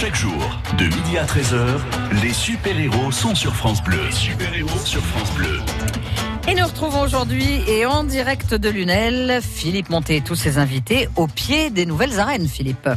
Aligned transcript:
Chaque 0.00 0.16
jour, 0.16 0.58
de 0.78 0.84
midi 0.84 1.18
à 1.18 1.26
13h, 1.26 1.78
les 2.22 2.32
super-héros 2.32 3.12
sont 3.12 3.34
sur 3.34 3.54
France 3.54 3.82
Bleu. 3.82 4.00
Sur 4.82 5.02
France 5.02 5.30
Bleu. 5.34 5.58
Et 6.48 6.54
nous 6.54 6.64
retrouvons 6.64 7.02
aujourd'hui 7.02 7.62
et 7.68 7.86
en 7.86 8.02
direct 8.02 8.54
de 8.54 8.68
Lunel, 8.70 9.40
Philippe 9.42 9.90
Monté 9.90 10.16
et 10.16 10.20
tous 10.20 10.34
ses 10.34 10.58
invités 10.58 11.08
au 11.14 11.26
pied 11.26 11.70
des 11.70 11.86
nouvelles 11.86 12.18
arènes, 12.18 12.48
Philippe. 12.48 12.88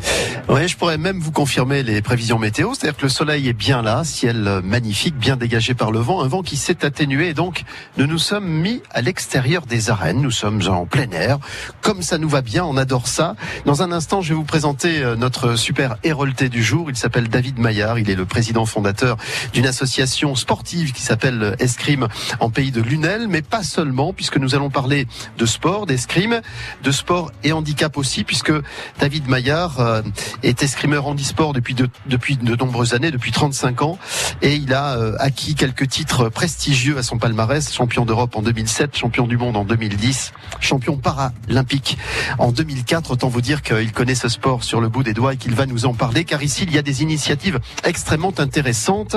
Oui, 0.49 0.67
je 0.67 0.75
pourrais 0.77 0.97
même 0.97 1.19
vous 1.19 1.31
confirmer 1.31 1.83
les 1.83 2.01
prévisions 2.01 2.39
météo, 2.39 2.73
c'est-à-dire 2.73 2.97
que 2.97 3.04
le 3.04 3.09
soleil 3.09 3.50
est 3.50 3.54
bien 3.54 3.82
là, 3.82 4.04
ciel 4.05 4.61
magnifique, 4.64 5.15
bien 5.18 5.36
dégagé 5.36 5.73
par 5.73 5.91
le 5.91 6.00
vent, 6.00 6.23
un 6.23 6.27
vent 6.27 6.41
qui 6.41 6.57
s'est 6.57 6.86
atténué 6.86 7.29
et 7.29 7.33
donc 7.33 7.64
nous 7.97 8.07
nous 8.07 8.18
sommes 8.18 8.47
mis 8.47 8.82
à 8.91 9.01
l'extérieur 9.01 9.65
des 9.65 9.89
arènes, 9.89 10.21
nous 10.21 10.32
sommes 10.32 10.61
en 10.68 10.86
plein 10.86 11.11
air, 11.11 11.37
comme 11.82 12.01
ça 12.01 12.18
nous 12.18 12.29
va 12.29 12.41
bien, 12.41 12.64
on 12.64 12.78
adore 12.78 13.07
ça. 13.07 13.36
Dans 13.65 13.83
un 13.83 13.91
instant, 13.91 14.21
je 14.21 14.29
vais 14.29 14.36
vous 14.36 14.46
présenter 14.46 15.04
euh, 15.04 15.15
notre 15.15 15.55
super 15.55 15.97
hérolté 16.04 16.50
du 16.50 16.64
jour, 16.64 16.89
il 16.89 16.96
s'appelle 16.96 17.28
David 17.28 17.60
Maillard, 17.60 18.00
il 18.00 18.10
est 18.10 18.15
le 18.15 18.25
président 18.25 18.65
fondateur 18.65 19.18
d'une 19.54 19.68
association 19.68 20.33
sportive 20.36 20.93
qui 20.93 21.01
s'appelle 21.01 21.55
Escrime 21.60 22.07
en 22.39 22.50
pays 22.50 22.71
de 22.71 22.82
Lunel, 22.82 23.28
mais 23.33 23.42
pas 23.42 23.64
seulement, 23.64 24.14
puisque 24.14 24.37
nous 24.37 24.54
allons 24.54 24.69
parler 24.69 25.07
de 25.39 25.46
sport, 25.47 25.87
d'escrime, 25.87 26.42
de 26.83 26.92
sport 26.92 27.32
et 27.43 27.51
handicap 27.51 27.97
aussi, 27.97 28.23
puisque 28.23 28.54
David 29.00 29.28
Maillard 29.28 29.79
euh, 29.79 30.04
est 30.43 30.61
escrimeur 30.61 31.07
handisport 31.07 31.51
depuis 31.51 31.73
de, 31.73 31.89
depuis 32.06 32.38
de 32.38 32.56
nombreuses 32.56 32.94
années, 32.94 33.09
depuis 33.09 33.31
35 33.31 33.81
ans, 33.81 33.97
et 34.44 34.53
il 34.53 34.72
a 34.72 34.97
euh, 34.97 35.16
acquis 35.17 35.56
quelques 35.56 35.88
titres 35.88 36.30
prestigieux 36.30 37.00
à 37.00 37.02
son 37.02 37.17
palmarès, 37.17 37.73
champion 37.73 38.06
d'Europe 38.06 38.36
en 38.36 38.44
2007, 38.44 38.95
champion 38.95 39.25
du 39.25 39.36
monde 39.36 39.58
en 39.58 39.66
2010, 39.66 40.34
champion 40.59 40.97
paralympique 40.97 41.97
en 42.38 42.52
2004. 42.52 43.09
Autant 43.09 43.30
vous 43.30 43.42
dire 43.42 43.64
qu'il 43.64 43.94
connaît 43.94 44.14
ce 44.14 44.30
sport 44.30 44.64
sur 44.64 44.80
le 44.80 44.89
bout 44.89 45.02
des 45.02 45.14
doigts 45.14 45.34
et 45.34 45.38
qu'il 45.38 45.56
va 45.56 45.66
nous 45.66 45.88
en 45.88 45.95
parler, 45.95 46.23
car 46.23 46.44
ici 46.44 46.66
il 46.67 46.72
y 46.72 46.78
a 46.78 46.84
des 46.84 47.02
initiatives 47.02 47.59
extrêmement 47.84 48.34
intéressantes, 48.38 49.16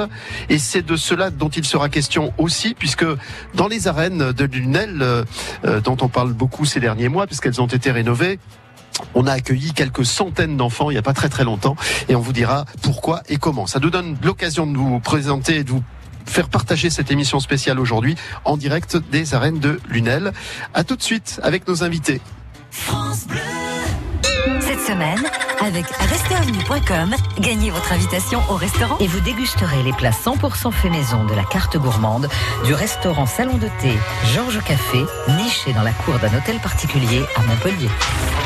et 0.48 0.58
c'est 0.58 0.86
de 0.86 0.96
cela 0.96 1.28
dont 1.28 1.50
il 1.50 1.66
sera 1.66 1.90
question 1.90 2.32
aussi, 2.38 2.72
puisque 2.72 3.04
dans 3.52 3.68
les 3.68 3.88
arènes 3.88 4.05
de 4.10 4.44
Lunel, 4.44 4.98
euh, 5.00 5.24
euh, 5.64 5.80
dont 5.80 5.96
on 6.00 6.08
parle 6.08 6.32
beaucoup 6.32 6.64
ces 6.64 6.80
derniers 6.80 7.08
mois, 7.08 7.26
puisqu'elles 7.26 7.60
ont 7.60 7.66
été 7.66 7.90
rénovées. 7.90 8.38
On 9.14 9.26
a 9.26 9.32
accueilli 9.32 9.72
quelques 9.72 10.06
centaines 10.06 10.56
d'enfants 10.56 10.90
il 10.90 10.94
n'y 10.94 10.98
a 10.98 11.02
pas 11.02 11.12
très 11.12 11.28
très 11.28 11.44
longtemps 11.44 11.76
et 12.08 12.14
on 12.14 12.20
vous 12.20 12.32
dira 12.32 12.64
pourquoi 12.80 13.22
et 13.28 13.36
comment. 13.36 13.66
Ça 13.66 13.78
nous 13.78 13.90
donne 13.90 14.16
l'occasion 14.22 14.66
de 14.66 14.76
vous 14.76 15.00
présenter 15.00 15.56
et 15.56 15.64
de 15.64 15.70
vous 15.70 15.82
faire 16.24 16.48
partager 16.48 16.88
cette 16.88 17.10
émission 17.10 17.38
spéciale 17.38 17.78
aujourd'hui 17.78 18.16
en 18.44 18.56
direct 18.56 18.96
des 18.96 19.34
arènes 19.34 19.58
de 19.58 19.80
Lunel. 19.90 20.32
À 20.72 20.82
tout 20.82 20.96
de 20.96 21.02
suite 21.02 21.40
avec 21.42 21.68
nos 21.68 21.84
invités. 21.84 22.22
Cette 22.70 23.95
semaine, 24.86 25.18
avec 25.60 25.86
restaurantvenue.com, 25.86 27.14
gagnez 27.40 27.70
votre 27.70 27.92
invitation 27.92 28.40
au 28.48 28.54
restaurant 28.54 28.96
Et 29.00 29.08
vous 29.08 29.18
dégusterez 29.20 29.82
les 29.82 29.92
plats 29.92 30.10
100% 30.10 30.70
fait 30.70 30.90
maison 30.90 31.24
de 31.24 31.34
la 31.34 31.42
carte 31.42 31.76
gourmande 31.76 32.28
du 32.64 32.72
restaurant 32.72 33.26
Salon 33.26 33.56
de 33.56 33.68
thé 33.80 33.92
Georges 34.32 34.62
Café, 34.62 35.04
niché 35.38 35.72
dans 35.72 35.82
la 35.82 35.90
cour 35.90 36.18
d'un 36.20 36.32
hôtel 36.36 36.58
particulier 36.60 37.22
à 37.34 37.42
Montpellier. 37.42 37.88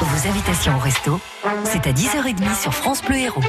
Vos 0.01 0.29
invitations 0.29 0.77
au 0.77 0.81
resto, 0.81 1.21
c'est 1.65 1.87
à 1.87 1.93
10h30 1.93 2.59
sur 2.59 2.73
France 2.73 3.03
Bleu 3.03 3.17
Héros. 3.17 3.43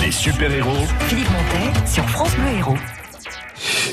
Les 0.00 0.12
super-héros 0.12 0.86
Philippe 1.08 1.30
Montet 1.30 1.88
sur 1.88 2.08
France 2.08 2.34
Bleu 2.36 2.56
Héros. 2.56 2.76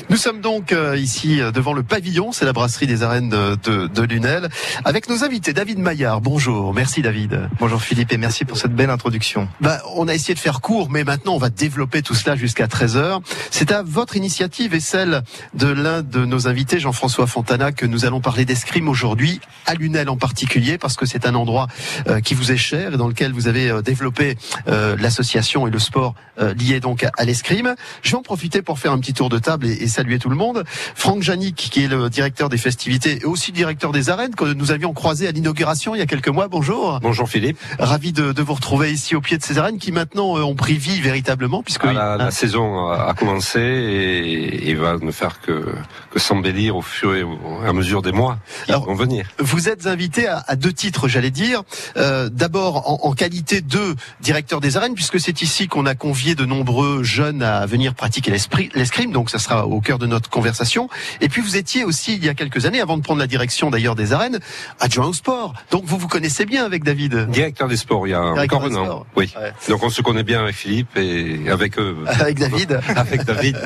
Nous 0.09 0.17
sommes 0.17 0.41
donc 0.41 0.71
euh, 0.71 0.97
ici 0.97 1.41
euh, 1.41 1.51
devant 1.51 1.73
le 1.73 1.83
pavillon, 1.83 2.31
c'est 2.31 2.45
la 2.45 2.53
brasserie 2.53 2.87
des 2.87 3.03
arènes 3.03 3.29
de, 3.29 3.55
de, 3.63 3.87
de 3.87 4.01
Lunel, 4.01 4.49
avec 4.83 5.09
nos 5.09 5.23
invités. 5.23 5.53
David 5.53 5.79
Maillard, 5.79 6.21
bonjour. 6.21 6.73
Merci 6.73 7.01
David. 7.01 7.49
Bonjour 7.59 7.81
Philippe 7.81 8.11
et 8.11 8.17
merci 8.17 8.43
pour 8.43 8.57
cette 8.57 8.73
belle 8.73 8.89
introduction. 8.89 9.47
Bah, 9.61 9.81
on 9.95 10.07
a 10.07 10.13
essayé 10.13 10.33
de 10.33 10.39
faire 10.39 10.61
court, 10.61 10.89
mais 10.89 11.03
maintenant 11.03 11.33
on 11.33 11.37
va 11.37 11.49
développer 11.49 12.01
tout 12.01 12.15
cela 12.15 12.35
jusqu'à 12.35 12.67
13h. 12.67 13.21
C'est 13.51 13.71
à 13.71 13.83
votre 13.83 14.15
initiative 14.15 14.73
et 14.73 14.79
celle 14.79 15.23
de 15.53 15.67
l'un 15.67 16.01
de 16.01 16.25
nos 16.25 16.47
invités, 16.47 16.79
Jean-François 16.79 17.27
Fontana, 17.27 17.71
que 17.71 17.85
nous 17.85 18.05
allons 18.05 18.21
parler 18.21 18.45
d'escrime 18.45 18.89
aujourd'hui, 18.89 19.39
à 19.65 19.75
Lunel 19.75 20.09
en 20.09 20.17
particulier, 20.17 20.77
parce 20.77 20.95
que 20.95 21.05
c'est 21.05 21.25
un 21.25 21.35
endroit 21.35 21.67
euh, 22.07 22.19
qui 22.19 22.33
vous 22.33 22.51
est 22.51 22.57
cher 22.57 22.93
et 22.93 22.97
dans 22.97 23.07
lequel 23.07 23.31
vous 23.31 23.47
avez 23.47 23.81
développé 23.83 24.37
l'association 24.67 25.67
et 25.67 25.71
le 25.71 25.79
sport 25.79 26.15
lié 26.57 26.79
donc 26.79 27.05
à 27.17 27.23
l'escrime. 27.25 27.75
Je 28.01 28.11
vais 28.11 28.17
en 28.17 28.21
profiter 28.21 28.61
pour 28.61 28.79
faire 28.79 28.91
un 28.91 28.99
petit 28.99 29.13
tour 29.13 29.29
de 29.29 29.37
table 29.37 29.50
et, 29.63 29.83
et 29.83 29.87
saluer 29.87 30.19
tout 30.19 30.29
le 30.29 30.35
monde. 30.35 30.63
Franck 30.95 31.21
Janik, 31.23 31.55
qui 31.55 31.83
est 31.83 31.87
le 31.87 32.09
directeur 32.09 32.49
des 32.49 32.57
festivités 32.57 33.19
et 33.21 33.25
aussi 33.25 33.51
directeur 33.51 33.91
des 33.91 34.09
arènes, 34.09 34.35
que 34.35 34.45
nous 34.45 34.71
avions 34.71 34.93
croisé 34.93 35.27
à 35.27 35.31
l'inauguration 35.31 35.95
il 35.95 35.99
y 35.99 36.01
a 36.01 36.05
quelques 36.05 36.27
mois. 36.29 36.47
Bonjour. 36.47 36.99
Bonjour 37.01 37.27
Philippe. 37.29 37.57
Ravi 37.79 38.11
de, 38.13 38.31
de 38.31 38.41
vous 38.41 38.53
retrouver 38.53 38.91
ici 38.91 39.15
au 39.15 39.21
pied 39.21 39.37
de 39.37 39.43
ces 39.43 39.57
arènes 39.57 39.77
qui 39.79 39.91
maintenant 39.91 40.37
euh, 40.37 40.41
ont 40.43 40.55
pris 40.55 40.77
vie 40.77 41.01
véritablement 41.01 41.63
puisque 41.63 41.85
Ah, 41.85 41.93
la, 41.93 42.17
la 42.17 42.31
saison 42.31 42.87
a 42.87 43.13
commencé 43.13 43.59
et, 43.59 44.69
et 44.69 44.75
va 44.75 44.97
ne 45.01 45.11
faire 45.11 45.41
que, 45.41 45.65
que 46.11 46.19
s'embellir 46.19 46.75
au 46.75 46.81
fur 46.81 47.15
et 47.15 47.23
à 47.67 47.73
mesure 47.73 48.01
des 48.01 48.11
mois 48.11 48.37
qui 48.65 48.71
Alors, 48.71 48.85
vont 48.85 48.95
venir. 48.95 49.27
vous 49.39 49.69
êtes 49.69 49.87
invité 49.87 50.27
à, 50.27 50.43
à 50.47 50.55
deux 50.55 50.73
titres, 50.73 51.07
j'allais 51.07 51.31
dire. 51.31 51.63
Euh, 51.97 52.29
D'abord 52.31 52.89
en, 52.89 53.09
en 53.09 53.13
qualité 53.13 53.61
de 53.61 53.95
directeur 54.21 54.61
des 54.61 54.77
arènes, 54.77 54.93
puisque 54.95 55.19
c'est 55.19 55.41
ici 55.41 55.67
qu'on 55.67 55.85
a 55.85 55.95
convié 55.95 56.35
de 56.35 56.45
nombreux 56.45 57.03
jeunes 57.03 57.41
à 57.43 57.65
venir 57.65 57.93
pratiquer 57.93 58.31
l'escrime, 58.31 59.11
donc 59.11 59.29
ça 59.29 59.39
sera 59.41 59.67
au 59.67 59.81
cœur 59.81 59.99
de 59.99 60.07
notre 60.07 60.29
conversation. 60.29 60.89
Et 61.19 61.29
puis 61.29 61.41
vous 61.41 61.57
étiez 61.57 61.83
aussi 61.83 62.15
il 62.15 62.23
y 62.23 62.29
a 62.29 62.33
quelques 62.33 62.65
années, 62.65 62.81
avant 62.81 62.97
de 62.97 63.03
prendre 63.03 63.19
la 63.19 63.27
direction 63.27 63.69
d'ailleurs 63.69 63.95
des 63.95 64.13
arènes, 64.13 64.39
adjoint 64.79 65.07
au 65.07 65.13
sport. 65.13 65.53
Donc 65.71 65.83
vous 65.85 65.97
vous 65.97 66.07
connaissez 66.07 66.45
bien 66.45 66.65
avec 66.65 66.83
David. 66.83 67.27
Directeur 67.29 67.67
des 67.67 67.77
sports, 67.77 68.07
il 68.07 68.11
y 68.11 68.13
a 68.13 68.33
Directeur 68.33 68.59
encore 68.63 68.71
un 68.71 68.89
an. 68.89 69.05
Oui. 69.15 69.33
Ouais. 69.39 69.51
Donc 69.67 69.83
on 69.83 69.89
se 69.89 70.01
connaît 70.01 70.23
bien 70.23 70.41
avec 70.41 70.55
Philippe 70.55 70.95
et 70.95 71.49
avec 71.49 71.77
eux. 71.77 71.97
Avec 72.21 72.37
David. 72.37 72.79
avec 72.95 73.23
David. 73.23 73.57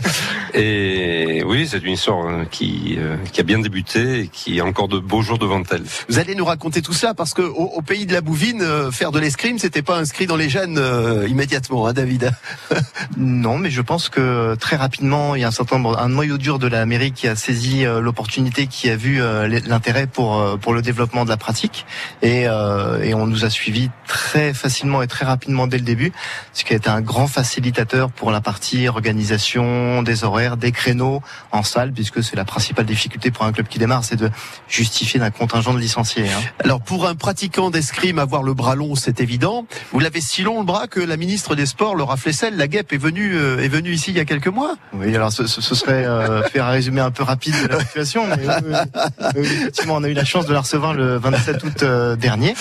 Et 0.54 1.44
oui, 1.46 1.68
c'est 1.70 1.80
une 1.80 1.94
histoire 1.94 2.26
hein, 2.28 2.46
qui, 2.50 2.96
euh, 2.98 3.18
qui 3.32 3.42
a 3.42 3.44
bien 3.44 3.60
débuté 3.60 4.22
et 4.22 4.28
qui 4.28 4.60
a 4.60 4.66
encore 4.66 4.88
de 4.88 4.98
beaux 5.00 5.22
jours 5.22 5.38
devant 5.38 5.62
elle. 5.72 5.84
Vous 6.08 6.20
allez 6.20 6.36
nous 6.36 6.46
raconter 6.46 6.82
tout 6.82 6.94
ça 6.94 7.14
parce 7.14 7.34
que 7.34 7.42
au, 7.42 7.66
au 7.66 7.82
pays 7.82 8.06
de 8.06 8.14
la 8.14 8.22
Bouvine, 8.22 8.62
euh, 8.62 8.92
faire 8.92 9.12
de 9.12 9.20
l'escrime, 9.20 9.60
c'était 9.60 9.82
pas 9.82 9.98
inscrit 9.98 10.26
dans 10.26 10.38
les 10.38 10.50
gènes 10.50 10.78
euh, 10.78 11.28
immédiatement, 11.28 11.88
hein, 11.88 11.94
David. 11.94 12.32
Non, 13.18 13.58
mais 13.58 13.70
je 13.70 13.82
pense 13.82 14.10
que 14.10 14.56
très 14.56 14.76
rapidement, 14.76 15.36
il 15.36 15.42
y 15.42 15.44
a 15.44 15.48
un 15.48 15.52
certain 15.52 15.65
nombre, 15.72 16.00
un 16.00 16.10
noyau 16.10 16.38
dur 16.38 16.60
de 16.60 16.68
l'Amérique 16.68 17.16
qui 17.16 17.28
a 17.28 17.36
saisi 17.36 17.86
euh, 17.86 18.00
l'opportunité, 18.02 18.68
qui 18.68 18.90
a 18.90 18.96
vu 18.96 19.22
euh, 19.22 19.48
l'intérêt 19.66 20.08
pour 20.08 20.40
euh, 20.40 20.58
pour 20.58 20.74
le 20.74 20.82
développement 20.82 21.26
de 21.26 21.30
la 21.30 21.38
pratique, 21.38 21.86
et, 22.22 22.48
euh, 22.48 23.02
et 23.02 23.14
on 23.14 23.28
nous 23.28 23.46
a 23.46 23.50
suivis 23.50 23.90
très 24.08 24.54
facilement 24.54 25.02
et 25.02 25.08
très 25.08 25.26
rapidement 25.26 25.68
dès 25.68 25.78
le 25.78 25.84
début, 25.84 26.12
ce 26.54 26.64
qui 26.64 26.74
a 26.74 26.78
été 26.78 26.90
un 26.90 27.02
grand 27.02 27.28
facilitateur 27.28 28.12
pour 28.12 28.32
la 28.32 28.42
partie 28.42 28.88
organisation 28.88 30.02
des 30.04 30.24
horaires, 30.24 30.58
des 30.58 30.72
créneaux 30.72 31.22
en 31.52 31.64
salle, 31.64 31.92
puisque 31.92 32.24
c'est 32.24 32.36
la 32.36 32.46
principale 32.46 32.86
difficulté 32.86 33.32
pour 33.32 33.46
un 33.46 33.52
club 33.52 33.68
qui 33.68 33.80
démarre, 33.80 34.04
c'est 34.04 34.16
de 34.16 34.30
justifier 34.68 35.20
d'un 35.20 35.32
contingent 35.32 35.74
de 35.74 35.80
licenciés. 35.80 36.30
hein. 36.30 36.42
Alors 36.64 36.82
pour 36.82 37.08
un 37.08 37.16
pratiquant 37.16 37.70
d'escrime, 37.70 38.20
avoir 38.20 38.44
le 38.44 38.54
bras 38.54 38.76
long, 38.76 38.96
c'est 38.96 39.22
évident. 39.22 39.66
Vous 39.92 40.00
l'avez 40.00 40.22
si 40.22 40.44
long 40.44 40.60
le 40.60 40.66
bras 40.66 40.88
que 40.88 41.00
la 41.00 41.18
ministre 41.18 41.56
des 41.56 41.66
Sports, 41.66 41.96
Laura 41.96 42.18
Flessel, 42.18 42.56
la 42.58 42.68
guêpe, 42.68 42.94
est 42.94 42.98
venue 42.98 43.36
euh, 43.36 43.64
est 43.64 43.68
venue 43.68 43.92
ici 43.92 44.12
il 44.12 44.18
y 44.18 44.20
a 44.20 44.26
quelques 44.26 44.48
mois. 44.48 44.76
Oui, 44.94 45.16
alors 45.16 45.32
ce, 45.32 45.48
ce- 45.56 45.62
ce 45.62 45.76
serait 45.76 46.06
euh, 46.06 46.44
faire 46.44 46.66
un 46.66 46.72
résumé 46.72 47.02
un 47.02 47.12
peu 47.12 47.24
rapide 47.24 47.56
de 47.64 47.68
la 47.68 47.80
situation, 47.80 48.26
mais 48.28 48.36
oui, 48.46 48.54
oui, 48.66 49.32
oui, 49.38 49.48
effectivement, 49.62 49.96
on 49.96 50.04
a 50.04 50.10
eu 50.10 50.14
la 50.14 50.26
chance 50.26 50.46
de 50.46 50.54
la 50.54 50.60
recevoir 50.62 50.94
le 50.94 51.18
27 51.18 51.64
août 51.64 51.84
euh, 51.84 52.16
dernier, 52.16 52.54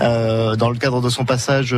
euh, 0.00 0.56
dans 0.56 0.70
le 0.70 0.76
cadre 0.76 1.00
de 1.00 1.08
son 1.08 1.24
passage 1.24 1.74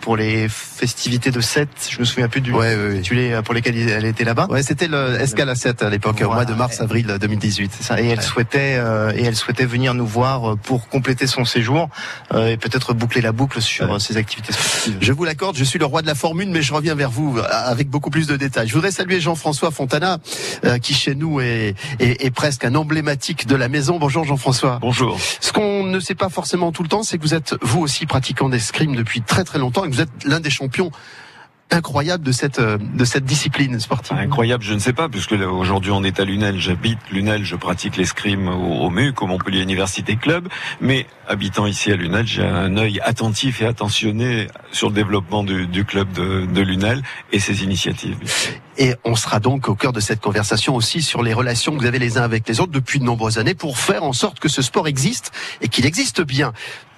pour 0.00 0.16
les 0.16 0.48
festivités 0.48 1.30
de 1.30 1.40
Sète. 1.40 1.68
Je 1.90 1.98
me 2.00 2.04
souviens 2.04 2.28
plus 2.28 2.40
du 2.40 2.52
Ouais, 2.52 2.74
intitulé 2.98 3.32
euh, 3.32 3.42
pour 3.42 3.54
lesquels 3.54 3.76
elle 3.88 4.04
était 4.04 4.24
là-bas. 4.24 4.46
Ouais, 4.50 4.62
c'était 4.62 4.88
le 4.88 5.20
Escala 5.20 5.54
7 5.54 5.82
à 5.82 5.90
l'époque, 5.90 6.20
au 6.24 6.30
mois 6.30 6.44
de 6.44 6.54
mars-avril 6.54 7.06
2018. 7.20 7.72
C'est 7.76 7.84
ça. 7.84 8.00
Et 8.00 8.08
elle 8.08 8.22
souhaitait 8.22 8.80
et 9.14 9.24
elle 9.24 9.36
souhaitait 9.36 9.66
venir 9.66 9.94
nous 9.94 10.06
voir 10.06 10.56
pour 10.58 10.88
compléter 10.88 11.26
son 11.26 11.44
séjour 11.44 11.88
et 12.34 12.56
peut-être 12.56 12.94
boucler 12.94 13.20
la 13.20 13.32
boucle 13.32 13.60
sur 13.62 13.90
Ouais. 13.90 13.98
ses 13.98 14.16
activités 14.16 14.52
sportives. 14.52 14.96
Je 15.00 15.12
vous 15.12 15.24
l'accorde, 15.24 15.56
je 15.56 15.64
suis 15.64 15.78
le 15.78 15.84
roi 15.84 16.02
de 16.02 16.06
la 16.06 16.14
Formule, 16.14 16.48
mais 16.50 16.62
je 16.62 16.72
reviens 16.74 16.94
vers 16.94 17.10
vous 17.10 17.38
avec 17.50 17.88
beaucoup 17.88 18.10
plus 18.10 18.26
de 18.26 18.36
détails. 18.36 18.68
Je 18.68 18.74
voudrais 18.74 18.90
saluer 18.90 19.20
Jean-François 19.20 19.70
Fontana, 20.00 20.18
euh, 20.64 20.78
qui 20.78 20.94
chez 20.94 21.14
nous 21.14 21.40
est, 21.40 21.74
est, 21.98 22.24
est 22.24 22.30
presque 22.30 22.64
un 22.64 22.74
emblématique 22.74 23.46
de 23.46 23.54
la 23.54 23.68
maison. 23.68 23.98
Bonjour 23.98 24.24
Jean-François. 24.24 24.78
Bonjour. 24.80 25.18
Ce 25.40 25.52
qu'on 25.52 25.84
ne 25.84 26.00
sait 26.00 26.14
pas 26.14 26.28
forcément 26.28 26.72
tout 26.72 26.82
le 26.82 26.88
temps, 26.88 27.02
c'est 27.02 27.18
que 27.18 27.22
vous 27.22 27.34
êtes 27.34 27.54
vous 27.62 27.80
aussi 27.80 28.06
pratiquant 28.06 28.48
d'escrime 28.48 28.96
depuis 28.96 29.20
très 29.20 29.44
très 29.44 29.58
longtemps 29.58 29.84
et 29.84 29.90
que 29.90 29.94
vous 29.94 30.00
êtes 30.00 30.24
l'un 30.24 30.40
des 30.40 30.50
champions 30.50 30.90
incroyables 31.70 32.24
de 32.24 32.32
cette 32.32 32.58
euh, 32.58 32.78
de 32.78 33.04
cette 33.04 33.24
discipline 33.24 33.78
sportive. 33.80 34.16
Incroyable, 34.16 34.64
je 34.64 34.74
ne 34.74 34.78
sais 34.78 34.92
pas, 34.92 35.08
puisque 35.08 35.32
aujourd'hui 35.32 35.90
on 35.90 36.04
est 36.04 36.20
à 36.20 36.24
Lunel, 36.24 36.58
j'habite 36.58 36.98
Lunel, 37.10 37.44
je 37.44 37.56
pratique 37.56 37.96
l'escrime 37.96 38.48
au, 38.48 38.84
au 38.86 38.90
MUC, 38.90 39.22
au 39.22 39.26
Montpellier 39.26 39.62
Université 39.62 40.16
Club, 40.16 40.48
mais 40.80 41.06
habitant 41.28 41.66
ici 41.66 41.92
à 41.92 41.96
Lunel, 41.96 42.26
j'ai 42.26 42.44
un 42.44 42.76
œil 42.76 43.00
attentif 43.02 43.62
et 43.62 43.66
attentionné 43.66 44.48
sur 44.72 44.88
le 44.88 44.94
développement 44.94 45.44
du, 45.44 45.66
du 45.66 45.84
club 45.84 46.12
de, 46.12 46.46
de 46.46 46.60
Lunel 46.60 47.02
et 47.32 47.38
ses 47.38 47.62
initiatives. 47.62 48.18
Et 48.78 48.94
on 49.04 49.14
sera 49.14 49.40
donc 49.40 49.68
au 49.68 49.74
cœur 49.74 49.92
de 49.92 50.00
cette 50.00 50.20
conversation 50.20 50.74
aussi 50.74 51.02
sur 51.02 51.22
les 51.22 51.34
relations 51.34 51.72
que 51.72 51.80
vous 51.80 51.86
avez 51.86 51.98
les 51.98 52.18
uns 52.18 52.22
avec 52.22 52.48
les 52.48 52.60
autres 52.60 52.72
depuis 52.72 52.98
de 52.98 53.04
nombreuses 53.04 53.38
années 53.38 53.54
pour 53.54 53.78
faire 53.78 54.04
en 54.04 54.12
sorte 54.12 54.40
que 54.40 54.48
ce 54.48 54.62
sport 54.62 54.88
existe 54.88 55.32
et 55.60 55.68
qu'il 55.68 55.86
existe 55.86 56.22
bien. 56.22 56.52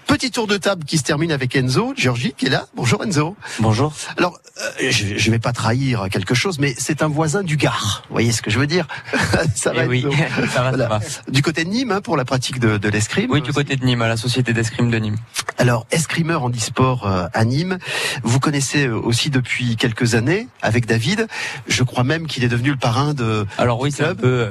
Petit 0.07 0.31
tour 0.31 0.47
de 0.47 0.57
table 0.59 0.85
qui 0.85 0.99
se 0.99 1.05
termine 1.05 1.33
avec 1.33 1.57
Enzo, 1.57 1.95
Georgie 1.97 2.35
qui 2.37 2.47
est 2.47 2.51
là. 2.51 2.67
Bonjour 2.77 3.03
Enzo. 3.03 3.35
Bonjour. 3.61 3.93
Alors, 4.19 4.39
euh, 4.61 4.91
je, 4.91 5.17
je 5.17 5.31
vais 5.31 5.39
pas 5.39 5.53
trahir 5.53 6.07
quelque 6.11 6.35
chose, 6.35 6.59
mais 6.59 6.75
c'est 6.77 7.03
un 7.03 7.09
voisin 7.09 7.43
du 7.43 7.57
Gard. 7.57 8.03
Vous 8.09 8.15
voyez 8.15 8.31
ce 8.33 8.43
que 8.43 8.51
je 8.51 8.59
veux 8.59 8.67
dire 8.67 8.87
Ça 9.55 9.73
Eh 9.75 9.87
oui, 9.87 10.05
ça 10.53 10.63
va, 10.63 10.71
Voilà. 10.71 10.89
ça 10.89 10.89
va. 10.89 11.01
Du 11.31 11.41
côté 11.41 11.65
de 11.65 11.71
Nîmes, 11.71 11.93
hein, 11.93 12.01
pour 12.03 12.17
la 12.17 12.25
pratique 12.27 12.59
de, 12.59 12.77
de 12.77 12.89
l'escrime. 12.91 13.31
Oui, 13.31 13.41
du 13.41 13.53
côté 13.53 13.77
de 13.77 13.85
Nîmes, 13.85 14.03
à 14.03 14.09
la 14.09 14.17
société 14.19 14.53
d'escrime 14.53 14.91
de 14.91 14.99
Nîmes. 14.99 15.17
Alors, 15.57 15.87
escrimeur 15.91 16.43
en 16.43 16.51
e-sport 16.51 17.07
euh, 17.07 17.27
à 17.33 17.45
Nîmes, 17.45 17.79
vous 18.23 18.39
connaissez 18.41 18.87
euh, 18.89 18.99
aussi 18.99 19.31
depuis 19.31 19.77
quelques 19.77 20.15
années 20.15 20.47
avec 20.61 20.85
David. 20.87 21.27
Je 21.69 21.83
crois 21.85 22.05
même 22.05 22.27
qu'il 22.27 22.45
est 22.45 22.49
devenu 22.49 22.71
le 22.71 22.77
parrain 22.77 23.15
de. 23.15 23.47
Alors 23.57 23.81
oui, 23.81 23.91
c'est 23.93 24.05
un 24.05 24.15
peu 24.15 24.49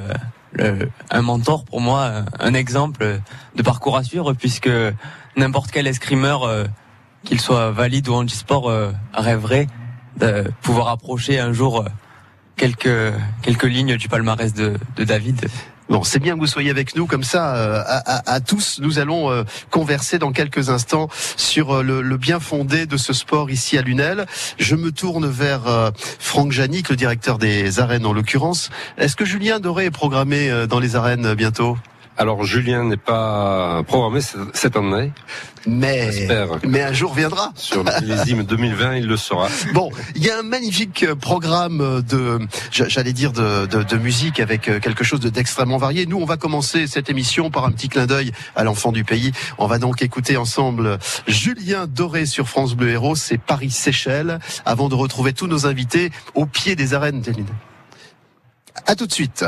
le- 0.54 0.90
un 1.10 1.22
mentor 1.22 1.64
pour 1.64 1.80
moi, 1.80 2.00
euh, 2.00 2.22
un 2.40 2.54
exemple 2.54 3.20
de 3.54 3.62
parcours 3.62 3.96
à 3.96 4.02
suivre, 4.02 4.32
puisque 4.32 4.70
n'importe 5.36 5.70
quel 5.70 5.86
escrimeur, 5.86 6.44
euh, 6.44 6.64
qu'il 7.24 7.40
soit 7.40 7.70
valide 7.70 8.08
ou 8.08 8.14
handisport, 8.14 8.68
euh, 8.68 8.92
rêverait 9.14 9.66
de 10.18 10.50
pouvoir 10.62 10.88
approcher 10.88 11.38
un 11.38 11.52
jour 11.52 11.80
euh, 11.80 11.88
quelques 12.56 13.14
quelques 13.42 13.64
lignes 13.64 13.96
du 13.96 14.08
palmarès 14.08 14.52
de, 14.54 14.74
de 14.96 15.04
David. 15.04 15.48
Bon, 15.88 16.04
c'est 16.04 16.20
bien 16.20 16.34
que 16.34 16.40
vous 16.40 16.46
soyez 16.46 16.70
avec 16.70 16.96
nous 16.96 17.06
comme 17.06 17.24
ça. 17.24 17.54
euh, 17.56 17.82
à, 17.86 18.32
à- 18.32 18.40
tous, 18.40 18.78
nous 18.80 18.98
allons 18.98 19.30
euh, 19.30 19.42
converser 19.70 20.18
dans 20.18 20.32
quelques 20.32 20.70
instants 20.70 21.08
sur 21.36 21.70
euh, 21.76 21.82
le, 21.82 22.00
le 22.02 22.16
bien 22.16 22.40
fondé 22.40 22.86
de 22.86 22.96
ce 22.96 23.12
sport 23.12 23.50
ici 23.50 23.76
à 23.76 23.82
Lunel. 23.82 24.26
Je 24.58 24.74
me 24.74 24.90
tourne 24.90 25.26
vers 25.26 25.66
euh, 25.66 25.90
Franck 26.18 26.52
Janik, 26.52 26.88
le 26.88 26.96
directeur 26.96 27.36
des 27.38 27.78
arènes 27.80 28.06
en 28.06 28.12
l'occurrence. 28.14 28.70
Est-ce 28.96 29.16
que 29.16 29.24
Julien 29.26 29.60
Doré 29.60 29.86
est 29.86 29.90
programmé 29.90 30.66
dans 30.66 30.78
les 30.80 30.96
arènes 30.96 31.34
bientôt? 31.34 31.76
Alors 32.18 32.44
Julien 32.44 32.84
n'est 32.84 32.96
pas 32.98 33.82
programmé 33.84 34.20
cette 34.52 34.76
année. 34.76 35.12
Mais 35.66 36.10
mais 36.68 36.82
un 36.82 36.92
jour 36.92 37.14
viendra. 37.14 37.52
Sur 37.56 37.84
le 37.84 37.90
millésime 38.00 38.42
2020, 38.48 38.96
il 38.96 39.06
le 39.06 39.16
sera. 39.16 39.48
Bon, 39.72 39.90
il 40.14 40.22
y 40.24 40.30
a 40.30 40.38
un 40.38 40.42
magnifique 40.42 41.04
euh, 41.04 41.14
programme 41.14 42.02
de, 42.02 42.38
j'a- 42.70 42.88
j'allais 42.88 43.12
dire 43.12 43.32
de, 43.32 43.66
de, 43.66 43.82
de 43.82 43.96
musique 43.96 44.40
avec 44.40 44.68
euh, 44.68 44.78
quelque 44.80 45.04
chose 45.04 45.20
de- 45.20 45.30
d'extrêmement 45.30 45.78
varié. 45.78 46.04
Nous, 46.04 46.18
on 46.18 46.24
va 46.24 46.36
commencer 46.36 46.86
cette 46.86 47.08
émission 47.08 47.50
par 47.50 47.64
un 47.64 47.70
petit 47.70 47.88
clin 47.88 48.06
d'œil 48.06 48.32
à 48.56 48.64
l'enfant 48.64 48.92
du 48.92 49.04
pays. 49.04 49.32
On 49.56 49.66
va 49.66 49.78
donc 49.78 50.02
écouter 50.02 50.36
ensemble 50.36 50.98
Julien 51.28 51.86
Doré 51.86 52.26
sur 52.26 52.48
France 52.48 52.74
Bleu 52.74 52.90
Héros, 52.90 53.14
c'est 53.16 53.38
Paris 53.38 53.70
Seychelles, 53.70 54.38
avant 54.66 54.88
de 54.88 54.94
retrouver 54.96 55.32
tous 55.32 55.46
nos 55.46 55.66
invités 55.66 56.10
au 56.34 56.44
pied 56.46 56.76
des 56.76 56.92
arènes. 56.92 57.22
À 58.86 58.96
tout 58.96 59.06
de 59.06 59.12
suite. 59.12 59.44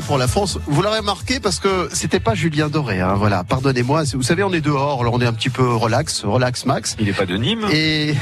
Pour 0.00 0.18
la 0.18 0.28
France. 0.28 0.58
Vous 0.66 0.82
l'aurez 0.82 0.98
remarqué 0.98 1.40
parce 1.40 1.58
que 1.58 1.88
c'était 1.92 2.20
pas 2.20 2.34
Julien 2.34 2.68
Doré. 2.68 3.00
Hein, 3.00 3.14
voilà, 3.16 3.44
pardonnez-moi. 3.44 4.02
Vous 4.14 4.22
savez, 4.22 4.42
on 4.42 4.52
est 4.52 4.60
dehors, 4.60 5.00
alors 5.00 5.14
on 5.14 5.20
est 5.20 5.26
un 5.26 5.32
petit 5.32 5.48
peu 5.48 5.74
relax, 5.74 6.22
relax 6.24 6.66
max. 6.66 6.96
Il 6.98 7.06
n'est 7.06 7.12
pas 7.12 7.24
de 7.24 7.36
Nîmes. 7.36 7.66
Et 7.72 8.14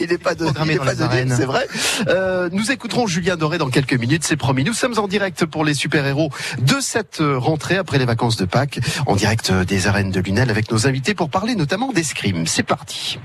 il 0.00 0.08
n'est 0.08 0.18
pas 0.18 0.34
de, 0.34 0.46
il 0.64 0.70
est 0.70 0.78
pas 0.78 0.94
de 0.94 1.04
Nîmes, 1.04 1.34
c'est 1.36 1.44
vrai. 1.44 1.66
Euh, 2.08 2.48
nous 2.52 2.70
écouterons 2.70 3.06
Julien 3.06 3.36
Doré 3.36 3.58
dans 3.58 3.68
quelques 3.68 3.94
minutes, 3.94 4.22
c'est 4.24 4.36
promis. 4.36 4.62
Nous 4.62 4.74
sommes 4.74 4.98
en 4.98 5.08
direct 5.08 5.44
pour 5.44 5.64
les 5.64 5.74
super-héros 5.74 6.30
de 6.60 6.76
cette 6.80 7.20
rentrée 7.20 7.76
après 7.76 7.98
les 7.98 8.06
vacances 8.06 8.36
de 8.36 8.44
Pâques, 8.44 8.78
en 9.06 9.16
direct 9.16 9.50
des 9.50 9.88
arènes 9.88 10.12
de 10.12 10.20
Lunel 10.20 10.50
avec 10.50 10.70
nos 10.70 10.86
invités 10.86 11.14
pour 11.14 11.30
parler 11.30 11.56
notamment 11.56 11.90
d'escrime. 11.92 12.46
C'est 12.46 12.62
parti. 12.62 13.18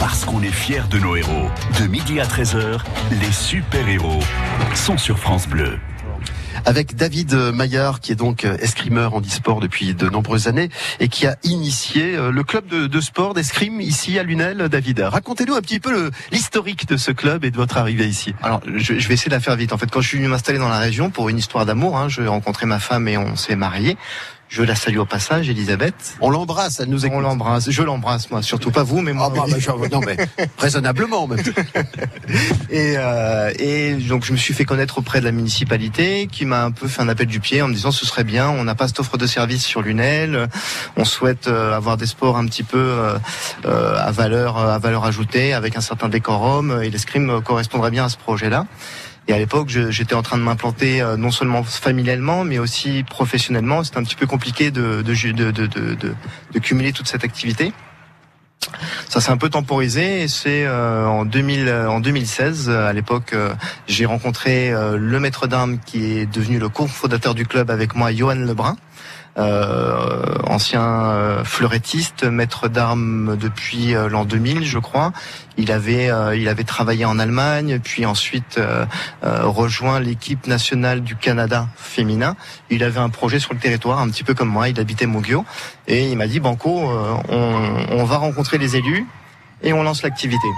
Parce 0.00 0.24
qu'on 0.24 0.42
est 0.42 0.52
fiers 0.52 0.82
de 0.90 0.98
nos 0.98 1.14
héros. 1.14 1.48
De 1.80 1.86
midi 1.86 2.18
à 2.20 2.24
13h, 2.24 2.80
les 3.20 3.32
super-héros 3.32 4.20
sont 4.74 4.98
sur 4.98 5.18
France 5.18 5.46
Bleu 5.46 5.78
avec 6.64 6.96
David 6.96 7.34
Maillard, 7.34 8.00
qui 8.00 8.12
est 8.12 8.16
donc 8.16 8.44
escrimeur 8.44 9.14
en 9.14 9.20
e-sport 9.20 9.60
depuis 9.60 9.94
de 9.94 10.08
nombreuses 10.08 10.48
années 10.48 10.70
et 11.00 11.08
qui 11.08 11.26
a 11.26 11.36
initié 11.42 12.16
euh, 12.16 12.30
le 12.30 12.44
club 12.44 12.66
de, 12.66 13.00
sport 13.00 13.34
d'escrime 13.34 13.80
ici 13.80 14.18
à 14.18 14.22
Lunel. 14.22 14.68
David, 14.68 15.00
racontez-nous 15.00 15.54
un 15.54 15.60
petit 15.60 15.80
peu 15.80 16.10
l'historique 16.32 16.88
de 16.88 16.96
ce 16.96 17.10
club 17.10 17.44
et 17.44 17.50
de 17.50 17.56
votre 17.56 17.76
arrivée 17.76 18.06
ici. 18.06 18.34
Alors, 18.42 18.60
je, 18.66 18.98
je, 18.98 19.08
vais 19.08 19.14
essayer 19.14 19.28
de 19.28 19.34
la 19.34 19.40
faire 19.40 19.56
vite. 19.56 19.72
En 19.72 19.78
fait, 19.78 19.90
quand 19.90 20.00
je 20.00 20.08
suis 20.08 20.18
venu 20.18 20.28
m'installer 20.28 20.58
dans 20.58 20.68
la 20.68 20.78
région 20.78 21.10
pour 21.10 21.28
une 21.28 21.38
histoire 21.38 21.66
d'amour, 21.66 21.98
hein, 21.98 22.08
j'ai 22.08 22.26
rencontré 22.26 22.66
ma 22.66 22.78
femme 22.78 23.08
et 23.08 23.18
on 23.18 23.36
s'est 23.36 23.56
mariés. 23.56 23.96
Je 24.48 24.62
la 24.62 24.74
salue 24.74 24.98
au 24.98 25.04
passage, 25.04 25.48
Elisabeth. 25.48 26.16
On 26.20 26.30
l'embrasse, 26.30 26.80
elle 26.80 26.88
nous 26.88 27.04
écoute. 27.04 27.16
On 27.16 27.20
l'embrasse, 27.20 27.70
je 27.70 27.82
l'embrasse 27.82 28.30
moi, 28.30 28.42
surtout 28.42 28.70
pas 28.70 28.82
vous, 28.82 29.00
mais 29.00 29.12
moi. 29.12 29.32
Ah 29.32 29.36
bah, 29.36 29.44
bah, 29.48 29.88
non 29.90 30.00
mais 30.00 30.16
raisonnablement 30.58 31.26
même. 31.26 31.42
et, 32.70 32.94
euh, 32.96 33.52
et 33.58 33.94
donc 33.94 34.24
je 34.24 34.32
me 34.32 34.36
suis 34.36 34.54
fait 34.54 34.64
connaître 34.64 34.98
auprès 34.98 35.20
de 35.20 35.24
la 35.24 35.32
municipalité, 35.32 36.28
qui 36.30 36.44
m'a 36.44 36.64
un 36.64 36.70
peu 36.70 36.88
fait 36.88 37.02
un 37.02 37.08
appel 37.08 37.26
du 37.26 37.40
pied 37.40 37.62
en 37.62 37.68
me 37.68 37.74
disant 37.74 37.90
ce 37.90 38.06
serait 38.06 38.24
bien, 38.24 38.48
on 38.48 38.64
n'a 38.64 38.74
pas 38.74 38.86
cette 38.86 39.00
offre 39.00 39.16
de 39.16 39.26
service 39.26 39.64
sur 39.64 39.82
Lunel, 39.82 40.48
on 40.96 41.04
souhaite 41.04 41.48
euh, 41.48 41.74
avoir 41.74 41.96
des 41.96 42.06
sports 42.06 42.36
un 42.36 42.46
petit 42.46 42.62
peu 42.62 42.78
euh, 42.78 43.18
à 43.64 44.10
valeur 44.12 44.58
à 44.58 44.78
valeur 44.78 45.04
ajoutée, 45.04 45.52
avec 45.54 45.76
un 45.76 45.80
certain 45.80 46.08
décorum, 46.08 46.80
et 46.82 46.90
l'escrime 46.90 47.40
correspondrait 47.42 47.90
bien 47.90 48.04
à 48.04 48.08
ce 48.08 48.16
projet-là. 48.16 48.66
Et 49.26 49.32
à 49.32 49.38
l'époque, 49.38 49.68
j'étais 49.68 50.14
en 50.14 50.22
train 50.22 50.36
de 50.36 50.42
m'implanter 50.42 51.00
euh, 51.00 51.16
non 51.16 51.30
seulement 51.30 51.62
familialement, 51.62 52.44
mais 52.44 52.58
aussi 52.58 53.04
professionnellement. 53.04 53.82
C'était 53.82 53.98
un 53.98 54.02
petit 54.02 54.16
peu 54.16 54.26
compliqué 54.26 54.70
de, 54.70 55.02
de, 55.02 55.32
de, 55.32 55.50
de, 55.50 55.66
de, 55.66 56.58
cumuler 56.58 56.92
toute 56.92 57.08
cette 57.08 57.24
activité. 57.24 57.72
Ça 59.08 59.20
s'est 59.20 59.30
un 59.30 59.36
peu 59.36 59.48
temporisé 59.48 60.22
et 60.22 60.28
c'est 60.28 60.64
euh, 60.66 61.06
en, 61.06 61.24
2000, 61.24 61.68
en 61.70 62.00
2016, 62.00 62.70
à 62.70 62.92
l'époque, 62.92 63.32
euh, 63.32 63.54
j'ai 63.86 64.06
rencontré 64.06 64.72
euh, 64.72 64.96
le 64.96 65.20
maître 65.20 65.46
d'armes 65.46 65.78
qui 65.84 66.18
est 66.18 66.26
devenu 66.26 66.58
le 66.58 66.68
cofondateur 66.68 67.34
du 67.34 67.46
club 67.46 67.70
avec 67.70 67.94
moi, 67.94 68.12
Johan 68.12 68.34
Lebrun. 68.34 68.76
Euh, 69.36 70.36
ancien 70.46 70.82
euh, 70.82 71.44
fleurettiste, 71.44 72.22
maître 72.22 72.68
d'armes 72.68 73.36
depuis 73.36 73.94
euh, 73.94 74.08
l'an 74.08 74.24
2000, 74.24 74.64
je 74.64 74.78
crois. 74.78 75.12
Il 75.56 75.72
avait 75.72 76.10
il 76.36 76.48
avait 76.48 76.64
travaillé 76.64 77.04
en 77.04 77.18
Allemagne, 77.20 77.78
puis 77.78 78.06
ensuite 78.06 78.58
rejoint 79.22 80.00
l'équipe 80.00 80.48
nationale 80.48 81.00
du 81.02 81.14
Canada 81.14 81.68
féminin. 81.76 82.34
Il 82.70 82.82
avait 82.82 82.98
un 82.98 83.08
projet 83.08 83.38
sur 83.38 83.54
le 83.54 83.60
territoire, 83.60 84.00
un 84.00 84.08
petit 84.08 84.24
peu 84.24 84.34
comme 84.34 84.48
moi. 84.48 84.68
Il 84.68 84.80
habitait 84.80 85.06
Mogio 85.06 85.44
et 85.86 86.10
il 86.10 86.16
m'a 86.16 86.26
dit 86.26 86.40
Banco, 86.40 86.90
on, 87.28 87.86
on 87.88 88.04
va 88.04 88.16
rencontrer 88.16 88.58
les 88.58 88.74
élus 88.74 89.06
et 89.62 89.72
on 89.72 89.84
lance 89.84 90.02
l'activité. 90.02 90.48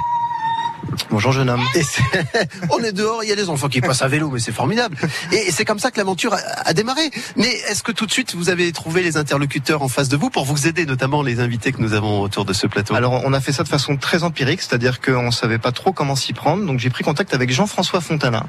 Bonjour 1.10 1.32
jeune 1.32 1.48
homme. 1.48 1.62
Et 1.74 1.82
on 2.70 2.78
est 2.82 2.92
dehors, 2.92 3.22
il 3.22 3.28
y 3.28 3.32
a 3.32 3.36
des 3.36 3.48
enfants 3.48 3.68
qui 3.68 3.80
passent 3.80 4.02
à 4.02 4.08
vélo, 4.08 4.30
mais 4.30 4.40
c'est 4.40 4.52
formidable. 4.52 4.96
Et 5.32 5.50
c'est 5.50 5.64
comme 5.64 5.78
ça 5.78 5.90
que 5.90 5.98
l'aventure 5.98 6.34
a, 6.34 6.38
a, 6.64 6.72
démarré. 6.72 7.10
Mais 7.36 7.48
est-ce 7.68 7.82
que 7.82 7.92
tout 7.92 8.06
de 8.06 8.10
suite 8.10 8.34
vous 8.34 8.48
avez 8.48 8.72
trouvé 8.72 9.02
les 9.02 9.16
interlocuteurs 9.16 9.82
en 9.82 9.88
face 9.88 10.08
de 10.08 10.16
vous 10.16 10.30
pour 10.30 10.44
vous 10.44 10.66
aider, 10.66 10.86
notamment 10.86 11.22
les 11.22 11.40
invités 11.40 11.72
que 11.72 11.80
nous 11.80 11.94
avons 11.94 12.20
autour 12.20 12.44
de 12.44 12.52
ce 12.52 12.66
plateau? 12.66 12.94
Alors 12.94 13.22
on 13.24 13.32
a 13.32 13.40
fait 13.40 13.52
ça 13.52 13.62
de 13.62 13.68
façon 13.68 13.96
très 13.96 14.22
empirique, 14.24 14.62
c'est-à-dire 14.62 15.00
qu'on 15.00 15.30
savait 15.30 15.58
pas 15.58 15.72
trop 15.72 15.92
comment 15.92 16.16
s'y 16.16 16.32
prendre. 16.32 16.64
Donc 16.64 16.78
j'ai 16.78 16.90
pris 16.90 17.04
contact 17.04 17.34
avec 17.34 17.50
Jean-François 17.50 18.00
Fontana, 18.00 18.46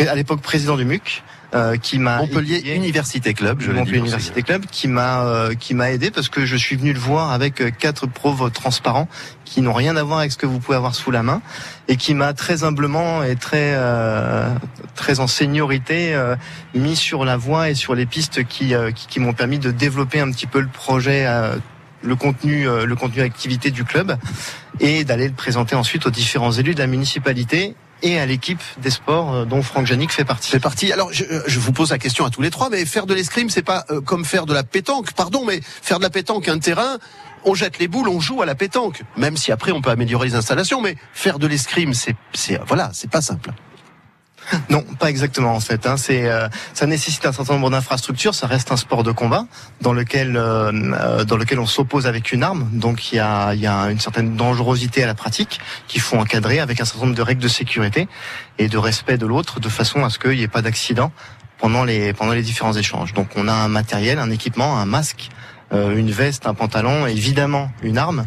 à 0.00 0.14
l'époque 0.14 0.40
président 0.40 0.76
du 0.76 0.84
MUC, 0.84 1.22
euh, 1.54 1.76
qui 1.76 1.98
m'a 1.98 2.18
Montpellier 2.18 2.58
aidé, 2.58 2.74
Université 2.74 3.34
Club, 3.34 3.60
je 3.60 3.70
Montpellier 3.70 3.98
Université 3.98 4.42
Club, 4.42 4.64
qui 4.70 4.88
m'a 4.88 5.26
euh, 5.26 5.54
qui 5.54 5.74
m'a 5.74 5.90
aidé 5.90 6.10
parce 6.10 6.30
que 6.30 6.46
je 6.46 6.56
suis 6.56 6.76
venu 6.76 6.94
le 6.94 6.98
voir 6.98 7.30
avec 7.30 7.60
euh, 7.60 7.70
quatre 7.70 8.06
pauvres 8.06 8.48
transparents 8.48 9.06
qui 9.44 9.60
n'ont 9.60 9.74
rien 9.74 9.96
à 9.96 10.02
voir 10.02 10.20
avec 10.20 10.32
ce 10.32 10.38
que 10.38 10.46
vous 10.46 10.60
pouvez 10.60 10.78
avoir 10.78 10.94
sous 10.94 11.10
la 11.10 11.22
main 11.22 11.42
et 11.88 11.96
qui 11.96 12.14
m'a 12.14 12.32
très 12.32 12.64
humblement 12.64 13.22
et 13.22 13.36
très 13.36 13.74
euh, 13.74 14.48
très 14.94 15.20
en 15.20 15.26
seniorité 15.26 16.14
euh, 16.14 16.36
mis 16.74 16.96
sur 16.96 17.26
la 17.26 17.36
voie 17.36 17.68
et 17.68 17.74
sur 17.74 17.94
les 17.94 18.06
pistes 18.06 18.44
qui 18.44 18.72
qui, 18.94 19.06
qui 19.06 19.20
m'ont 19.20 19.34
permis 19.34 19.58
de 19.58 19.70
développer 19.70 20.20
un 20.20 20.30
petit 20.30 20.46
peu 20.46 20.60
le 20.60 20.68
projet 20.68 21.26
le 22.02 22.16
contenu, 22.16 22.64
le 22.64 22.96
contenu 22.96 23.20
activité 23.20 23.70
du 23.70 23.84
club 23.84 24.16
et 24.80 25.04
d'aller 25.04 25.28
le 25.28 25.34
présenter 25.34 25.76
ensuite 25.76 26.06
aux 26.06 26.10
différents 26.10 26.52
élus 26.52 26.74
de 26.74 26.80
la 26.80 26.86
municipalité 26.86 27.76
et 28.02 28.18
à 28.18 28.26
l'équipe 28.26 28.62
des 28.78 28.90
sports 28.90 29.46
dont 29.46 29.62
Franck 29.62 29.86
Janik 29.86 30.10
fait 30.10 30.24
partie. 30.24 30.50
Fait 30.50 30.60
partie. 30.60 30.92
Alors, 30.92 31.12
je, 31.12 31.24
je, 31.46 31.60
vous 31.60 31.72
pose 31.72 31.90
la 31.90 31.98
question 31.98 32.24
à 32.24 32.30
tous 32.30 32.42
les 32.42 32.50
trois, 32.50 32.68
mais 32.70 32.84
faire 32.84 33.06
de 33.06 33.14
l'escrime, 33.14 33.50
c'est 33.50 33.62
pas 33.62 33.84
euh, 33.90 34.00
comme 34.00 34.24
faire 34.24 34.46
de 34.46 34.54
la 34.54 34.64
pétanque, 34.64 35.12
pardon, 35.12 35.44
mais 35.44 35.60
faire 35.62 35.98
de 35.98 36.02
la 36.02 36.10
pétanque 36.10 36.48
un 36.48 36.58
terrain. 36.58 36.98
On 37.44 37.54
jette 37.54 37.78
les 37.78 37.88
boules, 37.88 38.08
on 38.08 38.20
joue 38.20 38.42
à 38.42 38.46
la 38.46 38.54
pétanque. 38.54 39.02
Même 39.16 39.36
si 39.36 39.52
après 39.52 39.72
on 39.72 39.80
peut 39.80 39.90
améliorer 39.90 40.28
les 40.28 40.34
installations, 40.34 40.80
mais 40.80 40.96
faire 41.12 41.38
de 41.38 41.46
l'escrime, 41.46 41.94
c'est, 41.94 42.14
c'est, 42.34 42.60
voilà, 42.66 42.90
c'est 42.92 43.10
pas 43.10 43.20
simple. 43.20 43.50
Non, 44.68 44.82
pas 44.98 45.08
exactement 45.10 45.54
en 45.54 45.60
fait. 45.60 45.86
Hein. 45.86 45.96
C'est, 45.96 46.30
euh, 46.30 46.48
ça 46.74 46.86
nécessite 46.86 47.24
un 47.26 47.32
certain 47.32 47.54
nombre 47.54 47.70
d'infrastructures. 47.70 48.34
Ça 48.34 48.46
reste 48.46 48.72
un 48.72 48.76
sport 48.76 49.02
de 49.02 49.12
combat 49.12 49.46
dans 49.80 49.92
lequel, 49.92 50.36
euh, 50.36 51.24
dans 51.24 51.36
lequel 51.36 51.58
on 51.58 51.66
s'oppose 51.66 52.06
avec 52.06 52.32
une 52.32 52.42
arme. 52.42 52.68
Donc 52.72 53.12
il 53.12 53.16
y 53.16 53.20
a, 53.20 53.54
y 53.54 53.66
a 53.66 53.90
une 53.90 54.00
certaine 54.00 54.36
dangerosité 54.36 55.02
à 55.02 55.06
la 55.06 55.14
pratique 55.14 55.60
qu'il 55.88 56.00
faut 56.00 56.16
encadrer 56.16 56.60
avec 56.60 56.80
un 56.80 56.84
certain 56.84 57.06
nombre 57.06 57.16
de 57.16 57.22
règles 57.22 57.42
de 57.42 57.48
sécurité 57.48 58.08
et 58.58 58.68
de 58.68 58.78
respect 58.78 59.16
de 59.16 59.26
l'autre, 59.26 59.60
de 59.60 59.68
façon 59.68 60.04
à 60.04 60.10
ce 60.10 60.18
qu'il 60.18 60.32
n'y 60.32 60.42
ait 60.42 60.48
pas 60.48 60.62
d'accident 60.62 61.12
pendant 61.58 61.84
les 61.84 62.12
pendant 62.12 62.32
les 62.32 62.42
différents 62.42 62.74
échanges. 62.74 63.14
Donc 63.14 63.28
on 63.36 63.48
a 63.48 63.52
un 63.52 63.68
matériel, 63.68 64.18
un 64.18 64.30
équipement, 64.30 64.78
un 64.78 64.86
masque 64.86 65.30
euh, 65.30 65.51
une 65.72 66.10
veste, 66.10 66.46
un 66.46 66.54
pantalon, 66.54 67.06
et 67.06 67.12
évidemment 67.12 67.70
une 67.82 67.98
arme 67.98 68.24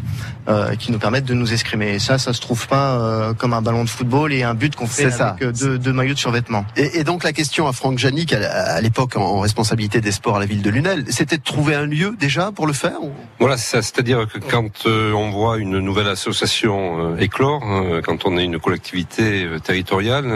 euh, 0.48 0.76
qui 0.76 0.92
nous 0.92 0.98
permettent 0.98 1.24
de 1.24 1.34
nous 1.34 1.52
escrimer. 1.52 1.94
Et 1.94 1.98
ça, 1.98 2.18
ça 2.18 2.32
se 2.32 2.40
trouve 2.40 2.68
pas 2.68 3.00
euh, 3.00 3.34
comme 3.34 3.52
un 3.52 3.62
ballon 3.62 3.82
de 3.82 3.88
football 3.88 4.32
et 4.32 4.44
un 4.44 4.54
but 4.54 4.76
qu'on 4.76 4.86
fait 4.86 5.10
ça. 5.10 5.30
avec 5.30 5.42
euh, 5.42 5.52
deux, 5.52 5.76
deux, 5.76 5.92
maillots 5.92 6.14
de 6.14 6.18
survêtement. 6.18 6.64
Et, 6.76 7.00
et, 7.00 7.04
donc 7.04 7.24
la 7.24 7.32
question 7.32 7.66
à 7.66 7.72
Franck 7.72 7.98
Janik, 7.98 8.32
à, 8.32 8.80
l'époque 8.80 9.16
en 9.16 9.40
responsabilité 9.40 10.00
des 10.00 10.12
sports 10.12 10.36
à 10.36 10.38
la 10.38 10.46
ville 10.46 10.62
de 10.62 10.70
Lunel, 10.70 11.04
c'était 11.08 11.38
de 11.38 11.42
trouver 11.42 11.74
un 11.74 11.86
lieu 11.86 12.14
déjà 12.18 12.52
pour 12.52 12.68
le 12.68 12.72
faire 12.72 13.02
ou... 13.02 13.10
Voilà, 13.40 13.56
c'est 13.56 13.76
ça. 13.76 13.82
C'est-à-dire 13.82 14.28
que 14.32 14.38
quand 14.38 14.86
euh, 14.86 15.12
on 15.12 15.30
voit 15.30 15.58
une 15.58 15.80
nouvelle 15.80 16.08
association 16.08 17.14
euh, 17.14 17.18
éclore, 17.18 17.64
hein, 17.64 18.00
quand 18.04 18.24
on 18.24 18.38
est 18.38 18.44
une 18.44 18.60
collectivité 18.60 19.48
territoriale, 19.64 20.26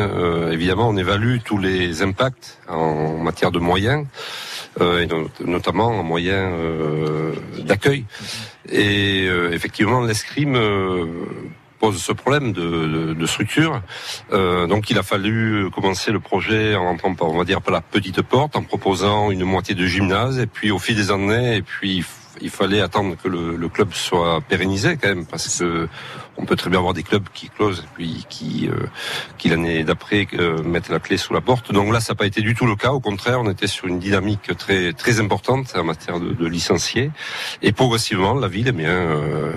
évidemment, 0.50 0.88
on 0.88 0.96
évalue 0.96 1.38
tous 1.44 1.58
les 1.58 2.02
impacts 2.02 2.58
en 2.68 3.18
matière 3.18 3.52
de 3.52 3.58
moyens 3.60 4.06
euh, 4.80 5.04
et 5.04 5.44
notamment 5.44 5.88
en 5.88 6.02
moyens 6.02 6.52
euh, 6.54 7.32
d'accueil. 7.64 8.04
Et 8.70 9.26
euh, 9.28 9.52
effectivement, 9.52 10.00
l'escrime 10.00 10.58
pose 11.80 12.00
ce 12.00 12.12
problème 12.12 12.52
de, 12.52 13.26
structure. 13.26 13.82
Donc 14.30 14.90
il 14.90 14.98
a 14.98 15.02
fallu 15.02 15.70
commencer 15.74 16.12
le 16.12 16.20
projet 16.20 16.76
en 16.76 16.84
entrant 16.84 17.14
par, 17.14 17.28
on 17.28 17.38
va 17.38 17.44
dire, 17.44 17.62
par 17.62 17.72
la 17.72 17.80
petite 17.80 18.22
porte, 18.22 18.54
en 18.56 18.62
proposant 18.62 19.30
une 19.30 19.44
moitié 19.44 19.74
de 19.74 19.86
gymnase, 19.86 20.38
et 20.38 20.46
puis 20.46 20.70
au 20.70 20.78
fil 20.78 20.94
des 20.94 21.10
années, 21.10 21.56
et 21.56 21.62
puis 21.62 22.04
il 22.40 22.50
fallait 22.50 22.80
attendre 22.80 23.16
que 23.22 23.28
le, 23.28 23.56
le, 23.56 23.68
club 23.68 23.92
soit 23.92 24.40
pérennisé 24.42 24.96
quand 25.00 25.08
même, 25.08 25.26
parce 25.26 25.58
que 25.58 25.88
on 26.40 26.46
peut 26.46 26.56
très 26.56 26.70
bien 26.70 26.78
avoir 26.78 26.94
des 26.94 27.02
clubs 27.02 27.24
qui 27.34 27.48
closent 27.48 27.84
puis 27.94 28.24
qui, 28.28 28.68
euh, 28.68 28.86
qui 29.38 29.48
l'année 29.48 29.84
d'après 29.84 30.26
euh, 30.34 30.62
mettent 30.62 30.88
la 30.88 30.98
clé 30.98 31.16
sous 31.16 31.34
la 31.34 31.40
porte. 31.40 31.72
Donc 31.72 31.92
là, 31.92 32.00
ça 32.00 32.12
n'a 32.12 32.16
pas 32.16 32.26
été 32.26 32.40
du 32.40 32.54
tout 32.54 32.66
le 32.66 32.76
cas. 32.76 32.90
Au 32.92 33.00
contraire, 33.00 33.40
on 33.40 33.50
était 33.50 33.66
sur 33.66 33.86
une 33.86 33.98
dynamique 33.98 34.56
très 34.56 34.92
très 34.92 35.20
importante 35.20 35.72
en 35.76 35.84
matière 35.84 36.18
de, 36.18 36.32
de 36.32 36.46
licenciés. 36.46 37.10
Et 37.62 37.72
progressivement, 37.72 38.34
la 38.34 38.48
ville, 38.48 38.68
eh 38.68 38.72
bien, 38.72 38.88
euh, 38.88 39.52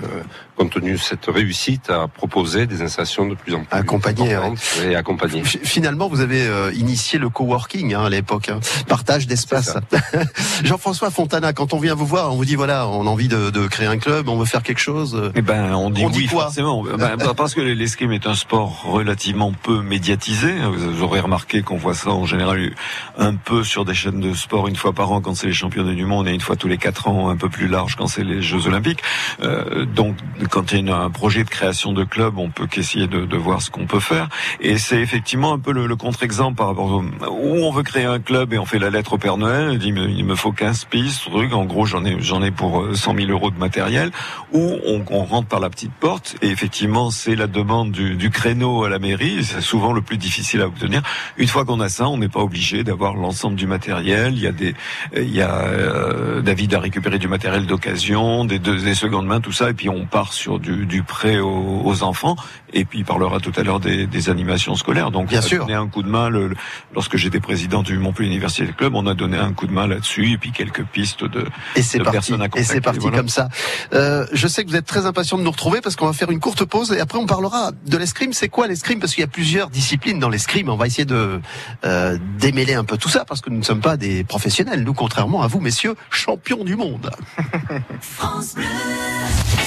compte 0.56 0.70
tenu 0.70 0.92
de 0.92 0.96
cette 0.98 1.26
réussite, 1.26 1.90
a 1.90 2.08
proposé 2.08 2.66
des 2.66 2.82
installations 2.82 3.26
de 3.26 3.34
plus 3.34 3.54
en 3.54 3.64
plus 3.64 3.76
accompagnées 3.76 4.36
et 4.84 4.94
accompagnées. 4.94 5.42
Finalement, 5.44 6.08
vous 6.08 6.20
avez 6.20 6.46
euh, 6.46 6.72
initié 6.74 7.18
le 7.18 7.28
coworking 7.28 7.94
hein, 7.94 8.04
à 8.04 8.10
l'époque, 8.10 8.48
hein. 8.48 8.60
partage 8.86 9.26
d'espace. 9.26 9.76
Jean-François 10.64 11.10
Fontana, 11.10 11.52
quand 11.52 11.74
on 11.74 11.78
vient 11.78 11.94
vous 11.94 12.06
voir, 12.06 12.32
on 12.32 12.36
vous 12.36 12.44
dit 12.44 12.54
voilà, 12.54 12.88
on 12.88 13.06
a 13.06 13.10
envie 13.10 13.28
de, 13.28 13.50
de 13.50 13.66
créer 13.66 13.86
un 13.86 13.98
club, 13.98 14.28
on 14.28 14.36
veut 14.36 14.44
faire 14.44 14.62
quelque 14.62 14.80
chose. 14.80 15.32
Eh 15.34 15.42
ben, 15.42 15.74
on 15.74 15.90
dit 15.90 16.04
On 16.04 16.10
oui 16.10 16.26
quoi? 16.26 16.44
forcément. 16.44 16.73
Ben, 16.82 17.16
parce 17.36 17.54
que 17.54 17.60
l'escrime 17.60 18.12
est 18.12 18.26
un 18.26 18.34
sport 18.34 18.82
relativement 18.84 19.52
peu 19.52 19.82
médiatisé. 19.82 20.52
Vous 20.52 21.02
aurez 21.02 21.20
remarqué 21.20 21.62
qu'on 21.62 21.76
voit 21.76 21.94
ça 21.94 22.10
en 22.10 22.26
général 22.26 22.72
un 23.18 23.34
peu 23.34 23.64
sur 23.64 23.84
des 23.84 23.94
chaînes 23.94 24.20
de 24.20 24.34
sport 24.34 24.68
une 24.68 24.76
fois 24.76 24.92
par 24.92 25.12
an 25.12 25.20
quand 25.20 25.34
c'est 25.34 25.46
les 25.46 25.52
championnats 25.52 25.94
du 25.94 26.04
monde 26.04 26.28
et 26.28 26.32
une 26.32 26.40
fois 26.40 26.56
tous 26.56 26.68
les 26.68 26.78
quatre 26.78 27.08
ans 27.08 27.28
un 27.28 27.36
peu 27.36 27.48
plus 27.48 27.68
large 27.68 27.96
quand 27.96 28.06
c'est 28.06 28.24
les 28.24 28.42
Jeux 28.42 28.66
Olympiques. 28.66 29.02
Euh, 29.42 29.84
donc 29.84 30.16
quand 30.50 30.72
il 30.72 30.86
y 30.86 30.90
a 30.90 30.96
un 30.96 31.10
projet 31.10 31.44
de 31.44 31.50
création 31.50 31.92
de 31.92 32.04
club, 32.04 32.38
on 32.38 32.50
peut 32.50 32.66
qu'essayer 32.66 33.06
de, 33.06 33.24
de, 33.24 33.36
voir 33.36 33.62
ce 33.62 33.70
qu'on 33.70 33.86
peut 33.86 34.00
faire. 34.00 34.28
Et 34.60 34.78
c'est 34.78 35.00
effectivement 35.00 35.52
un 35.52 35.58
peu 35.58 35.72
le, 35.72 35.86
le 35.86 35.96
contre-exemple 35.96 36.56
par 36.56 36.68
rapport 36.68 36.86
au, 36.86 37.02
où 37.02 37.64
on 37.64 37.70
veut 37.70 37.82
créer 37.82 38.04
un 38.04 38.20
club 38.20 38.52
et 38.52 38.58
on 38.58 38.66
fait 38.66 38.78
la 38.78 38.90
lettre 38.90 39.14
au 39.14 39.18
Père 39.18 39.36
Noël. 39.36 39.70
Il 39.72 39.78
dit 39.78 39.88
il 39.88 40.24
me 40.24 40.34
faut 40.34 40.52
15 40.52 40.86
pistes, 40.86 41.30
truc. 41.30 41.52
En 41.52 41.64
gros, 41.64 41.86
j'en 41.86 42.04
ai 42.04 42.16
j'en 42.20 42.42
ai 42.42 42.50
pour 42.50 42.84
100 42.94 43.14
000 43.16 43.30
euros 43.30 43.50
de 43.50 43.58
matériel. 43.58 44.10
Ou 44.52 44.78
on, 44.86 45.04
on 45.10 45.24
rentre 45.24 45.48
par 45.48 45.60
la 45.60 45.70
petite 45.70 45.92
porte 45.92 46.36
et 46.42 46.53
effectivement 46.54 47.10
c'est 47.10 47.34
la 47.36 47.46
demande 47.46 47.90
du, 47.90 48.16
du 48.16 48.30
créneau 48.30 48.84
à 48.84 48.88
la 48.88 48.98
mairie. 48.98 49.44
C'est 49.44 49.60
souvent 49.60 49.92
le 49.92 50.00
plus 50.00 50.16
difficile 50.16 50.62
à 50.62 50.66
obtenir. 50.66 51.02
Une 51.36 51.48
fois 51.48 51.64
qu'on 51.64 51.80
a 51.80 51.88
ça, 51.88 52.08
on 52.08 52.16
n'est 52.16 52.28
pas 52.28 52.40
obligé 52.40 52.84
d'avoir 52.84 53.14
l'ensemble 53.14 53.56
du 53.56 53.66
matériel. 53.66 54.34
Il 54.34 54.42
y 54.42 54.46
a 54.46 54.52
des 54.52 54.74
il 55.16 55.34
y 55.34 55.42
a 55.42 55.54
euh, 55.66 56.40
David 56.40 56.74
a 56.74 56.80
récupéré 56.80 57.18
du 57.18 57.28
matériel 57.28 57.66
d'occasion, 57.66 58.44
des, 58.44 58.58
des 58.58 58.94
secondes 58.94 59.26
mains, 59.26 59.40
tout 59.40 59.52
ça, 59.52 59.70
et 59.70 59.74
puis 59.74 59.88
on 59.88 60.06
part 60.06 60.32
sur 60.32 60.58
du, 60.58 60.86
du 60.86 61.02
prêt 61.02 61.38
aux, 61.38 61.82
aux, 61.84 62.02
enfants. 62.02 62.36
Et 62.72 62.84
puis 62.84 63.00
il 63.00 63.04
parlera 63.04 63.40
tout 63.40 63.52
à 63.56 63.62
l'heure 63.62 63.80
des, 63.80 64.06
des, 64.06 64.30
animations 64.30 64.74
scolaires. 64.74 65.10
Donc 65.10 65.28
Bien 65.28 65.40
on 65.40 65.44
a 65.44 65.46
sûr. 65.46 65.60
donné 65.66 65.74
un 65.74 65.88
coup 65.88 66.02
de 66.02 66.08
main. 66.08 66.28
Le, 66.28 66.54
lorsque 66.94 67.16
j'étais 67.16 67.40
président 67.40 67.82
du 67.82 67.98
Montpellier 67.98 68.28
Université 68.30 68.72
Club, 68.72 68.94
on 68.94 69.06
a 69.06 69.14
donné 69.14 69.36
un 69.36 69.52
coup 69.52 69.66
de 69.66 69.72
main 69.72 69.86
là-dessus, 69.86 70.32
et 70.32 70.38
puis 70.38 70.52
quelques 70.52 70.84
pistes 70.84 71.24
de, 71.24 71.46
et 71.76 71.80
de 71.80 72.02
parti. 72.02 72.10
personnes 72.12 72.42
à 72.42 72.46
Et 72.46 72.62
c'est 72.62 72.78
contacter, 72.78 72.80
parti 72.80 72.98
voilà. 73.00 73.16
comme 73.18 73.28
ça. 73.28 73.48
Euh, 73.92 74.26
je 74.32 74.46
sais 74.48 74.64
que 74.64 74.70
vous 74.70 74.76
êtes 74.76 74.86
très 74.86 75.06
impatient 75.06 75.38
de 75.38 75.42
nous 75.42 75.50
retrouver 75.50 75.80
parce 75.80 75.96
qu'on 75.96 76.06
va 76.06 76.12
faire 76.12 76.30
une 76.30 76.40
courte 76.44 76.66
pause 76.66 76.92
et 76.92 77.00
après 77.00 77.16
on 77.16 77.24
parlera 77.24 77.72
de 77.86 77.96
l'escrime. 77.96 78.34
C'est 78.34 78.50
quoi 78.50 78.66
l'escrime? 78.66 79.00
Parce 79.00 79.14
qu'il 79.14 79.22
y 79.22 79.24
a 79.24 79.28
plusieurs 79.28 79.70
disciplines 79.70 80.18
dans 80.18 80.28
l'escrime. 80.28 80.68
On 80.68 80.76
va 80.76 80.86
essayer 80.86 81.06
de 81.06 81.40
euh, 81.86 82.18
démêler 82.38 82.74
un 82.74 82.84
peu 82.84 82.98
tout 82.98 83.08
ça 83.08 83.24
parce 83.24 83.40
que 83.40 83.48
nous 83.48 83.56
ne 83.56 83.62
sommes 83.62 83.80
pas 83.80 83.96
des 83.96 84.24
professionnels. 84.24 84.84
Nous, 84.84 84.92
contrairement 84.92 85.40
à 85.40 85.46
vous, 85.46 85.60
messieurs, 85.60 85.94
champions 86.10 86.62
du 86.62 86.76
monde. 86.76 87.10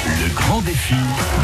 Le 0.08 0.34
grand 0.34 0.62
défi 0.62 0.96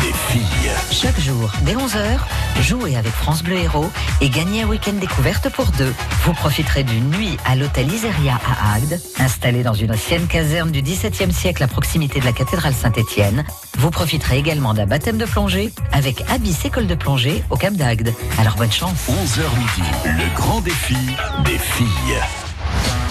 des 0.01 0.13
filles. 0.31 0.71
Chaque 0.89 1.19
jour, 1.19 1.51
dès 1.63 1.75
11h, 1.75 2.17
jouez 2.61 2.95
avec 2.95 3.11
France 3.11 3.43
Bleu 3.43 3.57
Héros 3.57 3.89
et 4.21 4.29
gagnez 4.29 4.61
un 4.61 4.67
week-end 4.67 4.93
découverte 4.93 5.49
pour 5.49 5.65
deux. 5.77 5.93
Vous 6.23 6.33
profiterez 6.33 6.83
d'une 6.83 7.09
nuit 7.09 7.37
à 7.43 7.57
l'hôtel 7.57 7.91
Iseria 7.91 8.39
à 8.45 8.75
Agde, 8.75 9.01
installé 9.19 9.63
dans 9.63 9.73
une 9.73 9.91
ancienne 9.91 10.27
caserne 10.27 10.71
du 10.71 10.81
XVIIe 10.81 11.33
siècle 11.33 11.61
à 11.61 11.67
proximité 11.67 12.21
de 12.21 12.25
la 12.25 12.31
cathédrale 12.31 12.73
Saint-Étienne. 12.73 13.43
Vous 13.77 13.91
profiterez 13.91 14.37
également 14.37 14.73
d'un 14.73 14.85
baptême 14.85 15.17
de 15.17 15.25
plongée 15.25 15.73
avec 15.91 16.23
Abyss 16.29 16.63
École 16.63 16.87
de 16.87 16.95
plongée 16.95 17.43
au 17.49 17.57
Cap 17.57 17.73
d'Agde. 17.73 18.13
Alors 18.39 18.55
bonne 18.55 18.71
chance. 18.71 19.09
11h 19.09 19.57
midi, 19.57 19.89
le 20.05 20.35
grand 20.35 20.61
défi 20.61 20.95
des 21.43 21.57
filles. 21.57 22.42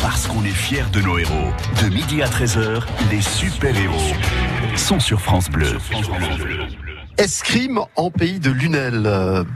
Parce 0.02 0.26
qu'on 0.26 0.44
est 0.44 0.48
fiers 0.50 0.84
de 0.92 1.00
nos 1.00 1.18
héros. 1.18 1.52
De 1.82 1.88
midi 1.88 2.22
à 2.22 2.26
13h, 2.28 2.82
les 3.10 3.20
super-héros 3.22 4.12
sont 4.76 5.00
sur 5.00 5.20
France 5.20 5.48
Bleu. 5.48 5.78
Escrime 7.18 7.78
en 7.94 8.10
pays 8.10 8.40
de 8.40 8.50
Lunel, 8.50 9.06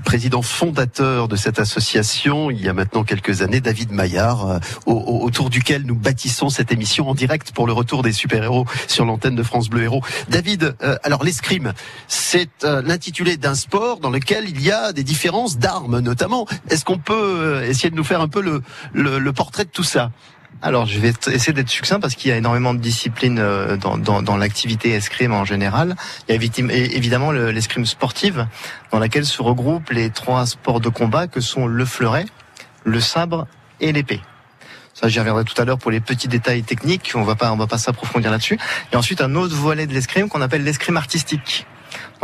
président 0.05 0.43
fondateur 0.43 1.26
de 1.26 1.37
cette 1.37 1.59
association 1.59 2.50
il 2.50 2.61
y 2.62 2.69
a 2.69 2.75
maintenant 2.75 3.03
quelques 3.03 3.41
années, 3.41 3.61
David 3.62 3.93
Maillard, 3.93 4.47
euh, 4.47 4.59
au- 4.85 4.93
au- 4.93 5.25
autour 5.25 5.49
duquel 5.49 5.83
nous 5.87 5.95
bâtissons 5.97 6.50
cette 6.50 6.71
émission 6.71 7.09
en 7.09 7.15
direct 7.15 7.53
pour 7.53 7.67
le 7.67 7.73
retour 7.73 8.03
des 8.03 8.12
super-héros 8.12 8.67
sur 8.88 9.07
l'antenne 9.07 9.35
de 9.37 9.43
France 9.43 9.71
Bleu 9.71 9.85
Héros. 9.85 10.03
David, 10.29 10.76
euh, 10.83 10.97
alors 11.03 11.25
l'escrime, 11.25 11.73
c'est 12.09 12.50
euh, 12.65 12.83
l'intitulé 12.83 13.38
d'un 13.38 13.55
sport 13.55 14.00
dans 14.00 14.11
lequel 14.11 14.45
il 14.50 14.61
y 14.62 14.71
a 14.71 14.93
des 14.93 15.03
différences 15.03 15.57
d'armes 15.59 16.00
notamment. 16.00 16.47
Est-ce 16.69 16.85
qu'on 16.85 16.99
peut 16.99 17.65
essayer 17.67 17.88
de 17.91 17.97
nous 17.97 18.05
faire 18.05 18.21
un 18.21 18.29
peu 18.29 18.43
le, 18.43 18.62
le, 18.93 19.19
le 19.19 19.33
portrait 19.33 19.65
de 19.65 19.71
tout 19.71 19.83
ça? 19.83 20.11
Alors, 20.63 20.87
je 20.87 20.99
vais 20.99 21.13
essayer 21.29 21.53
d'être 21.53 21.69
succinct 21.69 22.01
parce 22.01 22.15
qu'il 22.15 22.31
y 22.31 22.33
a 22.33 22.37
énormément 22.37 22.73
de 22.75 22.81
disciplines 22.81 23.39
euh, 23.39 23.77
dans, 23.77 23.99
dans, 23.99 24.37
l'activité 24.37 24.91
escrime 24.91 25.33
en 25.33 25.45
général. 25.45 25.95
Il 26.29 26.35
y 26.35 26.39
a 26.39 26.43
évidemment 26.97 27.31
le- 27.31 27.51
l'escrime 27.51 27.85
sportive, 27.85 28.47
dans 28.91 28.99
laquelle 28.99 29.27
se 29.27 29.43
regroupent 29.43 29.91
les 29.91 30.11
trois 30.11 30.47
sports 30.47 30.81
de 30.81 30.89
combat 30.89 31.27
que 31.27 31.41
sont 31.41 31.67
le 31.67 31.85
fleuret, 31.85 32.25
le 32.85 33.01
sabre 33.01 33.47
et 33.81 33.93
l'épée. 33.93 34.21
Ça, 34.95 35.09
j'y 35.09 35.19
reviendrai 35.19 35.45
tout 35.45 35.61
à 35.61 35.67
l'heure 35.67 35.79
pour 35.79 35.91
les 35.91 36.01
petits 36.01 36.27
détails 36.27 36.63
techniques. 36.63 37.13
On 37.15 37.23
va 37.23 37.35
pas, 37.35 37.53
on 37.53 37.57
va 37.57 37.67
pas 37.67 37.77
s'approfondir 37.77 38.31
là-dessus. 38.31 38.59
Et 38.93 38.97
ensuite, 38.97 39.21
un 39.21 39.35
autre 39.35 39.55
volet 39.55 39.87
de 39.87 39.93
l'escrime 39.93 40.31
qu'on 40.31 40.41
appelle 40.41 40.65
l'escrime 40.65 40.97
artistique 40.97 41.67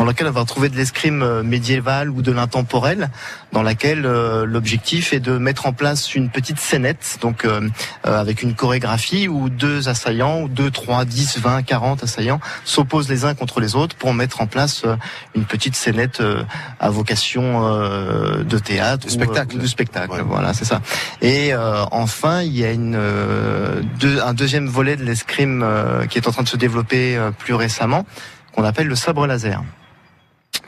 dans 0.02 0.08
lequel 0.08 0.26
on 0.26 0.32
va 0.32 0.40
retrouver 0.40 0.68
de 0.68 0.74
l'escrime 0.76 1.22
euh, 1.22 1.44
médiéval 1.44 2.10
ou 2.10 2.22
de 2.22 2.32
l'intemporel, 2.32 3.08
dans 3.52 3.62
laquelle 3.62 4.04
euh, 4.04 4.44
l'objectif 4.44 5.12
est 5.12 5.20
de 5.20 5.38
mettre 5.38 5.64
en 5.66 5.72
place 5.72 6.16
une 6.16 6.28
petite 6.28 6.58
scénette, 6.58 7.18
donc 7.20 7.44
euh, 7.44 7.68
euh, 8.08 8.20
avec 8.20 8.42
une 8.42 8.56
chorégraphie 8.56 9.28
où 9.28 9.48
deux 9.48 9.88
assaillants, 9.88 10.40
ou 10.42 10.48
deux, 10.48 10.72
trois, 10.72 11.04
dix, 11.04 11.38
vingt, 11.38 11.62
quarante 11.62 12.02
assaillants 12.02 12.40
s'opposent 12.64 13.08
les 13.08 13.24
uns 13.24 13.34
contre 13.36 13.60
les 13.60 13.76
autres 13.76 13.94
pour 13.94 14.12
mettre 14.12 14.40
en 14.40 14.48
place 14.48 14.82
euh, 14.84 14.96
une 15.36 15.44
petite 15.44 15.76
scénette 15.76 16.20
euh, 16.20 16.42
à 16.80 16.90
vocation 16.90 17.64
euh, 17.64 18.42
de 18.42 18.58
théâtre, 18.58 19.06
De 19.06 19.10
spectacle. 19.12 19.54
ou 19.54 19.58
de 19.60 19.66
spectacle. 19.68 20.10
Ouais. 20.14 20.22
Voilà, 20.26 20.52
c'est 20.52 20.64
ça. 20.64 20.80
Et 21.20 21.54
euh, 21.54 21.84
enfin, 21.92 22.42
il 22.42 22.58
y 22.58 22.64
a 22.64 22.72
une, 22.72 22.96
euh, 22.96 23.82
deux- 24.00 24.20
un 24.20 24.34
deuxième 24.34 24.66
volet 24.66 24.96
de 24.96 25.04
l'escrime 25.04 25.62
euh, 25.62 26.06
qui 26.06 26.18
est 26.18 26.26
en 26.26 26.32
train 26.32 26.42
de 26.42 26.48
se 26.48 26.56
développer 26.56 27.16
euh, 27.16 27.30
plus 27.30 27.54
récemment, 27.54 28.04
qu'on 28.52 28.64
appelle 28.64 28.88
le 28.88 28.96
sabre 28.96 29.28
laser. 29.28 29.62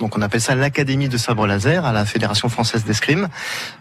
Donc 0.01 0.17
on 0.19 0.23
appelle 0.23 0.41
ça 0.41 0.55
l'académie 0.55 1.09
de 1.09 1.17
sabre 1.17 1.47
laser 1.47 1.85
à 1.85 1.93
la 1.93 2.05
Fédération 2.05 2.49
française 2.49 2.85
d'escrime. 2.85 3.29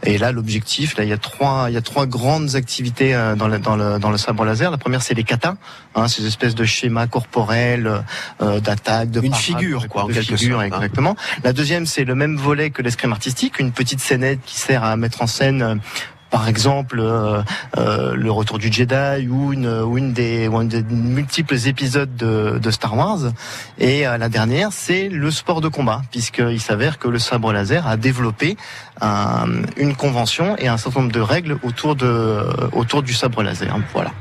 Et 0.04 0.18
là 0.18 0.32
l'objectif, 0.32 0.96
là 0.98 1.04
il 1.04 1.10
y 1.10 1.14
a 1.14 1.18
trois, 1.18 1.66
il 1.70 1.74
y 1.74 1.78
a 1.78 1.82
trois 1.82 2.06
grandes 2.06 2.56
activités 2.56 3.16
euh, 3.16 3.36
dans 3.36 3.48
le, 3.48 3.60
dans 3.60 3.76
le, 3.76 4.00
dans 4.00 4.12
le 4.12 4.18
sabre 4.18 4.46
laser. 4.46 4.70
La 4.70 4.78
première 4.78 5.02
c'est 5.02 5.16
les 5.16 5.24
katas, 5.24 5.56
hein, 5.96 6.08
ces 6.08 6.26
espèces 6.28 6.56
de 6.56 6.66
schémas 6.66 7.08
corporels 7.08 8.04
euh, 8.42 8.60
d'attaque, 8.60 9.10
de 9.10 9.22
Une 9.22 9.32
parade, 9.32 9.44
figure, 9.44 9.88
quoi, 9.88 10.04
en 10.04 10.08
de 10.08 10.14
quelque 10.14 10.38
figure, 10.38 10.60
sorte, 10.60 10.74
hein. 10.74 10.78
exactement. 10.78 11.16
La 11.44 11.52
deuxième 11.54 11.86
c'est 11.86 12.04
le 12.04 12.16
même 12.16 12.36
volet 12.38 12.70
que 12.70 12.82
l'escrime 12.82 13.12
artistique, 13.12 13.60
une 13.60 13.72
petite 13.72 14.00
scénette 14.00 14.40
qui 14.46 14.60
sert 14.60 14.84
à 14.84 14.96
mettre 14.98 15.22
en 15.22 15.28
scène 15.28 15.62
euh, 15.62 15.76
par 16.34 16.48
exemple 16.48 17.00
euh, 17.00 17.44
euh, 17.78 18.16
le 18.16 18.32
retour 18.32 18.58
du 18.58 18.74
Jedi 18.74 19.28
ou 19.30 19.54
une, 19.54 19.68
une 19.96 20.14
des, 20.14 20.48
ou 20.48 20.58
un 20.58 20.66
des 20.66 20.82
multiples 20.82 21.56
épisodes 21.68 22.16
de, 22.16 22.58
de 22.58 22.72
Star 22.72 22.98
Wars. 22.98 23.20
Et 23.78 24.08
euh, 24.08 24.18
la 24.18 24.30
dernière, 24.30 24.74
c'est 24.74 25.10
le 25.10 25.30
sport 25.30 25.62
de 25.62 25.68
combat, 25.68 26.02
puisqu'il 26.10 26.60
s'avère 26.60 26.98
que 26.98 27.08
le 27.08 27.20
sabre 27.20 27.54
laser 27.54 27.86
a 27.86 27.98
développé 27.98 28.58
un- 29.02 29.64
une 29.78 29.96
convention 29.96 30.56
et 30.58 30.68
un 30.68 30.78
certain 30.78 31.02
nombre 31.02 31.12
de 31.12 31.20
règles 31.20 31.58
autour, 31.64 31.96
de, 31.96 32.46
autour 32.74 33.04
du 33.04 33.14
sabre 33.14 33.44
laser. 33.44 33.76
Voilà. 33.94 34.12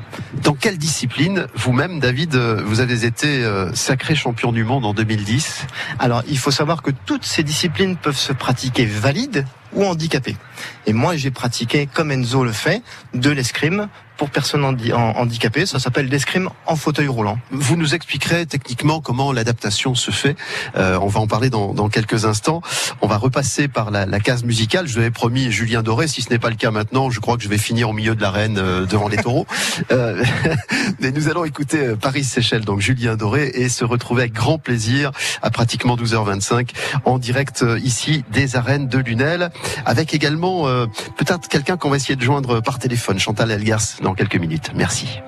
Dans 0.43 0.53
quelle 0.53 0.77
discipline, 0.77 1.47
vous-même, 1.55 1.99
David, 1.99 2.35
vous 2.35 2.79
avez 2.79 3.05
été 3.05 3.43
euh, 3.43 3.73
sacré 3.73 4.15
champion 4.15 4.51
du 4.51 4.63
monde 4.63 4.85
en 4.85 4.93
2010 4.93 5.65
Alors, 5.99 6.23
il 6.27 6.37
faut 6.37 6.51
savoir 6.51 6.81
que 6.81 6.91
toutes 7.05 7.25
ces 7.25 7.43
disciplines 7.43 7.95
peuvent 7.97 8.17
se 8.17 8.33
pratiquer 8.33 8.85
valides 8.85 9.45
ou 9.73 9.85
handicapées. 9.85 10.37
Et 10.85 10.93
moi, 10.93 11.15
j'ai 11.15 11.31
pratiqué, 11.31 11.87
comme 11.91 12.11
Enzo 12.11 12.43
le 12.43 12.51
fait, 12.51 12.81
de 13.13 13.29
l'escrime 13.31 13.87
pour 14.17 14.29
personnes 14.29 14.63
handi- 14.63 14.93
en- 14.93 15.17
handicapées. 15.17 15.65
Ça 15.65 15.79
s'appelle 15.79 16.07
l'escrime 16.07 16.49
en 16.65 16.75
fauteuil 16.75 17.07
roulant. 17.07 17.39
Vous 17.51 17.75
nous 17.75 17.95
expliquerez 17.95 18.45
techniquement 18.45 19.01
comment 19.01 19.31
l'adaptation 19.31 19.95
se 19.95 20.11
fait. 20.11 20.35
Euh, 20.77 20.97
on 21.01 21.07
va 21.07 21.19
en 21.19 21.27
parler 21.27 21.49
dans, 21.49 21.73
dans 21.73 21.89
quelques 21.89 22.25
instants. 22.25 22.61
On 23.01 23.07
va 23.07 23.17
repasser 23.17 23.67
par 23.67 23.91
la, 23.91 24.05
la 24.05 24.19
case 24.19 24.43
musicale. 24.43 24.87
Je 24.87 24.93
vous 24.93 24.99
avais 24.99 25.11
promis 25.11 25.51
Julien 25.51 25.83
Doré. 25.83 26.07
Si 26.07 26.21
ce 26.21 26.29
n'est 26.29 26.39
pas 26.39 26.49
le 26.49 26.55
cas 26.55 26.71
maintenant, 26.71 27.09
je 27.09 27.19
crois 27.19 27.37
que 27.37 27.43
je 27.43 27.49
vais 27.49 27.57
finir 27.57 27.89
au 27.89 27.93
milieu 27.93 28.15
de 28.15 28.21
l'arène 28.21 28.57
euh, 28.57 28.85
devant 28.85 29.07
les 29.07 29.17
taureaux. 29.17 29.47
Euh, 29.91 30.23
mais 30.99 31.11
nous 31.11 31.27
allons 31.29 31.43
écouter 31.45 31.79
euh, 31.79 31.95
Paris 31.95 32.23
Seychelles, 32.23 32.63
donc 32.63 32.79
Julien 32.79 33.15
Doré, 33.15 33.51
et 33.53 33.69
se 33.69 33.83
retrouver 33.83 34.21
avec 34.23 34.33
grand 34.33 34.57
plaisir 34.57 35.11
à 35.41 35.49
pratiquement 35.49 35.95
12h25 35.97 36.69
en 37.05 37.17
direct 37.17 37.63
euh, 37.63 37.79
ici 37.83 38.23
des 38.31 38.55
arènes 38.55 38.87
de 38.87 38.97
Lunel, 38.99 39.51
avec 39.85 40.13
également 40.13 40.67
euh, 40.67 40.85
peut-être 41.17 41.47
quelqu'un 41.49 41.75
qu'on 41.77 41.89
va 41.89 41.97
essayer 41.97 42.15
de 42.15 42.23
joindre 42.23 42.61
par 42.61 42.79
téléphone, 42.79 43.19
Chantal 43.19 43.51
Elgars, 43.51 43.81
dans 44.03 44.13
quelques 44.13 44.35
minutes. 44.35 44.71
Merci. 44.75 45.21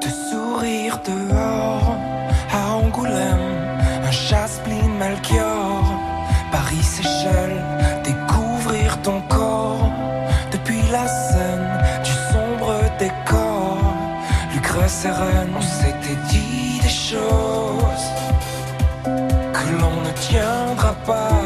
de 0.00 0.08
sourire 0.30 0.98
dehors 1.04 1.96
à 2.52 2.76
Angoulême, 2.76 3.48
un 4.04 4.10
chasse-pline 4.10 4.94
Melchior, 4.98 5.84
Paris 6.50 6.82
Seychelles, 6.82 7.62
découvrir 8.04 9.00
ton 9.02 9.20
corps 9.28 9.90
depuis 10.52 10.82
la 10.90 11.06
scène 11.06 11.68
du 12.04 12.12
sombre 12.32 12.74
décor, 12.98 13.78
Lucre 14.52 14.88
sereine, 14.88 15.52
on 15.56 15.60
s'était 15.60 16.20
dit 16.28 16.80
des 16.82 16.88
choses 16.88 18.08
que 19.04 19.80
l'on 19.80 19.96
ne 20.06 20.12
tiendra 20.28 20.94
pas, 21.06 21.41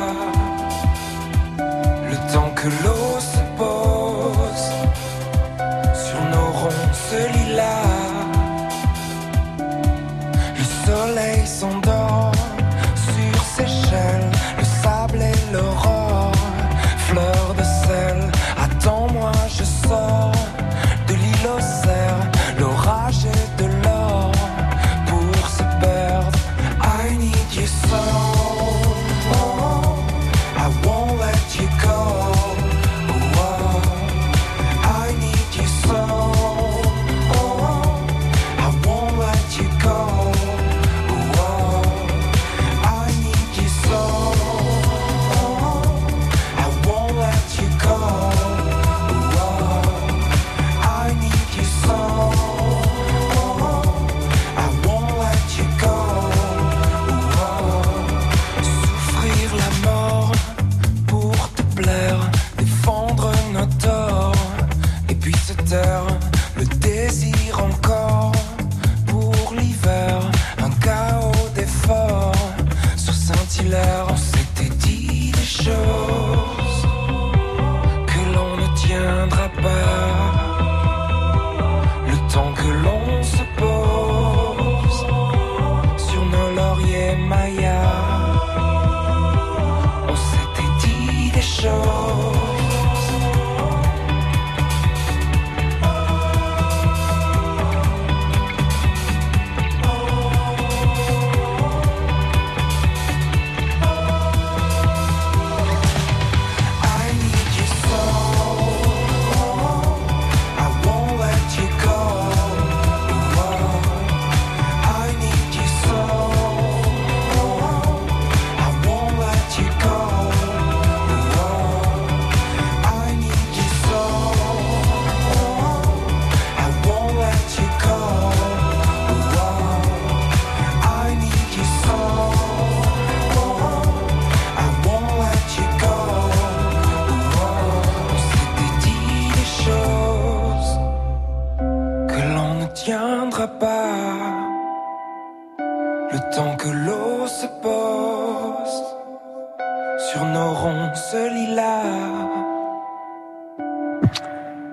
sur 150.16 150.24
nos 150.24 150.54
ronces 150.54 151.14
lilas. 151.14 151.82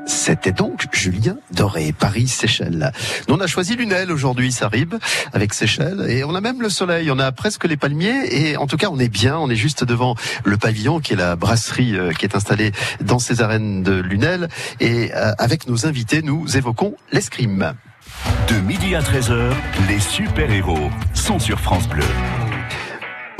C'était 0.06 0.54
donc 0.54 0.88
Julien 0.94 1.36
Doré, 1.52 1.92
Paris, 1.92 2.30
Seychelles. 2.30 2.94
Nous, 3.28 3.36
on 3.36 3.42
a 3.42 3.48
choisi 3.48 3.76
Lunel 3.76 4.10
aujourd'hui, 4.12 4.54
Sarib, 4.54 4.96
avec 5.34 5.54
Seychelles, 5.54 6.06
et 6.08 6.24
on 6.24 6.34
a 6.34 6.40
même 6.40 6.62
le 6.62 6.70
soleil, 6.70 7.12
on 7.12 7.20
a 7.20 7.32
presque 7.34 7.66
les 7.66 7.76
palmiers, 7.76 8.24
et 8.32 8.56
en 8.56 8.68
tout 8.68 8.78
cas, 8.78 8.88
on 8.90 9.00
est 9.00 9.10
bien, 9.10 9.38
on 9.38 9.50
est 9.50 9.58
juste 9.58 9.84
devant 9.84 10.16
le 10.46 10.56
pavillon, 10.56 11.02
qui 11.02 11.12
est 11.12 11.18
la 11.18 11.36
brasserie 11.36 11.98
euh, 11.98 12.14
qui 12.14 12.26
est 12.26 12.36
installée 12.36 12.72
dans 13.02 13.20
ces 13.20 13.42
arènes 13.42 13.84
de 13.84 13.94
Lunel, 13.94 14.48
et 14.80 15.14
euh, 15.14 15.34
avec 15.40 15.68
nos 15.68 15.86
invités, 15.86 16.22
nous 16.22 16.56
évoquons 16.56 16.96
l'escrime. 17.12 17.74
De 18.48 18.56
midi 18.62 18.96
à 18.96 19.02
13h, 19.02 19.52
les 19.90 20.00
super-héros 20.00 20.90
sont 21.14 21.40
sur 21.40 21.60
France 21.60 21.88
Bleu. 21.90 22.06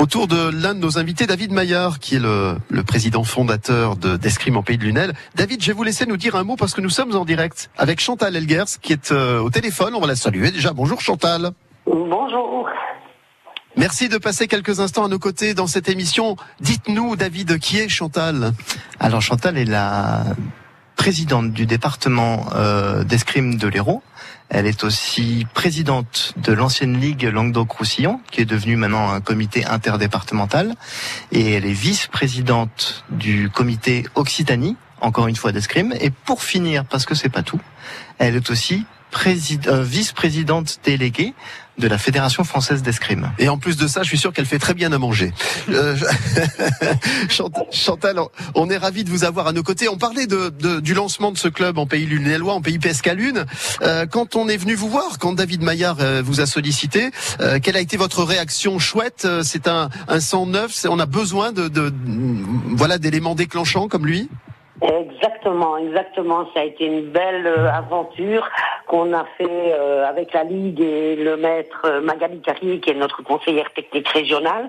Autour 0.04 0.28
de 0.28 0.50
l'un 0.50 0.74
de 0.74 0.80
nos 0.80 0.98
invités, 0.98 1.26
David 1.26 1.50
Maillard, 1.50 1.98
qui 1.98 2.16
est 2.16 2.18
le, 2.18 2.58
le 2.68 2.82
président 2.82 3.24
fondateur 3.24 3.96
de 3.96 4.18
d'Escrime 4.18 4.58
en 4.58 4.62
Pays 4.62 4.76
de 4.76 4.84
Lunel. 4.84 5.14
David, 5.34 5.62
je 5.62 5.68
vais 5.68 5.72
vous 5.72 5.82
laisser 5.82 6.04
nous 6.04 6.18
dire 6.18 6.36
un 6.36 6.44
mot 6.44 6.56
parce 6.56 6.74
que 6.74 6.82
nous 6.82 6.90
sommes 6.90 7.16
en 7.16 7.24
direct 7.24 7.70
avec 7.78 8.00
Chantal 8.00 8.36
Elgers, 8.36 8.78
qui 8.82 8.92
est 8.92 9.12
euh, 9.12 9.38
au 9.38 9.48
téléphone. 9.48 9.94
On 9.94 10.00
va 10.00 10.06
la 10.06 10.14
saluer 10.14 10.50
déjà. 10.50 10.74
Bonjour 10.74 11.00
Chantal. 11.00 11.52
Bonjour. 11.86 12.68
Merci 13.78 14.10
de 14.10 14.18
passer 14.18 14.46
quelques 14.46 14.78
instants 14.78 15.06
à 15.06 15.08
nos 15.08 15.18
côtés 15.18 15.54
dans 15.54 15.66
cette 15.66 15.88
émission. 15.88 16.36
Dites-nous, 16.60 17.16
David, 17.16 17.58
qui 17.58 17.78
est 17.78 17.88
Chantal? 17.88 18.52
Alors 19.00 19.22
Chantal 19.22 19.56
est 19.56 19.64
la 19.64 20.22
présidente 20.96 21.52
du 21.52 21.64
département 21.64 22.44
euh, 22.54 23.04
d'escrime 23.04 23.56
de 23.56 23.68
l'Hérault. 23.68 24.02
Elle 24.50 24.66
est 24.66 24.84
aussi 24.84 25.46
présidente 25.54 26.34
de 26.36 26.52
l'ancienne 26.52 27.00
ligue 27.00 27.24
Languedoc-Roussillon, 27.24 28.20
qui 28.30 28.42
est 28.42 28.44
devenue 28.44 28.76
maintenant 28.76 29.10
un 29.10 29.20
comité 29.20 29.64
interdépartemental. 29.64 30.74
Et 31.32 31.52
elle 31.52 31.64
est 31.64 31.72
vice-présidente 31.72 33.04
du 33.10 33.50
comité 33.50 34.04
Occitanie, 34.14 34.76
encore 35.00 35.28
une 35.28 35.36
fois 35.36 35.52
d'escrime. 35.52 35.94
Et 36.00 36.10
pour 36.10 36.42
finir, 36.42 36.84
parce 36.84 37.06
que 37.06 37.14
c'est 37.14 37.30
pas 37.30 37.42
tout, 37.42 37.60
elle 38.18 38.36
est 38.36 38.50
aussi 38.50 38.84
euh, 39.26 39.82
vice-présidente 39.82 40.80
déléguée 40.84 41.34
de 41.78 41.88
la 41.88 41.98
Fédération 41.98 42.44
française 42.44 42.82
d'escrime. 42.82 43.32
Et 43.38 43.48
en 43.48 43.58
plus 43.58 43.76
de 43.76 43.86
ça, 43.86 44.02
je 44.02 44.08
suis 44.08 44.18
sûr 44.18 44.32
qu'elle 44.32 44.46
fait 44.46 44.58
très 44.58 44.74
bien 44.74 44.92
à 44.92 44.98
manger. 44.98 45.32
Euh, 45.70 45.96
Chant- 47.28 47.50
Chantal, 47.70 48.18
on 48.54 48.70
est 48.70 48.76
ravis 48.76 49.04
de 49.04 49.10
vous 49.10 49.24
avoir 49.24 49.46
à 49.46 49.52
nos 49.52 49.62
côtés. 49.62 49.88
On 49.88 49.96
parlait 49.98 50.26
de, 50.26 50.50
de- 50.50 50.80
du 50.80 50.94
lancement 50.94 51.32
de 51.32 51.38
ce 51.38 51.48
club 51.48 51.78
en 51.78 51.86
pays 51.86 52.06
lunélois, 52.06 52.54
en 52.54 52.60
pays 52.62 52.78
PSK 52.78 53.06
Lune. 53.14 53.44
Euh, 53.82 54.06
quand 54.06 54.36
on 54.36 54.48
est 54.48 54.56
venu 54.56 54.74
vous 54.74 54.88
voir, 54.88 55.18
quand 55.18 55.32
David 55.32 55.62
Maillard 55.62 55.96
euh, 56.00 56.22
vous 56.24 56.40
a 56.40 56.46
sollicité, 56.46 57.10
euh, 57.40 57.58
quelle 57.62 57.76
a 57.76 57.80
été 57.80 57.96
votre 57.96 58.22
réaction 58.22 58.78
chouette? 58.78 59.22
Euh, 59.24 59.42
C'est 59.44 59.68
un, 59.68 59.88
un 60.08 60.20
109, 60.20 60.72
c'est- 60.72 60.88
on 60.88 60.98
a 60.98 61.06
besoin 61.06 61.52
de, 61.52 61.68
de 61.68 61.92
voilà 62.76 62.98
d'éléments 62.98 63.34
déclenchants 63.34 63.88
comme 63.88 64.06
lui? 64.06 64.28
Exactement, 64.86 65.78
exactement. 65.78 66.46
Ça 66.52 66.60
a 66.60 66.64
été 66.64 66.84
une 66.84 67.10
belle 67.10 67.46
euh, 67.46 67.70
aventure 67.70 68.46
qu'on 68.86 69.14
a 69.14 69.24
fait 69.38 69.72
euh, 69.72 70.06
avec 70.06 70.34
la 70.34 70.44
Ligue 70.44 70.80
et 70.80 71.16
le 71.16 71.38
maître 71.38 71.80
euh, 71.86 72.02
Magali 72.02 72.42
Carrier, 72.42 72.80
qui 72.80 72.90
est 72.90 72.94
notre 72.94 73.22
conseillère 73.22 73.72
technique 73.72 74.08
régionale. 74.08 74.68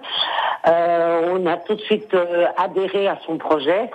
On 0.67 1.45
a 1.45 1.58
tout 1.58 1.75
de 1.75 1.82
suite 1.82 2.15
adhéré 2.58 3.08
à 3.08 3.19
son 3.25 3.38
projet. 3.38 3.91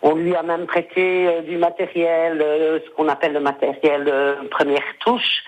On 0.00 0.14
lui 0.14 0.34
a 0.34 0.42
même 0.42 0.64
prêté 0.64 1.42
du 1.42 1.58
matériel, 1.58 2.38
ce 2.38 2.90
qu'on 2.94 3.08
appelle 3.08 3.34
le 3.34 3.40
matériel 3.40 4.10
première 4.50 4.84
touche, 5.00 5.44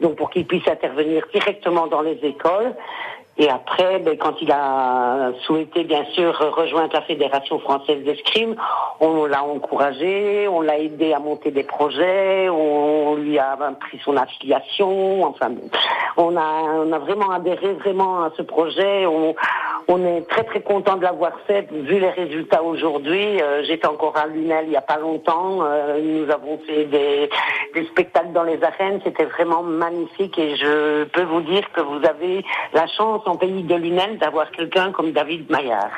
donc 0.00 0.14
pour 0.14 0.30
qu'il 0.30 0.46
puisse 0.46 0.68
intervenir 0.68 1.24
directement 1.32 1.88
dans 1.88 2.02
les 2.02 2.18
écoles. 2.22 2.76
Et 3.38 3.48
après, 3.48 4.00
ben, 4.00 4.18
quand 4.18 4.34
il 4.42 4.52
a 4.52 5.32
souhaité 5.44 5.84
bien 5.84 6.04
sûr 6.12 6.36
rejoindre 6.38 6.92
la 6.92 7.02
Fédération 7.02 7.58
française 7.60 8.02
d'escrime, 8.04 8.54
on 9.00 9.24
l'a 9.24 9.42
encouragé, 9.42 10.46
on 10.48 10.60
l'a 10.60 10.78
aidé 10.78 11.12
à 11.12 11.20
monter 11.20 11.50
des 11.50 11.62
projets, 11.62 12.48
on 12.50 13.14
lui 13.14 13.38
a 13.38 13.56
pris 13.80 13.98
son 14.04 14.16
affiliation. 14.16 15.24
Enfin, 15.24 15.52
on 16.16 16.36
a, 16.36 16.98
vraiment 16.98 17.30
adhéré 17.30 17.72
vraiment 17.74 18.24
à 18.24 18.32
ce 18.36 18.42
projet. 18.42 19.06
On, 19.06 19.34
est 20.04 20.28
très 20.28 20.44
très 20.44 20.60
content 20.60 20.96
de 20.96 21.02
l'avoir 21.02 21.32
fait 21.46 21.66
vu 21.72 21.98
les 21.98 22.10
résultats 22.10 22.62
aujourd'hui. 22.62 23.42
Euh, 23.42 23.64
J'étais 23.64 23.88
encore 23.88 24.16
à 24.16 24.26
Lunel 24.26 24.66
il 24.66 24.72
y 24.72 24.76
a 24.76 24.82
pas 24.82 24.98
longtemps. 24.98 25.62
Euh, 25.62 26.00
nous 26.00 26.30
avons 26.30 26.58
fait 26.66 26.84
des 26.84 27.28
spectacles 27.86 28.32
dans 28.32 28.44
les 28.44 28.62
arènes. 28.62 29.00
C'était 29.02 29.24
vraiment 29.24 29.62
magnifique 29.62 30.38
et 30.38 30.56
je 30.56 31.04
peux 31.04 31.24
vous 31.24 31.40
dire 31.40 31.64
que 31.72 31.80
vous 31.80 32.00
avez 32.06 32.44
la 32.72 32.86
chance 32.86 33.19
en 33.26 33.36
pays 33.36 33.62
de 33.62 33.74
Lunel 33.74 34.18
d'avoir 34.18 34.50
quelqu'un 34.50 34.92
comme 34.92 35.12
David 35.12 35.50
Maillard. 35.50 35.92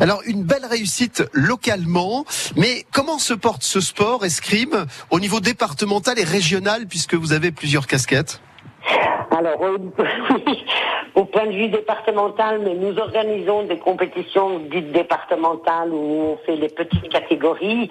Alors 0.00 0.22
une 0.26 0.42
belle 0.42 0.66
réussite 0.66 1.22
localement, 1.32 2.24
mais 2.56 2.84
comment 2.92 3.18
se 3.18 3.34
porte 3.34 3.62
ce 3.62 3.80
sport 3.80 4.24
escrime 4.24 4.86
au 5.10 5.20
niveau 5.20 5.40
départemental 5.40 6.18
et 6.18 6.24
régional 6.24 6.86
puisque 6.86 7.14
vous 7.14 7.32
avez 7.32 7.52
plusieurs 7.52 7.86
casquettes? 7.86 8.40
Alors, 9.30 9.60
au, 9.60 9.76
au 11.20 11.24
point 11.24 11.46
de 11.46 11.52
vue 11.52 11.68
départemental, 11.68 12.60
mais 12.64 12.74
nous 12.74 12.98
organisons 12.98 13.62
des 13.64 13.78
compétitions 13.78 14.58
dites 14.70 14.92
départementales 14.92 15.90
où 15.92 16.32
on 16.32 16.36
fait 16.44 16.56
les 16.56 16.68
petites 16.68 17.08
catégories. 17.08 17.88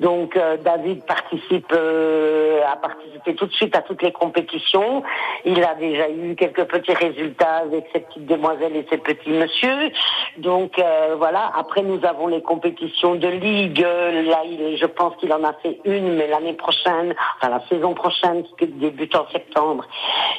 Donc, 0.00 0.36
euh, 0.36 0.56
David 0.58 1.04
participe, 1.04 1.72
euh, 1.72 2.60
a 2.70 2.76
participé 2.76 3.34
tout 3.34 3.46
de 3.46 3.52
suite 3.52 3.76
à 3.76 3.82
toutes 3.82 4.02
les 4.02 4.12
compétitions. 4.12 5.02
Il 5.44 5.62
a 5.64 5.74
déjà 5.74 6.08
eu 6.10 6.34
quelques 6.36 6.64
petits 6.64 6.94
résultats 6.94 7.56
avec 7.62 7.86
ses 7.92 8.00
petites 8.00 8.26
demoiselles 8.26 8.76
et 8.76 8.86
ses 8.90 8.98
petits 8.98 9.30
messieurs. 9.30 9.90
Donc, 10.38 10.78
euh, 10.78 11.14
voilà. 11.18 11.52
Après, 11.56 11.82
nous 11.82 12.04
avons 12.04 12.26
les 12.26 12.42
compétitions 12.42 13.14
de 13.14 13.28
ligue. 13.28 13.82
Euh, 13.82 14.22
Là, 14.26 14.42
il, 14.44 14.76
je 14.76 14.86
pense 14.86 15.14
qu'il 15.16 15.32
en 15.32 15.44
a 15.44 15.52
fait 15.62 15.78
une, 15.84 16.14
mais 16.16 16.26
l'année 16.26 16.54
prochaine, 16.54 17.14
enfin 17.36 17.50
la 17.50 17.60
saison 17.68 17.94
prochaine, 17.94 18.44
qui 18.58 18.66
débute 18.66 19.14
en 19.14 19.28
septembre, 19.30 19.86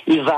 il 0.08 0.22
va 0.24 0.37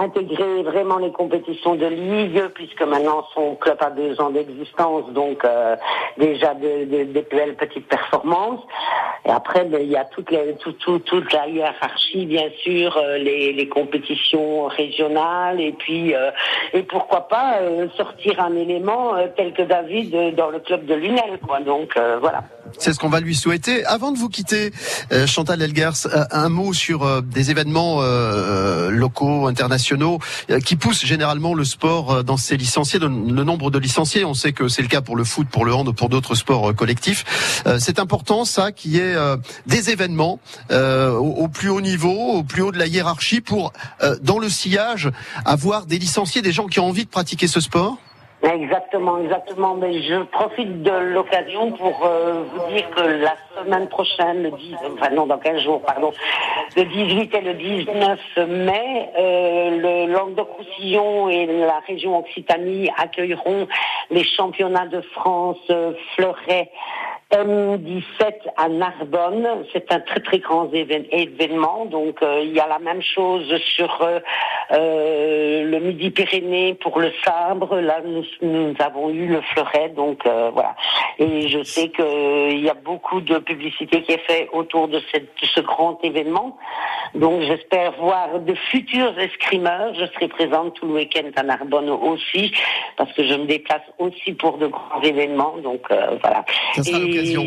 intégrer 0.00 0.62
vraiment 0.62 0.98
les 0.98 1.12
compétitions 1.12 1.74
de 1.74 1.86
ligue, 1.86 2.48
puisque 2.54 2.82
maintenant 2.82 3.24
son 3.34 3.56
club 3.56 3.76
a 3.80 3.90
deux 3.90 4.20
ans 4.20 4.30
d'existence, 4.30 5.04
donc 5.10 5.44
euh, 5.44 5.76
déjà 6.18 6.54
de, 6.54 6.84
de- 6.84 7.04
des 7.12 7.22
plus 7.22 7.36
belles 7.38 7.56
petites 7.56 7.88
performances. 7.88 8.60
Et 9.26 9.30
après, 9.30 9.64
ben, 9.64 9.80
il 9.82 9.90
y 9.90 9.96
a 9.96 10.04
toute, 10.04 10.30
tout- 10.58 10.98
toute 10.98 11.32
la 11.32 11.48
hiérarchie, 11.48 12.26
bien 12.26 12.48
sûr, 12.62 12.96
euh, 12.96 13.16
les, 13.16 13.68
compétitions 13.68 14.66
régionales, 14.66 15.60
et 15.60 15.72
puis 15.72 16.14
euh, 16.14 16.30
et 16.74 16.82
pourquoi 16.82 17.26
pas 17.28 17.58
euh, 17.62 17.88
sortir 17.96 18.38
un 18.38 18.54
élément 18.54 19.14
tel 19.36 19.54
que 19.54 19.62
David 19.62 20.34
dans 20.36 20.50
le 20.50 20.58
club 20.60 20.84
de 20.84 20.94
Lunel. 20.94 21.40
Donc 21.64 21.98
voilà. 22.20 22.44
C'est 22.78 22.92
ce 22.92 22.98
qu'on 22.98 23.08
va 23.08 23.20
lui 23.20 23.34
souhaiter. 23.34 23.84
Avant 23.84 24.12
de 24.12 24.18
vous 24.18 24.28
quitter, 24.28 24.72
Chantal 25.26 25.62
Elgers, 25.62 26.06
euh, 26.06 26.24
un 26.30 26.48
mot 26.48 26.72
sur 26.72 27.22
des 27.22 27.50
événements 27.50 28.00
locaux, 28.90 29.46
internationaux, 29.46 30.18
qui 30.64 30.76
poussent 30.76 31.04
généralement 31.04 31.54
le 31.54 31.64
sport 31.64 32.22
dans 32.24 32.36
ses 32.36 32.56
licenciés, 32.56 32.98
le, 32.98 33.08
nombre 33.08 33.70
de 33.70 33.78
licenciés. 33.78 34.24
On 34.24 34.34
sait 34.34 34.52
que 34.52 34.68
c'est 34.68 34.82
le 34.82 34.88
cas 34.88 35.00
pour 35.00 35.16
le 35.16 35.24
foot, 35.24 35.48
pour 35.48 35.64
le 35.64 35.72
hand, 35.72 35.94
pour 35.96 36.08
d'autres 36.08 36.34
sports 36.34 36.74
collectifs. 36.74 37.62
C'est 37.78 37.98
important, 37.98 38.44
ça, 38.44 38.72
qu'il 38.72 38.96
y 38.96 39.13
euh, 39.14 39.36
des 39.66 39.90
événements 39.90 40.38
euh, 40.70 41.12
au, 41.12 41.48
plus 41.48 41.68
haut 41.68 41.80
niveau, 41.80 42.14
au 42.14 42.42
plus 42.42 42.62
haut 42.62 42.72
de 42.72 42.78
la 42.78 42.86
hiérarchie, 42.86 43.40
pour, 43.40 43.72
euh, 44.02 44.16
dans 44.22 44.38
le 44.38 44.48
sillage, 44.48 45.10
avoir 45.44 45.86
des 45.86 45.98
licenciés, 45.98 46.42
des 46.42 46.52
gens 46.52 46.66
qui 46.66 46.80
ont 46.80 46.86
envie 46.86 47.04
de 47.04 47.10
pratiquer 47.10 47.46
ce 47.46 47.60
sport? 47.60 47.96
Exactement, 48.42 49.18
exactement. 49.22 49.74
Mais 49.74 50.02
je 50.02 50.22
profite 50.24 50.82
de 50.82 50.90
l'occasion 51.14 51.72
pour 51.72 52.06
vous 52.06 52.74
dire 52.74 52.90
que 52.90 53.00
la 53.00 53.34
semaine 53.56 53.88
prochaine, 53.88 54.42
le 54.42 54.50
10, 54.50 54.74
enfin 54.92 55.14
non, 55.14 55.26
dans 55.26 55.38
15 55.38 55.62
jours, 55.62 55.80
pardon, 55.80 56.12
le 56.76 56.84
18 56.84 57.34
et 57.34 57.40
le 57.40 57.54
19 57.54 58.20
mai, 58.46 59.08
le 59.16 60.12
Languedoc-Roussillon 60.12 61.30
et 61.30 61.46
la 61.46 61.80
région 61.88 62.18
Occitanie 62.18 62.90
accueilleront 62.98 63.66
les 64.10 64.24
championnats 64.24 64.86
de 64.86 65.00
France 65.00 65.58
euh, 65.70 65.92
fleuret 66.14 66.70
M17 67.34 68.02
à 68.56 68.68
Narbonne. 68.68 69.48
C'est 69.72 69.90
un 69.92 70.00
très 70.00 70.20
très 70.20 70.38
grand 70.38 70.66
évén- 70.72 71.06
événement. 71.10 71.86
Donc 71.86 72.22
euh, 72.22 72.40
il 72.44 72.52
y 72.54 72.60
a 72.60 72.66
la 72.68 72.78
même 72.78 73.02
chose 73.02 73.52
sur 73.76 74.00
euh, 74.02 74.20
euh, 74.72 75.64
le 75.70 75.78
Midi-Pyrénées 75.80 76.74
pour 76.74 76.98
le 77.00 77.10
sabre. 77.24 77.80
Là 77.80 78.00
nous, 78.04 78.24
nous 78.42 78.74
avons 78.78 79.10
eu 79.10 79.26
le 79.26 79.40
fleuret. 79.52 79.90
Donc 79.90 80.24
voilà. 80.24 80.76
Et 81.18 81.48
je 81.48 81.62
sais 81.62 81.88
qu'il 81.90 82.60
y 82.60 82.68
a 82.70 82.74
beaucoup 82.74 83.20
de 83.20 83.38
publicité 83.38 84.02
qui 84.02 84.12
est 84.12 84.26
faite 84.26 84.48
autour 84.52 84.88
de, 84.88 85.00
cette- 85.12 85.34
de 85.42 85.46
ce 85.46 85.60
grand 85.60 85.98
événement. 86.04 86.56
Donc 87.14 87.42
j'espère 87.42 87.92
voir 88.00 88.40
de 88.40 88.54
futurs 88.70 89.18
escrimeurs. 89.18 89.94
Je 89.94 90.06
serai 90.06 90.28
présente 90.28 90.74
tout 90.74 90.86
le 90.86 90.94
week-end 90.94 91.28
à 91.36 91.42
Narbonne 91.42 91.90
aussi, 91.90 92.52
parce 92.96 93.12
que 93.12 93.24
je 93.26 93.34
me 93.34 93.46
déplace 93.46 93.82
aussi 93.98 94.32
pour 94.34 94.58
de 94.58 94.66
grands 94.66 95.00
événements. 95.02 95.54
Donc 95.62 95.82
voilà. 95.88 96.44
Ça 96.74 96.82
sera 96.82 96.98
l'occasion. 97.32 97.44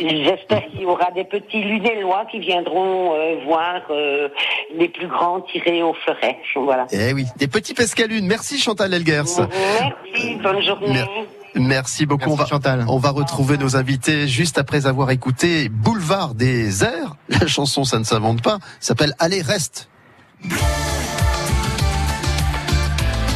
J'espère 0.00 0.66
qu'il 0.70 0.82
y 0.82 0.84
aura 0.86 1.10
des 1.12 1.24
petits 1.24 1.62
lunélois 1.62 2.26
qui 2.30 2.38
viendront 2.40 3.14
euh, 3.14 3.36
voir 3.44 3.80
euh, 3.90 4.28
les 4.76 4.88
plus 4.88 5.08
grands 5.08 5.40
tirer 5.40 5.82
au 5.82 5.94
fleuret. 5.94 6.38
Voilà. 6.56 6.86
Eh 6.92 7.12
oui, 7.12 7.26
des 7.36 7.48
petits 7.48 7.74
pescalunes. 7.74 8.26
Merci 8.26 8.58
Chantal 8.58 8.92
Elgers. 8.92 9.22
Merci, 9.38 10.36
bonne 10.42 10.62
journée. 10.62 10.92
Mer- 10.92 11.08
Merci 11.56 12.04
beaucoup. 12.04 12.30
on, 12.30 12.34
va, 12.34 12.46
on 12.88 12.98
va 12.98 13.10
retrouver 13.10 13.56
nos 13.58 13.76
invités 13.76 14.26
juste 14.26 14.58
après 14.58 14.86
avoir 14.86 15.12
écouté 15.12 15.68
Boulevard 15.68 16.34
des 16.34 16.82
airs. 16.82 17.14
La 17.28 17.46
chanson, 17.46 17.84
ça 17.84 17.98
ne 18.00 18.04
s'invente 18.04 18.42
pas, 18.42 18.58
s'appelle 18.80 19.12
Allez, 19.20 19.40
reste. 19.40 19.88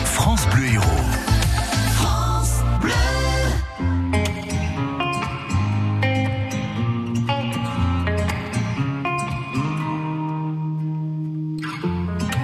France 0.04 0.46
Bleu 0.52 0.66
Héros. 0.74 0.84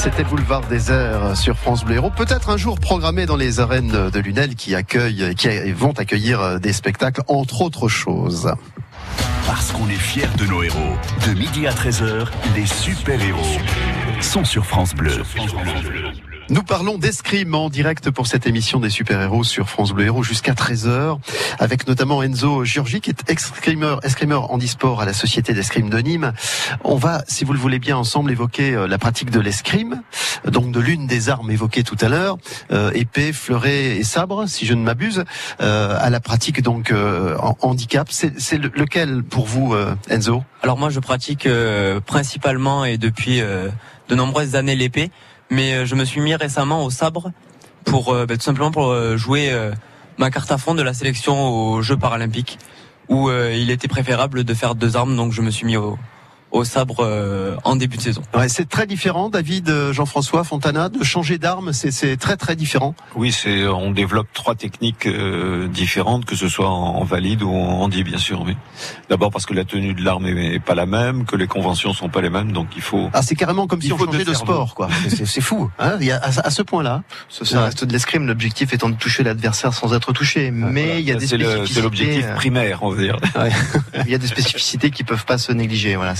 C'était 0.00 0.22
Boulevard 0.22 0.60
des 0.68 0.92
airs 0.92 1.36
sur 1.36 1.58
France 1.58 1.84
Bleu 1.84 1.96
Héros. 1.96 2.10
Peut-être 2.10 2.50
un 2.50 2.56
jour 2.56 2.78
programmé 2.78 3.26
dans 3.26 3.34
les 3.34 3.58
arènes 3.58 4.10
de 4.10 4.18
Lunel 4.20 4.54
qui 4.54 4.76
accueillent, 4.76 5.34
qui 5.34 5.48
vont 5.72 5.90
accueillir 5.90 6.60
des 6.60 6.72
spectacles, 6.72 7.22
entre 7.26 7.62
autres 7.62 7.88
choses. 7.88 8.52
Parce 9.44 9.72
qu'on 9.72 9.88
est 9.88 9.94
fiers 9.94 10.28
de 10.38 10.44
nos 10.44 10.62
héros. 10.62 10.94
De 11.26 11.34
midi 11.34 11.66
à 11.66 11.72
13h, 11.72 12.28
les 12.54 12.66
super-héros 12.66 13.58
sont 14.20 14.44
sur 14.44 14.64
France 14.64 14.94
Bleu. 14.94 15.20
Nous 16.50 16.62
parlons 16.62 16.96
d'escrime 16.96 17.54
en 17.54 17.68
direct 17.68 18.10
pour 18.10 18.26
cette 18.26 18.46
émission 18.46 18.80
des 18.80 18.88
super-héros 18.88 19.44
sur 19.44 19.68
France 19.68 19.92
Bleu 19.92 20.06
Héros 20.06 20.22
jusqu'à 20.22 20.54
13h, 20.54 21.18
avec 21.58 21.86
notamment 21.86 22.22
Enzo 22.22 22.64
Giorgi, 22.64 23.02
qui 23.02 23.10
est 23.10 23.30
escrimeur, 23.30 24.02
escrimeur 24.02 24.50
handisport 24.50 25.02
à 25.02 25.04
la 25.04 25.12
Société 25.12 25.52
d'escrime 25.52 25.90
de 25.90 25.98
Nîmes. 25.98 26.32
On 26.84 26.96
va, 26.96 27.22
si 27.28 27.44
vous 27.44 27.52
le 27.52 27.58
voulez 27.58 27.78
bien, 27.78 27.98
ensemble 27.98 28.30
évoquer 28.32 28.74
euh, 28.74 28.88
la 28.88 28.96
pratique 28.96 29.30
de 29.30 29.40
l'escrime, 29.40 30.02
donc 30.46 30.72
de 30.72 30.80
l'une 30.80 31.06
des 31.06 31.28
armes 31.28 31.50
évoquées 31.50 31.82
tout 31.82 31.98
à 32.00 32.08
l'heure, 32.08 32.38
euh, 32.72 32.92
épée, 32.94 33.34
fleuret 33.34 33.98
et 33.98 34.02
sabre, 34.04 34.46
si 34.48 34.64
je 34.64 34.72
ne 34.72 34.82
m'abuse, 34.82 35.24
euh, 35.60 35.98
à 36.00 36.08
la 36.08 36.20
pratique 36.20 36.62
donc 36.62 36.92
euh, 36.92 37.36
en 37.40 37.58
handicap. 37.60 38.08
C'est 38.10 38.40
c'est 38.40 38.56
le- 38.56 38.72
lequel 38.74 39.22
pour 39.22 39.44
vous, 39.44 39.74
euh, 39.74 39.94
Enzo? 40.08 40.42
Alors 40.62 40.78
moi 40.78 40.88
je 40.88 41.00
pratique 41.00 41.44
euh, 41.44 42.00
principalement 42.00 42.86
et 42.86 42.96
depuis 42.96 43.40
de 43.40 44.14
nombreuses 44.14 44.54
années 44.54 44.76
l'épée, 44.76 45.10
mais 45.50 45.74
euh, 45.74 45.86
je 45.86 45.94
me 45.94 46.04
suis 46.04 46.20
mis 46.20 46.34
récemment 46.34 46.84
au 46.84 46.90
sabre 46.90 47.32
pour 47.84 48.12
euh, 48.12 48.26
bah, 48.26 48.36
tout 48.36 48.42
simplement 48.42 48.70
pour 48.70 48.90
euh, 48.90 49.16
jouer 49.16 49.52
ma 50.18 50.30
carte 50.30 50.50
à 50.50 50.58
fond 50.58 50.74
de 50.74 50.82
la 50.82 50.94
sélection 50.94 51.48
aux 51.48 51.82
Jeux 51.82 51.96
paralympiques 51.96 52.58
où 53.08 53.30
il 53.30 53.70
était 53.70 53.88
préférable 53.88 54.44
de 54.44 54.52
faire 54.52 54.74
deux 54.74 54.94
armes, 54.94 55.16
donc 55.16 55.32
je 55.32 55.40
me 55.40 55.50
suis 55.50 55.64
mis 55.64 55.78
au, 55.78 55.98
au 56.50 56.64
sabre 56.64 56.96
euh, 57.00 57.56
en 57.64 57.76
début 57.76 57.96
de 57.96 58.02
saison. 58.02 58.22
Ouais, 58.34 58.48
c'est 58.48 58.68
très 58.68 58.86
différent, 58.86 59.28
David, 59.28 59.68
euh, 59.68 59.92
Jean-François, 59.92 60.44
Fontana, 60.44 60.88
de 60.88 61.02
changer 61.04 61.38
d'arme, 61.38 61.72
c'est- 61.72 61.90
c'est 61.90 62.16
très 62.16 62.36
très 62.36 62.56
différent. 62.56 62.94
Oui, 63.16 63.32
c'est 63.32 63.66
on 63.66 63.90
développe 63.90 64.28
trois 64.32 64.54
techniques 64.54 65.06
euh, 65.06 65.68
différentes, 65.68 66.24
que 66.24 66.36
ce 66.36 66.48
soit 66.48 66.68
en, 66.68 66.96
en 66.96 67.04
valide 67.04 67.42
ou 67.42 67.50
en 67.50 67.82
handi, 67.82 68.02
bien 68.04 68.18
sûr. 68.18 68.42
Oui. 68.46 68.56
D'abord 69.10 69.30
parce 69.30 69.46
que 69.46 69.54
la 69.54 69.64
tenue 69.64 69.94
de 69.94 70.02
l'arme 70.04 70.26
est, 70.26 70.58
pas 70.58 70.74
la 70.74 70.86
même, 70.86 71.24
que 71.24 71.36
les 71.36 71.46
conventions 71.46 71.92
sont 71.92 72.08
pas 72.08 72.20
les 72.20 72.30
mêmes, 72.30 72.52
donc 72.52 72.68
il 72.76 72.82
faut. 72.82 73.10
Ah, 73.12 73.22
c'est 73.22 73.34
carrément 73.34 73.66
comme 73.66 73.80
si 73.82 73.92
on 73.92 73.98
changeait 73.98 74.24
de 74.24 74.34
sport, 74.34 74.74
quoi. 74.74 74.88
C'est- 75.08 75.40
fou, 75.40 75.70
hein, 75.78 75.96
il 76.00 76.06
y 76.06 76.10
a- 76.10 76.16
à, 76.18 76.46
à 76.46 76.50
ce 76.50 76.62
point-là. 76.62 77.02
Ça, 77.28 77.44
ça 77.44 77.64
reste 77.64 77.84
de 77.84 77.92
l'escrime, 77.92 78.26
l'objectif 78.26 78.72
étant 78.72 78.88
de 78.88 78.96
toucher 78.96 79.22
l'adversaire 79.22 79.72
sans 79.74 79.94
être 79.94 80.12
touché. 80.12 80.50
Mais 80.50 81.00
il 81.00 81.06
y 81.06 81.10
a 81.10 81.14
Ça, 81.14 81.20
des 81.20 81.26
c'est 81.26 81.36
le- 81.36 81.44
spécificités. 81.44 81.74
c'est 81.74 81.82
l'objectif 81.82 82.24
euh, 82.26 82.34
primaire, 82.34 82.78
on 82.82 82.90
va 82.90 83.00
dire. 83.02 83.16
Il 84.06 84.10
y 84.10 84.14
a 84.14 84.18
des 84.18 84.26
spécificités 84.26 84.90
qui 84.90 85.04
peuvent 85.04 85.24
pas 85.24 85.38
se 85.38 85.52
négliger. 85.52 85.96
Voilà. 85.96 86.14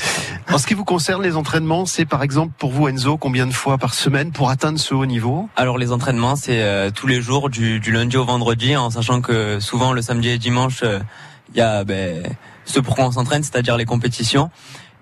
En 0.53 0.59
ce 0.59 0.67
qui 0.67 0.75
vous 0.75 0.85
concerne, 0.85 1.23
les 1.23 1.37
entraînements, 1.37 1.87
c'est 1.87 2.07
par 2.07 2.23
exemple 2.23 2.53
pour 2.59 2.71
vous, 2.71 2.89
Enzo, 2.89 3.17
combien 3.19 3.47
de 3.47 3.53
fois 3.53 3.79
par 3.79 3.95
semaine 3.95 4.33
pour 4.33 4.51
atteindre 4.51 4.79
ce 4.79 4.95
haut 4.95 5.07
niveau? 5.07 5.49
Alors 5.57 5.79
les 5.79 5.93
entraînements, 5.93 6.37
c'est 6.37 6.63
euh, 6.63 6.91
tous 6.91 7.07
les 7.07 7.21
jours, 7.21 7.51
du, 7.51 7.81
du 7.81 7.93
lundi 7.93 8.17
au 8.17 8.25
vendredi, 8.25 8.77
en 8.77 8.91
sachant 8.91 9.21
que 9.21 9.61
souvent 9.61 9.93
le 9.93 10.03
samedi 10.03 10.31
et 10.31 10.39
dimanche, 10.39 10.81
euh, 10.83 11.01
il 11.53 11.59
y 11.59 11.61
a 11.61 11.85
ben, 11.85 12.23
ce 12.65 12.81
pour 12.81 12.97
quoi 12.97 13.05
on 13.07 13.13
s'entraîne, 13.13 13.43
c'est-à-dire 13.43 13.77
les 13.77 13.85
compétitions. 13.85 14.51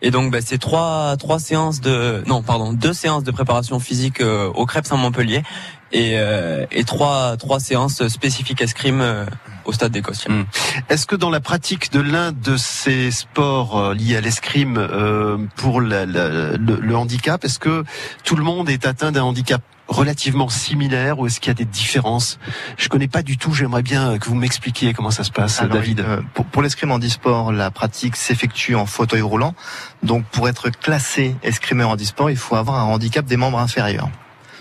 Et 0.03 0.11
donc 0.11 0.31
ben, 0.31 0.43
c'est 0.45 0.59
trois 0.59 1.17
trois 1.17 1.39
séances 1.39 1.81
de 1.81 2.23
non 2.27 2.43
pardon 2.43 2.73
deux 2.75 2.93
séances 2.93 3.25
de 3.25 3.31
préparation 3.31 3.81
physique 3.81 4.21
euh, 4.21 4.49
au 4.55 4.67
Crêpes 4.67 4.87
à 4.91 4.97
Montpellier 4.97 5.43
et, 5.91 6.19
euh, 6.19 6.67
et 6.71 6.85
trois 6.85 7.39
trois 7.39 7.61
séances 7.61 8.07
spécifiques 8.09 8.61
escrime 8.61 9.01
euh, 9.01 9.25
au 9.67 9.73
stade 9.73 9.93
des 9.93 10.03
Costières. 10.03 10.35
Hmm. 10.35 10.45
Est-ce 10.89 11.07
que 11.07 11.17
dans 11.17 11.31
la 11.31 11.41
pratique 11.41 11.93
de 11.93 12.01
l'un 12.01 12.33
de 12.33 12.57
ces 12.57 13.11
sports 13.11 13.79
euh, 13.79 13.95
liés 13.95 14.17
à 14.17 14.21
l'escrime 14.21 14.77
euh, 14.79 15.39
pour 15.57 15.81
la- 15.81 16.07
la- 16.07 16.57
le, 16.57 16.79
le 16.81 16.97
handicap, 16.97 17.45
est-ce 17.45 17.59
que 17.59 17.85
tout 18.25 18.37
le 18.37 18.45
monde 18.45 18.69
est 18.71 18.87
atteint 18.87 19.13
d'un 19.13 19.23
handicap 19.25 19.63
relativement 19.89 20.49
similaire 20.49 21.21
ou 21.21 21.27
est-ce 21.29 21.39
qu'il 21.39 21.49
y 21.49 21.51
a 21.53 21.55
des 21.55 21.65
différences? 21.65 22.39
Je 22.77 22.89
connais 22.89 23.07
pas 23.07 23.23
du 23.23 23.39
tout. 23.39 23.53
J'aimerais 23.55 23.83
bien 23.83 24.19
que 24.19 24.29
vous 24.29 24.35
m'expliquiez 24.35 24.93
comment 24.95 25.13
ça 25.13 25.23
se 25.23 25.31
passe, 25.31 25.61
Alors, 25.61 25.75
David. 25.77 26.01
euh, 26.01 26.21
pour, 26.35 26.45
pour 26.45 26.63
l'escrime 26.63 26.91
handisport, 26.91 27.53
la 27.53 27.71
pratique 27.71 28.17
s'effectue 28.17 28.75
en 28.75 28.87
fauteuil 28.87 29.21
roulant. 29.23 29.55
Donc, 30.03 30.25
pour 30.27 30.49
être 30.49 30.71
classé 30.71 31.37
escrimeur 31.45 31.91
handisport, 31.91 32.31
il 32.31 32.37
faut 32.37 32.57
avoir 32.57 32.81
un 32.81 32.85
handicap 32.93 33.25
des 33.27 33.37
membres 33.37 33.59
inférieurs. 33.61 34.09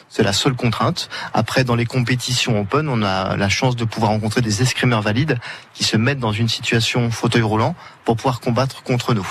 C'est 0.09 0.23
la 0.23 0.33
seule 0.33 0.53
contrainte. 0.53 1.09
Après, 1.33 1.63
dans 1.63 1.75
les 1.75 1.85
compétitions 1.85 2.59
open, 2.61 2.87
on 2.87 3.01
a 3.03 3.35
la 3.35 3.49
chance 3.49 3.75
de 3.75 3.83
pouvoir 3.83 4.11
rencontrer 4.11 4.41
des 4.41 4.61
escrimeurs 4.61 5.01
valides 5.01 5.37
qui 5.73 5.83
se 5.83 5.97
mettent 5.97 6.19
dans 6.19 6.31
une 6.31 6.47
situation 6.47 7.11
fauteuil 7.11 7.41
roulant 7.41 7.75
pour 8.05 8.15
pouvoir 8.15 8.39
combattre 8.39 8.83
contre 8.83 9.13
nous. 9.13 9.27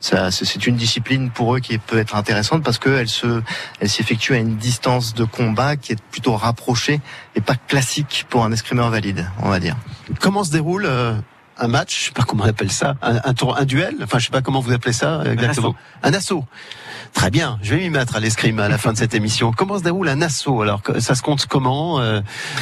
Ça, 0.00 0.30
c'est 0.30 0.44
c'est 0.44 0.66
une 0.66 0.76
discipline 0.76 1.30
pour 1.30 1.56
eux 1.56 1.60
qui 1.60 1.78
peut 1.78 1.98
être 1.98 2.14
intéressante 2.14 2.62
parce 2.62 2.78
qu'elle 2.78 3.08
se, 3.08 3.42
elle 3.80 3.88
s'effectue 3.88 4.34
à 4.34 4.36
une 4.36 4.56
distance 4.56 5.14
de 5.14 5.24
combat 5.24 5.76
qui 5.76 5.92
est 5.92 6.02
plutôt 6.10 6.36
rapprochée 6.36 7.00
et 7.34 7.40
pas 7.40 7.56
classique 7.56 8.26
pour 8.28 8.44
un 8.44 8.52
escrimeur 8.52 8.90
valide, 8.90 9.28
on 9.42 9.48
va 9.48 9.58
dire. 9.58 9.76
Comment 10.20 10.44
se 10.44 10.52
déroule 10.52 10.86
euh, 10.86 11.14
un 11.58 11.66
match? 11.66 11.98
Je 11.98 12.04
sais 12.06 12.12
pas 12.12 12.22
comment 12.22 12.44
on 12.44 12.48
appelle 12.48 12.70
ça. 12.70 12.94
Un, 13.02 13.18
un 13.24 13.34
tour, 13.34 13.56
un 13.56 13.64
duel? 13.64 13.96
Enfin, 14.02 14.18
je 14.20 14.26
sais 14.26 14.30
pas 14.30 14.42
comment 14.42 14.60
vous 14.60 14.72
appelez 14.72 14.92
ça 14.92 15.22
euh, 15.22 15.32
exactement. 15.32 15.74
Un 16.04 16.12
assaut. 16.12 16.44
Très 17.12 17.30
bien. 17.30 17.58
Je 17.62 17.74
vais 17.74 17.80
m'y 17.80 17.90
mettre 17.90 18.16
à 18.16 18.20
l'escrime 18.20 18.58
à 18.60 18.68
la 18.68 18.78
fin 18.78 18.92
de 18.92 18.98
cette 18.98 19.14
émission. 19.14 19.52
Comment 19.52 19.78
se 19.78 19.82
déroule 19.82 20.08
un 20.08 20.22
assaut 20.22 20.62
Alors, 20.62 20.82
ça 20.98 21.14
se 21.14 21.22
compte 21.22 21.46
comment 21.46 22.00
euh, 22.00 22.20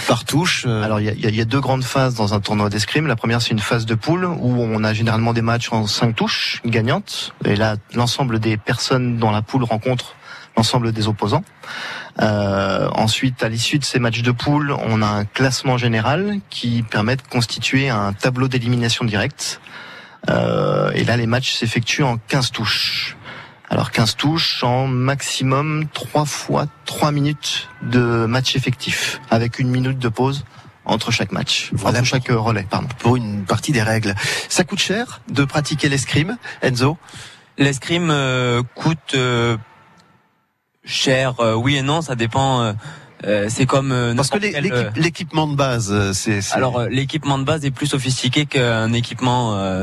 Par 0.09 0.25
touche 0.25 0.65
euh, 0.67 0.83
Alors 0.83 1.01
il 1.01 1.07
y 1.07 1.37
y 1.37 1.41
a 1.41 1.45
deux 1.45 1.61
grandes 1.61 1.85
phases 1.85 2.15
dans 2.15 2.35
un 2.35 2.41
tournoi 2.41 2.69
d'escrime. 2.71 3.07
La 3.07 3.17
première 3.17 3.43
c'est 3.43 3.51
une 3.51 3.59
phase 3.59 3.87
de 3.87 3.95
poule 3.95 4.25
où 4.25 4.57
on 4.61 4.85
a 4.85 4.95
généralement 4.95 5.33
des 5.33 5.43
matchs 5.43 5.73
en 5.73 5.87
cinq 5.87 6.17
touches 6.17 6.63
gagnantes. 6.65 7.35
Et 7.45 7.57
là 7.57 7.77
l'ensemble 7.95 8.39
des 8.39 8.57
personnes 8.57 9.19
dans 9.19 9.31
la 9.31 9.43
poule 9.43 9.65
rencontrent 9.65 10.17
l'ensemble 10.57 10.93
des 10.93 11.09
opposants. 11.09 11.45
Euh, 12.21 12.89
ensuite, 12.95 13.43
à 13.43 13.49
l'issue 13.49 13.79
de 13.79 13.85
ces 13.85 13.99
matchs 13.99 14.23
de 14.23 14.31
poule, 14.31 14.73
on 14.73 15.03
a 15.03 15.07
un 15.07 15.25
classement 15.25 15.77
général 15.77 16.39
qui 16.51 16.83
permet 16.83 17.17
de 17.17 17.23
constituer 17.23 17.91
un 17.91 18.13
tableau 18.13 18.49
d'élimination 18.49 19.05
directe. 19.05 19.61
Euh, 20.31 20.91
et 20.95 21.05
là, 21.05 21.17
les 21.17 21.27
matchs 21.27 21.55
s'effectuent 21.55 22.03
en 22.03 22.17
15 22.17 22.53
touches. 22.53 23.17
Alors 23.69 23.91
15 23.91 24.17
touches 24.17 24.63
en 24.65 24.87
maximum 24.87 25.87
3 25.93 26.25
fois 26.25 26.67
3 26.85 27.11
minutes 27.11 27.69
de 27.83 28.27
match 28.27 28.55
effectif, 28.57 29.21
avec 29.31 29.59
une 29.59 29.69
minute 29.71 29.99
de 29.99 30.09
pause 30.09 30.45
entre 30.85 31.11
chaque 31.11 31.33
match, 31.33 31.71
Voilà. 31.73 31.99
entre 31.99 32.07
chaque 32.09 32.31
euh, 32.31 32.39
relais, 32.39 32.65
pardon. 32.71 32.87
pour 33.01 33.17
une 33.17 33.45
partie 33.45 33.73
des 33.73 33.83
règles. 33.83 34.15
Ça 34.49 34.63
coûte 34.63 34.79
cher 34.79 35.21
de 35.29 35.45
pratiquer 35.45 35.89
l'escrime, 35.89 36.37
Enzo? 36.63 36.97
L'escrime 37.59 38.09
euh, 38.11 38.63
coûte 38.77 39.15
euh, 39.15 39.57
cher, 40.85 41.41
euh, 41.41 41.55
oui 41.55 41.77
et 41.77 41.83
non, 41.83 42.03
ça 42.03 42.15
dépend. 42.15 42.61
euh, 42.63 42.73
euh, 43.25 43.47
c'est 43.49 43.67
comme 43.67 43.91
euh, 43.91 44.15
Parce 44.15 44.31
que 44.31 44.39
l'équipement 45.01 45.49
de 45.49 45.57
base, 45.57 46.13
c'est... 46.13 46.41
c'est- 46.41 46.55
Alors 46.55 46.79
euh, 46.79 46.89
l'équipement 46.89 47.39
de 47.39 47.45
base 47.45 47.65
est 47.65 47.71
plus 47.73 47.87
sophistiqué 47.89 48.47
qu'un 48.47 48.93
équipement 48.93 49.57
euh, 49.57 49.83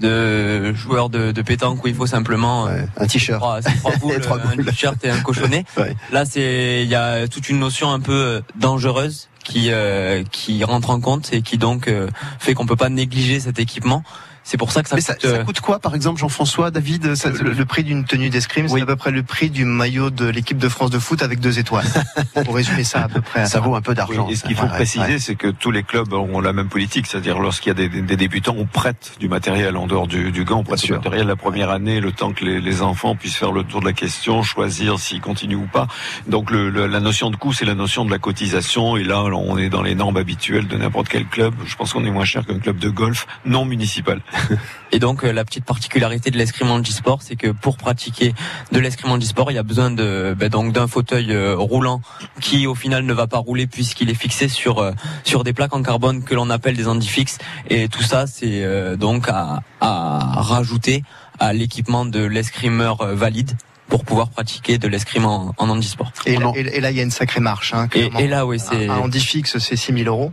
de 0.00 0.72
joueur 0.74 1.08
de, 1.08 1.32
de 1.32 1.42
pétanque 1.42 1.84
où 1.84 1.88
il 1.88 1.94
faut 1.94 2.06
simplement 2.06 2.66
euh, 2.66 2.74
Ouais, 2.80 2.86
un 2.98 3.06
t-shirt. 3.06 3.38
trois, 3.40 3.62
c'est 3.62 3.74
trois 3.76 3.96
boules, 4.00 4.14
Et 4.14 4.20
trois 4.20 4.38
un 4.38 4.56
t-shirt 4.62 5.04
et 5.04 5.10
un 5.10 5.20
cochonnet. 5.20 5.64
Ouais. 5.76 5.94
Là 6.12 6.24
c'est 6.24 6.82
il 6.82 6.88
y 6.88 6.94
a 6.94 7.26
toute 7.28 7.48
une 7.48 7.58
notion 7.58 7.90
un 7.90 8.00
peu 8.00 8.12
euh, 8.12 8.40
dangereuse 8.56 9.28
qui 9.44 9.70
euh, 9.70 10.22
qui 10.30 10.64
rentre 10.64 10.90
en 10.90 11.00
compte 11.00 11.32
et 11.32 11.42
qui 11.42 11.58
donc 11.58 11.88
euh, 11.88 12.08
fait 12.38 12.54
qu'on 12.54 12.66
peut 12.66 12.76
pas 12.76 12.88
négliger 12.88 13.40
cet 13.40 13.58
équipement. 13.58 14.02
C'est 14.46 14.58
pour 14.58 14.72
ça 14.72 14.82
que 14.82 14.90
ça 14.90 14.94
Mais 14.96 15.00
coûte. 15.02 15.16
ça, 15.22 15.28
ça 15.28 15.34
euh, 15.36 15.44
coûte 15.44 15.60
quoi, 15.60 15.78
par 15.78 15.94
exemple, 15.94 16.20
Jean-François, 16.20 16.70
David 16.70 17.14
ça- 17.14 17.30
Le, 17.30 17.52
le 17.52 17.64
prix 17.64 17.82
d'une 17.82 18.04
tenue 18.04 18.28
d'escrime, 18.30 18.66
Oui. 18.66 18.72
c'est 18.76 18.82
à 18.82 18.86
peu 18.86 18.94
près 18.96 19.10
le 19.10 19.22
prix 19.22 19.48
du 19.48 19.64
maillot 19.64 20.10
de 20.10 20.26
l'équipe 20.26 20.58
de 20.58 20.68
France 20.68 20.90
de 20.90 20.98
foot 20.98 21.22
avec 21.22 21.40
deux 21.40 21.58
étoiles. 21.58 21.86
Pour 22.44 22.54
résumer 22.54 22.84
ça 22.84 23.04
à 23.04 23.08
peu 23.08 23.20
près. 23.22 23.46
Ça 23.46 23.60
vaut 23.60 23.74
un 23.74 23.80
peu 23.80 23.94
d'argent. 23.94 24.26
Oui, 24.26 24.34
et 24.34 24.36
ce 24.36 24.44
qu'il 24.44 24.54
faut 24.54 24.64
Ouais, 24.64 24.68
préciser, 24.68 25.04
ouais. 25.14 25.18
c'est 25.18 25.34
que 25.34 25.48
tous 25.48 25.70
les 25.70 25.82
clubs 25.82 26.12
ont 26.12 26.40
la 26.40 26.52
même 26.52 26.68
politique, 26.68 27.06
c'est-à-dire 27.06 27.38
lorsqu'il 27.38 27.68
y 27.68 27.84
a 27.84 27.88
des, 27.88 28.16
débutants, 28.16 28.54
on 28.58 28.66
prête 28.66 29.16
du 29.18 29.28
matériel 29.28 29.76
en 29.78 29.86
dehors 29.86 30.06
du, 30.06 30.30
du 30.30 30.44
gant, 30.44 30.58
on 30.58 30.62
prête 30.64 30.80
du 30.80 30.86
sûr. 30.88 30.96
matériel 30.96 31.26
la 31.26 31.36
première 31.36 31.70
année, 31.70 32.00
le 32.00 32.12
temps 32.12 32.32
que 32.32 32.44
les, 32.44 32.60
les 32.60 32.82
enfants 32.82 33.16
puissent 33.16 33.36
faire 33.36 33.52
le 33.52 33.64
tour 33.64 33.80
de 33.80 33.86
la 33.86 33.92
question, 33.94 34.42
choisir 34.42 34.98
s'ils 34.98 35.20
continuent 35.22 35.56
ou 35.56 35.66
pas. 35.72 35.86
Donc 36.28 36.50
le, 36.50 36.68
le- 36.68 36.86
la 36.86 37.00
notion 37.00 37.30
de 37.30 37.36
coût, 37.36 37.52
c'est 37.54 37.64
la 37.64 37.74
notion 37.74 38.04
de 38.04 38.10
la 38.10 38.18
cotisation, 38.18 38.96
et 38.98 39.04
là 39.04 39.22
on 39.24 39.56
est 39.56 39.70
dans 39.70 39.82
les 39.82 39.94
normes 39.94 40.18
habituelles 40.18 40.66
de 40.68 40.76
n'importe 40.76 41.08
quel 41.08 41.24
club. 41.24 41.54
Je 41.66 41.74
pense 41.76 41.92
qu'on 41.94 42.04
est 42.04 42.10
moins 42.10 42.24
cher 42.26 42.44
qu'un 42.44 42.58
club 42.58 42.78
de 42.78 42.90
golf 42.90 43.26
non 43.46 43.64
municipal. 43.64 44.20
Et 44.92 44.98
donc 44.98 45.24
euh, 45.24 45.32
la 45.32 45.44
petite 45.44 45.64
particularité 45.64 46.30
de 46.30 46.38
l'escrime 46.38 46.70
handisport, 46.70 47.20
c'est 47.22 47.36
que 47.36 47.48
pour 47.48 47.76
pratiquer 47.76 48.34
de 48.72 48.78
l'escrime 48.78 49.10
handisport, 49.12 49.50
il 49.50 49.54
y 49.54 49.58
a 49.58 49.62
besoin 49.62 49.90
de 49.90 50.36
ben, 50.38 50.48
donc 50.48 50.72
d'un 50.72 50.86
fauteuil 50.86 51.32
euh, 51.32 51.56
roulant 51.56 52.00
qui 52.40 52.66
au 52.66 52.74
final 52.74 53.04
ne 53.04 53.12
va 53.12 53.26
pas 53.26 53.38
rouler 53.38 53.66
puisqu'il 53.66 54.10
est 54.10 54.14
fixé 54.14 54.48
sur 54.48 54.78
euh, 54.78 54.92
sur 55.24 55.42
des 55.44 55.52
plaques 55.52 55.74
en 55.74 55.82
carbone 55.82 56.22
que 56.22 56.34
l'on 56.34 56.48
appelle 56.50 56.76
des 56.76 56.86
handifixes. 56.86 57.38
Et 57.70 57.88
tout 57.88 58.02
ça, 58.02 58.26
c'est 58.26 58.62
euh, 58.62 58.96
donc 58.96 59.28
à, 59.28 59.62
à 59.80 60.18
rajouter 60.42 61.02
à 61.40 61.52
l'équipement 61.52 62.04
de 62.04 62.22
l'escrimeur 62.24 63.04
valide 63.16 63.52
pour 63.88 64.04
pouvoir 64.04 64.28
pratiquer 64.30 64.78
de 64.78 64.88
l'escrime 64.88 65.26
en, 65.26 65.54
en 65.58 65.68
handisport. 65.68 66.12
Et, 66.26 66.34
là, 66.34 66.40
Non. 66.40 66.54
et, 66.54 66.60
et 66.60 66.80
là, 66.80 66.90
il 66.90 66.96
y 66.96 67.00
a 67.00 67.02
une 67.02 67.10
sacrée 67.10 67.40
marche. 67.40 67.74
Hein, 67.74 67.88
Et, 67.94 68.26
là, 68.28 68.46
oui, 68.46 68.58
c'est 68.58 68.88
un 68.88 68.96
handi 68.98 69.20
fixe, 69.20 69.58
c'est 69.58 69.76
6000 69.76 70.08
euros. 70.08 70.32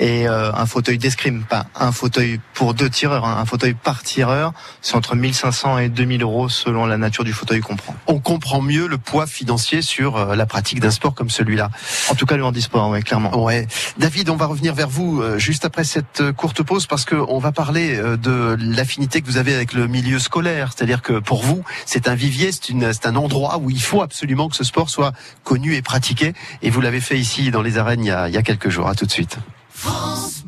Et 0.00 0.28
euh, 0.28 0.52
un 0.54 0.64
fauteuil 0.66 0.96
d'escrime, 0.96 1.42
pas 1.42 1.66
un 1.74 1.90
fauteuil 1.90 2.40
pour 2.54 2.72
deux 2.72 2.88
tireurs, 2.88 3.24
hein, 3.24 3.36
un 3.40 3.44
fauteuil 3.44 3.74
par 3.74 4.04
tireur, 4.04 4.52
c'est 4.80 4.94
entre 4.94 5.16
1500 5.16 5.78
et 5.78 5.88
2000 5.88 6.22
euros 6.22 6.48
selon 6.48 6.86
la 6.86 6.96
nature 6.98 7.24
du 7.24 7.32
fauteuil 7.32 7.60
qu'on 7.60 7.74
prend. 7.74 7.96
On 8.06 8.20
comprend 8.20 8.62
mieux 8.62 8.86
le 8.86 8.96
poids 8.96 9.26
financier 9.26 9.82
sur 9.82 10.16
euh, 10.16 10.36
la 10.36 10.46
pratique 10.46 10.78
d'un 10.78 10.92
sport 10.92 11.14
comme 11.16 11.30
celui-là. 11.30 11.70
En 12.10 12.14
tout 12.14 12.26
cas, 12.26 12.36
le 12.36 12.44
handisport, 12.44 12.88
ouais, 12.90 13.02
clairement. 13.02 13.42
Ouais, 13.42 13.66
David, 13.98 14.30
on 14.30 14.36
va 14.36 14.46
revenir 14.46 14.72
vers 14.72 14.88
vous 14.88 15.20
euh, 15.20 15.36
juste 15.36 15.64
après 15.64 15.82
cette 15.82 16.20
euh, 16.20 16.32
courte 16.32 16.62
pause 16.62 16.86
parce 16.86 17.04
que 17.04 17.16
on 17.16 17.40
va 17.40 17.50
parler 17.50 17.96
euh, 17.96 18.16
de 18.16 18.56
l'affinité 18.60 19.20
que 19.20 19.26
vous 19.26 19.36
avez 19.36 19.52
avec 19.52 19.72
le 19.72 19.88
milieu 19.88 20.20
scolaire. 20.20 20.70
C'est-à-dire 20.76 21.02
que 21.02 21.14
pour 21.18 21.42
vous, 21.42 21.64
c'est 21.86 22.06
un 22.06 22.14
vivier, 22.14 22.52
c'est 22.52 22.68
une- 22.68 22.92
c'est 22.92 23.06
un 23.06 23.16
endroit 23.16 23.58
où 23.58 23.68
il 23.68 23.82
faut 23.82 24.02
absolument 24.02 24.48
que 24.48 24.54
ce 24.54 24.62
sport 24.62 24.90
soit 24.90 25.12
connu 25.42 25.74
et 25.74 25.82
pratiqué. 25.82 26.34
Et 26.62 26.70
vous 26.70 26.80
l'avez 26.80 27.00
fait 27.00 27.18
ici 27.18 27.50
dans 27.50 27.62
les 27.62 27.78
arènes 27.78 28.04
il 28.04 28.08
y 28.08 28.10
a, 28.12 28.28
il 28.28 28.34
y 28.34 28.38
a 28.38 28.42
quelques 28.42 28.68
jours. 28.68 28.88
À 28.88 28.94
tout 28.94 29.04
de 29.04 29.10
suite. 29.10 29.38
France 29.80 30.42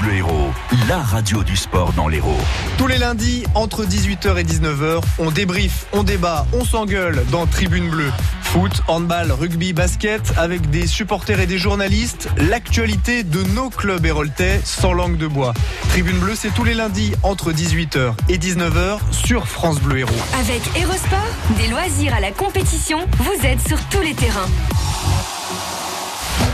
Bleu 0.00 0.14
Héros, 0.14 0.50
la 0.88 0.98
radio 0.98 1.42
du 1.42 1.56
sport 1.56 1.92
dans 1.94 2.06
l'Hérault. 2.06 2.38
Tous 2.76 2.86
les 2.86 2.98
lundis, 2.98 3.42
entre 3.54 3.84
18h 3.84 4.38
et 4.38 4.44
19h, 4.44 5.00
on 5.18 5.32
débriefe, 5.32 5.86
on 5.92 6.04
débat, 6.04 6.46
on 6.52 6.64
s'engueule 6.64 7.24
dans 7.32 7.46
Tribune 7.46 7.90
Bleue. 7.90 8.12
Foot, 8.42 8.82
handball, 8.86 9.32
rugby, 9.32 9.72
basket, 9.72 10.32
avec 10.36 10.70
des 10.70 10.86
supporters 10.86 11.40
et 11.40 11.46
des 11.46 11.58
journalistes, 11.58 12.28
l'actualité 12.36 13.24
de 13.24 13.42
nos 13.42 13.70
clubs 13.70 14.06
héroltais 14.06 14.60
sans 14.64 14.92
langue 14.92 15.16
de 15.16 15.26
bois. 15.26 15.54
Tribune 15.88 16.18
Bleue, 16.18 16.36
c'est 16.36 16.54
tous 16.54 16.64
les 16.64 16.74
lundis, 16.74 17.12
entre 17.24 17.52
18h 17.52 18.14
et 18.28 18.38
19h, 18.38 18.98
sur 19.10 19.48
France 19.48 19.80
Bleu 19.80 19.98
Héros. 19.98 20.14
Avec 20.38 20.62
Erosport, 20.76 21.18
des 21.56 21.66
loisirs 21.66 22.14
à 22.14 22.20
la 22.20 22.30
compétition, 22.30 23.00
vous 23.18 23.46
êtes 23.46 23.66
sur 23.66 23.78
tous 23.88 24.00
les 24.00 24.14
terrains. 24.14 24.48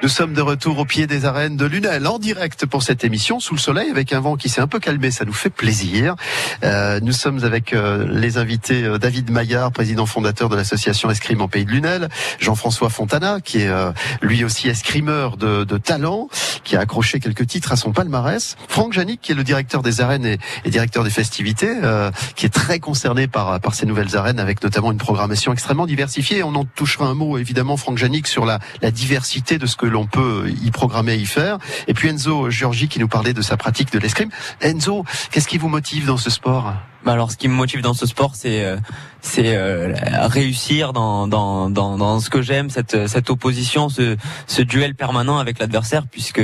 Nous 0.00 0.08
sommes 0.08 0.32
de 0.32 0.40
retour 0.40 0.78
au 0.78 0.84
pied 0.84 1.08
des 1.08 1.24
arènes 1.24 1.56
de 1.56 1.66
Lunel 1.66 2.06
en 2.06 2.20
direct 2.20 2.66
pour 2.66 2.84
cette 2.84 3.02
émission 3.02 3.40
sous 3.40 3.54
le 3.54 3.58
soleil 3.58 3.90
avec 3.90 4.12
un 4.12 4.20
vent 4.20 4.36
qui 4.36 4.48
s'est 4.48 4.60
un 4.60 4.68
peu 4.68 4.78
calmé, 4.78 5.10
ça 5.10 5.24
nous 5.24 5.32
fait 5.32 5.50
plaisir. 5.50 6.14
Euh, 6.62 7.00
nous 7.02 7.10
sommes 7.10 7.42
avec 7.42 7.72
euh, 7.72 8.06
les 8.08 8.38
invités 8.38 8.84
euh, 8.84 8.98
David 8.98 9.28
Maillard, 9.32 9.72
président 9.72 10.06
fondateur 10.06 10.48
de 10.48 10.54
l'association 10.54 11.10
Escrime 11.10 11.40
en 11.40 11.48
Pays 11.48 11.64
de 11.64 11.72
Lunel, 11.72 12.08
Jean-François 12.38 12.90
Fontana 12.90 13.40
qui 13.40 13.62
est 13.62 13.66
euh, 13.68 13.90
lui 14.22 14.44
aussi 14.44 14.68
escrimeur 14.68 15.36
de, 15.36 15.64
de, 15.64 15.78
talent, 15.78 16.28
qui 16.62 16.76
a 16.76 16.80
accroché 16.80 17.18
quelques 17.18 17.48
titres 17.48 17.72
à 17.72 17.76
son 17.76 17.90
palmarès, 17.90 18.56
Franck 18.68 18.92
Janik 18.92 19.20
qui 19.20 19.32
est 19.32 19.34
le 19.34 19.44
directeur 19.44 19.82
des 19.82 20.00
arènes 20.00 20.26
et, 20.26 20.38
et 20.64 20.70
directeur 20.70 21.02
des 21.02 21.10
festivités, 21.10 21.74
euh, 21.82 22.12
qui 22.36 22.46
est 22.46 22.54
très 22.54 22.78
concerné 22.78 23.26
par, 23.26 23.58
par 23.58 23.74
ces 23.74 23.84
nouvelles 23.84 24.16
arènes 24.16 24.38
avec 24.38 24.62
notamment 24.62 24.92
une 24.92 24.98
programmation 24.98 25.52
extrêmement 25.52 25.86
diversifiée. 25.86 26.44
On 26.44 26.54
en 26.54 26.64
touchera 26.64 27.06
un 27.06 27.14
mot 27.14 27.36
évidemment 27.36 27.76
Franck 27.76 27.98
Janik 27.98 28.28
sur 28.28 28.46
la, 28.46 28.60
la 28.80 28.92
diversité 28.92 29.58
de 29.58 29.66
ce 29.66 29.74
que 29.74 29.87
l'on 29.88 30.06
peut 30.06 30.50
y 30.62 30.70
programmer, 30.70 31.16
y 31.16 31.26
faire. 31.26 31.58
Et 31.86 31.94
puis 31.94 32.08
Enzo 32.08 32.50
Giorgi 32.50 32.88
qui 32.88 32.98
nous 32.98 33.08
parlait 33.08 33.32
de 33.32 33.42
sa 33.42 33.56
pratique 33.56 33.92
de 33.92 33.98
l'escrime. 33.98 34.30
Enzo, 34.60 35.04
qu'est-ce 35.30 35.48
qui 35.48 35.58
vous 35.58 35.68
motive 35.68 36.06
dans 36.06 36.16
ce 36.16 36.30
sport? 36.30 36.74
Bah 37.04 37.12
alors, 37.12 37.30
ce 37.30 37.36
qui 37.36 37.46
me 37.46 37.54
motive 37.54 37.80
dans 37.80 37.94
ce 37.94 38.06
sport, 38.06 38.32
c'est 38.34 38.64
euh, 38.64 38.76
c'est 39.20 39.56
euh, 39.56 39.94
réussir 40.26 40.92
dans, 40.92 41.28
dans, 41.28 41.70
dans, 41.70 41.96
dans 41.96 42.18
ce 42.18 42.28
que 42.28 42.42
j'aime, 42.42 42.70
cette 42.70 43.06
cette 43.06 43.30
opposition, 43.30 43.88
ce, 43.88 44.16
ce 44.48 44.62
duel 44.62 44.96
permanent 44.96 45.38
avec 45.38 45.60
l'adversaire, 45.60 46.06
puisque 46.10 46.42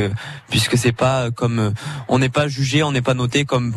puisque 0.49 0.79
c'est 0.79 0.93
pas 0.93 1.33
comme 1.33 1.75
on 2.07 2.21
n'est 2.21 2.29
pas 2.29 2.47
jugé, 2.47 2.85
on 2.85 2.93
n'est 2.93 3.03
pas 3.03 3.15
noté 3.15 3.45
comme 3.45 3.75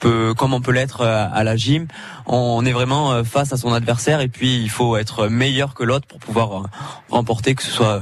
comme 0.00 0.54
on 0.54 0.60
peut 0.60 0.72
l'être 0.72 1.02
euh, 1.02 1.26
à 1.32 1.44
la 1.44 1.56
gym. 1.56 1.86
On 2.26 2.64
est 2.64 2.72
vraiment 2.72 3.12
euh, 3.12 3.24
face 3.24 3.52
à 3.52 3.56
son 3.56 3.72
adversaire 3.72 4.20
et 4.20 4.28
puis 4.28 4.60
il 4.62 4.70
faut 4.70 4.96
être 4.96 5.28
meilleur 5.28 5.74
que 5.74 5.84
l'autre 5.84 6.06
pour 6.06 6.18
pouvoir 6.18 6.62
euh, 6.62 6.66
remporter 7.10 7.54
que 7.54 7.62
ce 7.62 7.70
soit 7.70 8.00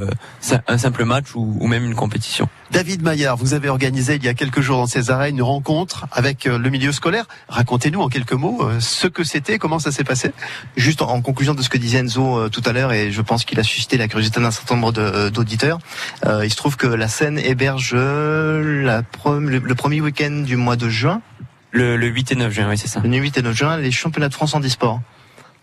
un 0.66 0.78
simple 0.78 1.04
match 1.04 1.34
ou, 1.34 1.66
même 1.66 1.84
une 1.84 1.94
compétition. 1.94 2.48
David 2.70 3.02
Maillard, 3.02 3.36
vous 3.36 3.54
avez 3.54 3.68
organisé 3.68 4.16
il 4.16 4.24
y 4.24 4.28
a 4.28 4.34
quelques 4.34 4.60
jours 4.60 4.78
dans 4.78 4.86
ces 4.86 5.10
arènes 5.10 5.36
une 5.36 5.42
rencontre 5.42 6.06
avec 6.12 6.44
le 6.44 6.70
milieu 6.70 6.92
scolaire. 6.92 7.26
Racontez-nous 7.48 8.00
en 8.00 8.08
quelques 8.08 8.32
mots 8.32 8.62
ce 8.80 9.06
que 9.06 9.24
c'était, 9.24 9.58
comment 9.58 9.78
ça 9.78 9.92
s'est 9.92 10.04
passé. 10.04 10.32
Juste 10.76 11.02
en 11.02 11.20
conclusion 11.20 11.54
de 11.54 11.62
ce 11.62 11.68
que 11.68 11.78
disait 11.78 11.98
Enzo 11.98 12.48
tout 12.50 12.62
à 12.64 12.72
l'heure, 12.72 12.92
et 12.92 13.10
je 13.10 13.22
pense 13.22 13.44
qu'il 13.44 13.58
a 13.58 13.62
suscité 13.62 13.96
la 13.96 14.08
curiosité 14.08 14.40
d'un 14.40 14.50
certain 14.50 14.76
nombre 14.76 14.92
d'auditeurs, 15.30 15.78
il 16.26 16.50
se 16.50 16.56
trouve 16.56 16.76
que 16.76 16.86
la 16.86 17.08
Seine 17.08 17.38
héberge 17.38 17.94
la, 17.94 19.02
le 19.26 19.74
premier 19.74 20.00
week-end 20.00 20.42
du 20.44 20.56
mois 20.56 20.76
de 20.76 20.88
juin, 20.88 21.22
le, 21.70 21.96
le 21.96 22.06
8 22.06 22.32
et 22.32 22.34
9 22.36 22.52
juin, 22.52 22.68
oui, 22.68 22.78
c'est 22.78 22.88
ça. 22.88 23.00
Le 23.00 23.16
8 23.16 23.38
et 23.38 23.42
9 23.42 23.54
juin, 23.54 23.76
les 23.76 23.90
championnats 23.90 24.28
de 24.28 24.34
France 24.34 24.54
en 24.54 24.60
e-sport. 24.60 25.00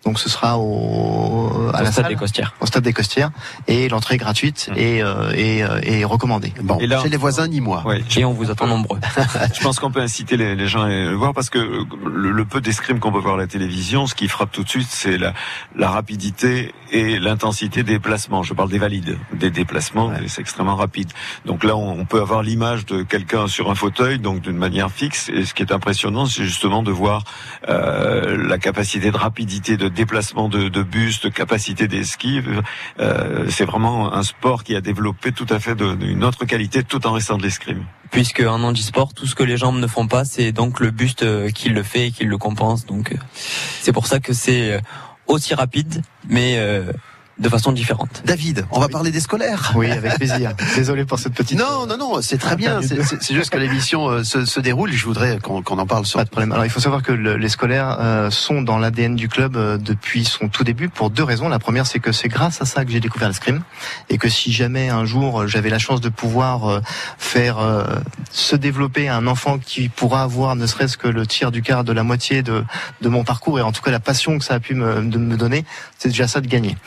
Donc 0.05 0.19
ce 0.19 0.29
sera 0.29 0.59
au, 0.59 1.71
à 1.73 1.81
la 1.81 1.91
stade 1.91 2.07
des 2.07 2.15
Costières. 2.15 2.53
Au 2.61 2.67
stade 2.67 2.83
des 2.83 2.93
Costières 2.93 3.31
et 3.67 3.89
l'entrée 3.89 4.15
est 4.15 4.19
gratuite 4.19 4.69
mmh. 4.69 4.77
et, 4.77 5.01
euh, 5.01 5.31
et, 5.33 5.63
euh, 5.63 5.79
et, 5.81 6.05
recommandée. 6.05 6.53
Bon, 6.61 6.77
et 6.77 6.85
là, 6.85 7.01
chez 7.01 7.09
les 7.09 7.17
voisins 7.17 7.47
ni 7.47 7.59
moi. 7.59 7.83
Ouais, 7.87 8.03
et 8.15 8.23
on 8.23 8.31
vous 8.31 8.51
attend 8.51 8.67
nombreux. 8.67 8.99
je 9.53 9.61
pense 9.61 9.79
qu'on 9.79 9.89
peut 9.89 10.01
inciter 10.01 10.37
les, 10.37 10.55
les, 10.55 10.67
gens 10.67 10.83
à 10.83 10.89
le 10.89 11.15
voir 11.15 11.33
parce 11.33 11.49
que 11.49 11.57
le, 11.57 12.31
le 12.31 12.45
peu 12.45 12.61
d'escrime 12.61 12.99
qu'on 12.99 13.11
peut 13.11 13.19
voir 13.19 13.33
à 13.33 13.37
la 13.37 13.47
télévision, 13.47 14.05
ce 14.05 14.13
qui 14.13 14.27
frappe 14.27 14.51
tout 14.51 14.63
de 14.63 14.69
suite, 14.69 14.89
c'est 14.91 15.17
la, 15.17 15.33
la 15.75 15.89
rapidité 15.89 16.71
et 16.91 17.17
l'intensité 17.17 17.81
des 17.81 17.93
déplacements. 17.93 18.43
Je 18.43 18.53
parle 18.53 18.69
des 18.69 18.77
valides, 18.77 19.17
des 19.33 19.49
déplacements, 19.49 20.11
c'est 20.27 20.41
extrêmement 20.41 20.75
rapide. 20.75 21.11
Donc 21.45 21.63
là, 21.63 21.75
on, 21.75 21.99
on 21.99 22.05
peut 22.05 22.21
avoir 22.21 22.43
l'image 22.43 22.85
de 22.85 23.01
quelqu'un 23.01 23.47
sur 23.47 23.71
un 23.71 23.75
fauteuil, 23.75 24.19
donc 24.19 24.41
d'une 24.41 24.57
manière 24.57 24.91
fixe. 24.91 25.29
Et 25.29 25.45
ce 25.45 25.55
qui 25.55 25.63
est 25.63 25.71
impressionnant, 25.71 26.27
c'est 26.27 26.43
justement 26.43 26.83
de 26.83 26.91
voir 26.91 27.23
euh, 27.69 28.37
la 28.47 28.59
capacité 28.59 29.09
de 29.09 29.17
rapidité 29.17 29.77
de 29.77 29.87
déplacement 29.95 30.49
de, 30.49 30.69
de 30.69 30.83
de 30.83 31.29
capacité 31.29 31.87
d'esquive. 31.87 32.61
Euh, 32.99 33.47
c'est 33.49 33.65
vraiment 33.65 34.13
un 34.13 34.23
sport 34.23 34.63
qui 34.63 34.75
a 34.75 34.81
développé 34.81 35.31
tout 35.31 35.47
à 35.49 35.59
fait 35.59 35.75
une 36.01 36.23
autre 36.23 36.45
qualité 36.45 36.83
tout 36.83 37.05
en 37.07 37.13
restant 37.13 37.37
de 37.37 37.43
l'escrime. 37.43 37.83
Puisque 38.11 38.41
en 38.41 38.61
handisport, 38.63 39.13
tout 39.13 39.25
ce 39.25 39.35
que 39.35 39.43
les 39.43 39.57
jambes 39.57 39.79
ne 39.79 39.87
font 39.87 40.07
pas, 40.07 40.25
c'est 40.25 40.51
donc 40.51 40.79
le 40.79 40.91
buste 40.91 41.23
euh, 41.23 41.49
qui 41.49 41.69
le 41.69 41.83
fait 41.83 42.07
et 42.07 42.11
qui 42.11 42.25
le 42.25 42.37
compense. 42.37 42.85
Donc 42.85 43.11
euh, 43.11 43.17
c'est 43.81 43.93
pour 43.93 44.05
ça 44.05 44.19
que 44.19 44.33
c'est 44.33 44.79
aussi 45.27 45.55
rapide, 45.55 46.03
mais 46.29 46.59
de 47.37 47.49
façon 47.49 47.71
différente. 47.71 48.21
David, 48.25 48.65
on 48.71 48.79
va 48.79 48.87
parler 48.87 49.11
des 49.11 49.19
scolaires. 49.19 49.73
Oui, 49.75 49.91
avec 49.91 50.15
plaisir. 50.15 50.53
Désolé 50.75 51.05
pour 51.05 51.19
cette 51.19 51.33
petite. 51.33 51.59
Non, 51.59 51.85
non, 51.85 51.97
non, 51.97 52.21
c'est 52.21 52.37
très 52.37 52.55
bien. 52.55 52.79
C'est 52.81 53.33
juste 53.33 53.49
que 53.49 53.57
l'émission 53.57 54.07
euh, 54.07 54.23
se, 54.23 54.45
se, 54.45 54.59
déroule. 54.59 54.91
Je 54.93 55.05
voudrais 55.05 55.39
qu'on 55.39 55.61
en 55.61 55.85
parle. 55.85 56.05
Sur... 56.05 56.19
Pas 56.19 56.23
de 56.23 56.29
problème. 56.29 56.53
Alors, 56.53 56.65
il 56.65 56.71
faut 56.71 56.79
savoir 56.79 57.03
que 57.03 57.11
le, 57.11 57.35
les 57.35 57.49
scolaires 57.49 57.97
euh, 57.99 58.29
sont 58.31 58.61
dans 58.61 58.77
l'ADN 58.77 59.15
du 59.15 59.27
club 59.27 59.57
euh, 59.57 59.77
depuis 59.77 60.23
son 60.23 60.47
tout 60.47 60.63
début 60.63 60.87
pour 60.87 61.09
deux 61.09 61.23
raisons. 61.23 61.49
La 61.49 61.59
première, 61.59 61.87
c'est 61.87 61.99
que 61.99 62.11
c'est 62.11 62.29
grâce 62.29 62.61
à 62.61 62.65
ça 62.65 62.85
que 62.85 62.91
j'ai 62.91 63.01
découvert 63.01 63.27
l'escrime 63.27 63.63
et 64.09 64.17
que 64.17 64.29
si 64.29 64.53
jamais 64.53 64.89
un 64.89 65.05
jour 65.05 65.47
j'avais 65.47 65.69
la 65.69 65.79
chance 65.79 66.01
de 66.01 66.09
pouvoir 66.09 66.81
faire 67.17 67.57
se 68.31 68.55
développer 68.55 69.09
un 69.09 69.27
enfant 69.27 69.57
qui 69.57 69.89
pourra 69.89 70.23
avoir 70.23 70.55
ne 70.55 70.65
serait-ce 70.65 70.97
que 70.97 71.07
le 71.07 71.25
tiers 71.25 71.51
du 71.51 71.61
quart 71.61 71.83
de 71.83 71.91
la 71.91 72.03
moitié 72.03 72.43
de, 72.43 72.63
de 73.01 73.09
mon 73.09 73.23
parcours 73.23 73.59
et 73.59 73.61
en 73.61 73.71
tout 73.71 73.81
cas 73.81 73.91
la 73.91 73.99
passion 73.99 74.37
que 74.37 74.45
ça 74.45 74.55
a 74.55 74.59
pu 74.59 74.75
me, 74.75 75.01
de 75.01 75.17
me 75.17 75.37
donner, 75.37 75.65
c'est 75.97 76.09
déjà 76.09 76.27
ça 76.27 76.41
de 76.41 76.47
gagner. 76.47 76.77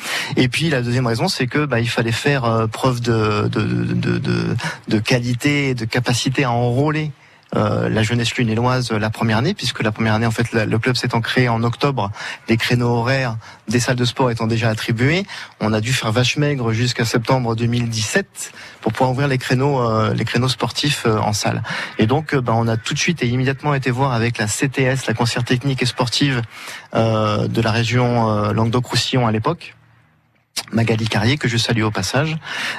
Et 0.41 0.47
puis 0.47 0.71
la 0.71 0.83
deuxième 0.83 1.09
raison, 1.09 1.27
c'est 1.27 1.49
que 1.49 1.67
bah, 1.67 1.81
il 1.81 1.89
fallait 1.89 2.13
faire 2.13 2.45
euh, 2.45 2.69
preuve 2.69 3.01
de, 3.01 3.49
de, 3.49 3.61
de, 3.61 4.19
de, 4.19 4.57
de 4.87 4.99
qualité 5.01 5.75
de 5.75 5.85
capacité 5.85 6.45
à 6.45 6.53
enrôler 6.53 7.11
euh, 7.57 7.89
la 7.89 8.05
jeunesse 8.05 8.33
lunéloise 8.37 8.93
la 8.93 9.11
première 9.11 9.39
année, 9.39 9.53
puisque 9.53 9.83
la 9.83 9.91
première 9.91 10.15
année, 10.15 10.27
en 10.27 10.31
fait, 10.31 10.53
le 10.53 10.79
club 10.79 10.95
s'étant 10.95 11.21
créé 11.21 11.49
en 11.49 11.65
octobre, 11.65 12.13
les 12.49 12.57
créneaux 12.57 12.87
horaires 12.87 13.37
des 13.67 13.81
salles 13.81 13.97
de 13.97 14.05
sport 14.05 14.31
étant 14.31 14.47
déjà 14.47 14.69
attribués, 14.69 15.27
on 15.59 15.73
a 15.73 15.81
dû 15.81 15.93
faire 15.93 16.13
vache 16.13 16.37
maigre 16.37 16.73
jusqu'à 16.73 17.05
septembre 17.05 17.57
2017 17.57 18.53
pour 18.81 18.93
pouvoir 18.93 19.11
ouvrir 19.11 19.27
les 19.27 19.39
créneaux, 19.39 19.83
euh, 19.83 20.15
les 20.15 20.25
créneaux 20.25 20.49
sportifs 20.49 21.05
en 21.05 21.33
salle. 21.33 21.65
Et 21.99 22.07
donc, 22.07 22.37
bah, 22.37 22.53
on 22.55 22.69
a 22.69 22.77
tout 22.77 22.95
de 22.95 22.99
suite 23.01 23.25
et 23.25 23.27
immédiatement 23.27 23.75
été 23.75 23.91
voir 23.91 24.13
avec 24.13 24.39
la 24.39 24.47
CTS, 24.47 25.09
la 25.09 25.15
concert 25.15 25.43
technique 25.43 25.83
et 25.83 25.87
sportive 25.87 26.43
de 26.95 27.61
la 27.61 27.73
région 27.73 28.53
Languedoc-Roussillon 28.53 29.27
à 29.27 29.33
l'époque 29.33 29.75
Magali 30.73 31.09
Carrier 31.09 31.37
que 31.37 31.49
je 31.49 31.57
salue 31.57 31.83
au 31.83 31.91
passage 31.91 32.37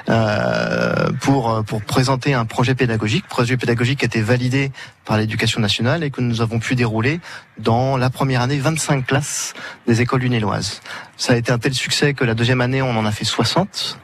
euh, 0.10 1.10
pour 1.22 1.64
pour 1.66 1.82
présenter 1.82 2.34
un 2.34 2.46
projet 2.46 2.76
pédagogique, 2.76 3.28
projet 3.28 3.58
pédagogique 3.58 4.00
qui 4.00 4.06
a 4.06 4.08
été 4.08 4.22
validé 4.22 4.72
par 5.06 5.18
l'éducation 5.18 5.60
nationale 5.60 6.04
et 6.04 6.12
que 6.12 6.22
nous 6.22 6.42
avons 6.42 6.60
pu 6.60 6.76
dérouler 6.76 7.20
dans 7.58 7.98
la 7.98 8.10
première 8.10 8.42
année 8.42 8.58
25 8.58 9.06
classes 9.06 9.54
des 9.88 10.02
écoles 10.02 10.22
lunéloises. 10.22 10.82
Ça 11.18 11.34
a 11.34 11.36
été 11.36 11.52
un 11.52 11.58
tel 11.58 11.74
succès 11.74 12.14
que 12.14 12.24
la 12.24 12.36
deuxième 12.36 12.62
année 12.62 12.82
on 12.82 12.96
en 12.96 13.06
a 13.06 13.12
fait 13.12 13.26
60 13.26 14.00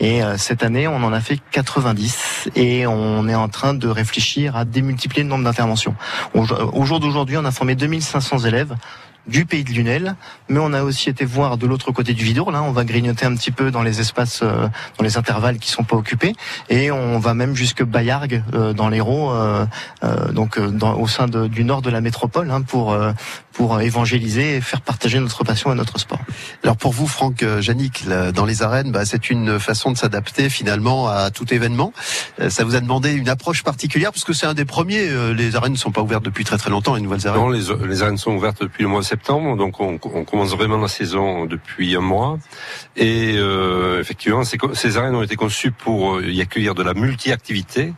et 0.00 0.22
euh, 0.22 0.36
cette 0.36 0.62
année 0.62 0.88
on 0.88 0.96
en 0.96 1.12
a 1.12 1.20
fait 1.20 1.38
90 1.52 2.50
et 2.56 2.86
on 2.86 3.28
est 3.28 3.34
en 3.34 3.48
train 3.48 3.74
de 3.74 3.88
réfléchir 3.88 4.56
à 4.56 4.64
démultiplier 4.64 5.22
le 5.22 5.28
nombre 5.28 5.44
d'interventions. 5.44 5.94
Au 6.34 6.84
jour 6.84 7.00
d'aujourd'hui 7.00 7.36
on 7.36 7.44
a 7.44 7.52
formé 7.52 7.74
2500 7.74 8.40
élèves 8.40 8.74
du 9.28 9.44
pays 9.44 9.62
de 9.62 9.70
Lunel, 9.70 10.16
mais 10.48 10.58
on 10.58 10.72
a 10.72 10.82
aussi 10.82 11.08
été 11.10 11.24
voir 11.24 11.58
de 11.58 11.66
l'autre 11.66 11.92
côté 11.92 12.14
du 12.14 12.24
Vidour. 12.24 12.50
Là, 12.50 12.62
on 12.62 12.72
va 12.72 12.84
grignoter 12.84 13.26
un 13.26 13.34
petit 13.34 13.50
peu 13.50 13.70
dans 13.70 13.82
les 13.82 14.00
espaces, 14.00 14.40
euh, 14.42 14.68
dans 14.96 15.04
les 15.04 15.16
intervalles 15.16 15.58
qui 15.58 15.70
sont 15.70 15.84
pas 15.84 15.96
occupés, 15.96 16.34
et 16.70 16.90
on 16.90 17.18
va 17.18 17.34
même 17.34 17.54
jusque 17.54 17.84
Bayargues 17.84 18.42
euh, 18.54 18.72
dans 18.72 18.88
l'Hérault, 18.88 19.30
euh, 19.32 19.66
donc 20.32 20.58
dans, 20.58 20.94
au 20.98 21.06
sein 21.06 21.26
de, 21.26 21.46
du 21.46 21.64
nord 21.64 21.82
de 21.82 21.90
la 21.90 22.00
métropole, 22.00 22.50
hein, 22.50 22.62
pour 22.62 22.98
pour 23.52 23.80
évangéliser 23.80 24.56
et 24.56 24.60
faire 24.60 24.80
partager 24.80 25.18
notre 25.18 25.42
passion 25.42 25.72
et 25.72 25.74
notre 25.74 25.98
sport. 25.98 26.20
Alors 26.62 26.76
pour 26.76 26.92
vous, 26.92 27.08
Franck 27.08 27.44
Janik, 27.58 28.06
dans 28.32 28.44
les 28.44 28.62
arènes, 28.62 28.92
bah, 28.92 29.04
c'est 29.04 29.30
une 29.30 29.58
façon 29.58 29.90
de 29.90 29.96
s'adapter 29.96 30.48
finalement 30.48 31.08
à 31.08 31.32
tout 31.32 31.52
événement. 31.52 31.92
Ça 32.50 32.62
vous 32.62 32.76
a 32.76 32.80
demandé 32.80 33.10
une 33.10 33.28
approche 33.28 33.64
particulière 33.64 34.12
parce 34.12 34.22
que 34.22 34.32
c'est 34.32 34.46
un 34.46 34.54
des 34.54 34.64
premiers. 34.64 35.08
Les 35.34 35.56
arènes 35.56 35.72
ne 35.72 35.76
sont 35.76 35.90
pas 35.90 36.02
ouvertes 36.02 36.24
depuis 36.24 36.44
très 36.44 36.56
très 36.56 36.70
longtemps, 36.70 36.94
les 36.94 37.00
nouvelles 37.00 37.26
arènes. 37.26 37.40
Non, 37.40 37.48
les, 37.48 37.64
les 37.88 38.02
arènes 38.02 38.16
sont 38.16 38.30
ouvertes 38.30 38.62
depuis 38.62 38.84
le 38.84 38.88
mois 38.88 39.00
de 39.00 39.04
septembre 39.04 39.17
donc 39.26 39.80
on, 39.80 39.98
commence 39.98 40.54
vraiment 40.54 40.78
la 40.78 40.88
saison 40.88 41.46
depuis 41.46 41.96
un 41.96 42.00
mois. 42.00 42.38
Et 42.96 43.34
euh, 43.36 44.00
effectivement, 44.00 44.42
ces, 44.44 44.96
arènes 44.96 45.14
ont 45.14 45.22
été 45.22 45.36
conçues 45.36 45.70
pour 45.70 46.16
euh, 46.16 46.30
y 46.30 46.40
accueillir 46.40 46.74
de 46.74 46.82
la 46.82 46.94
multi-activité, 46.94 47.92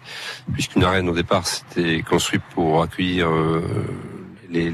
puisqu'une 0.53 0.85
arène 0.85 1.09
au 1.09 1.15
départ 1.15 1.47
c'était 1.47 2.03
construit 2.03 2.41
pour 2.55 2.83
accueillir 2.83 3.29
euh, 3.29 3.63
les 4.51 4.71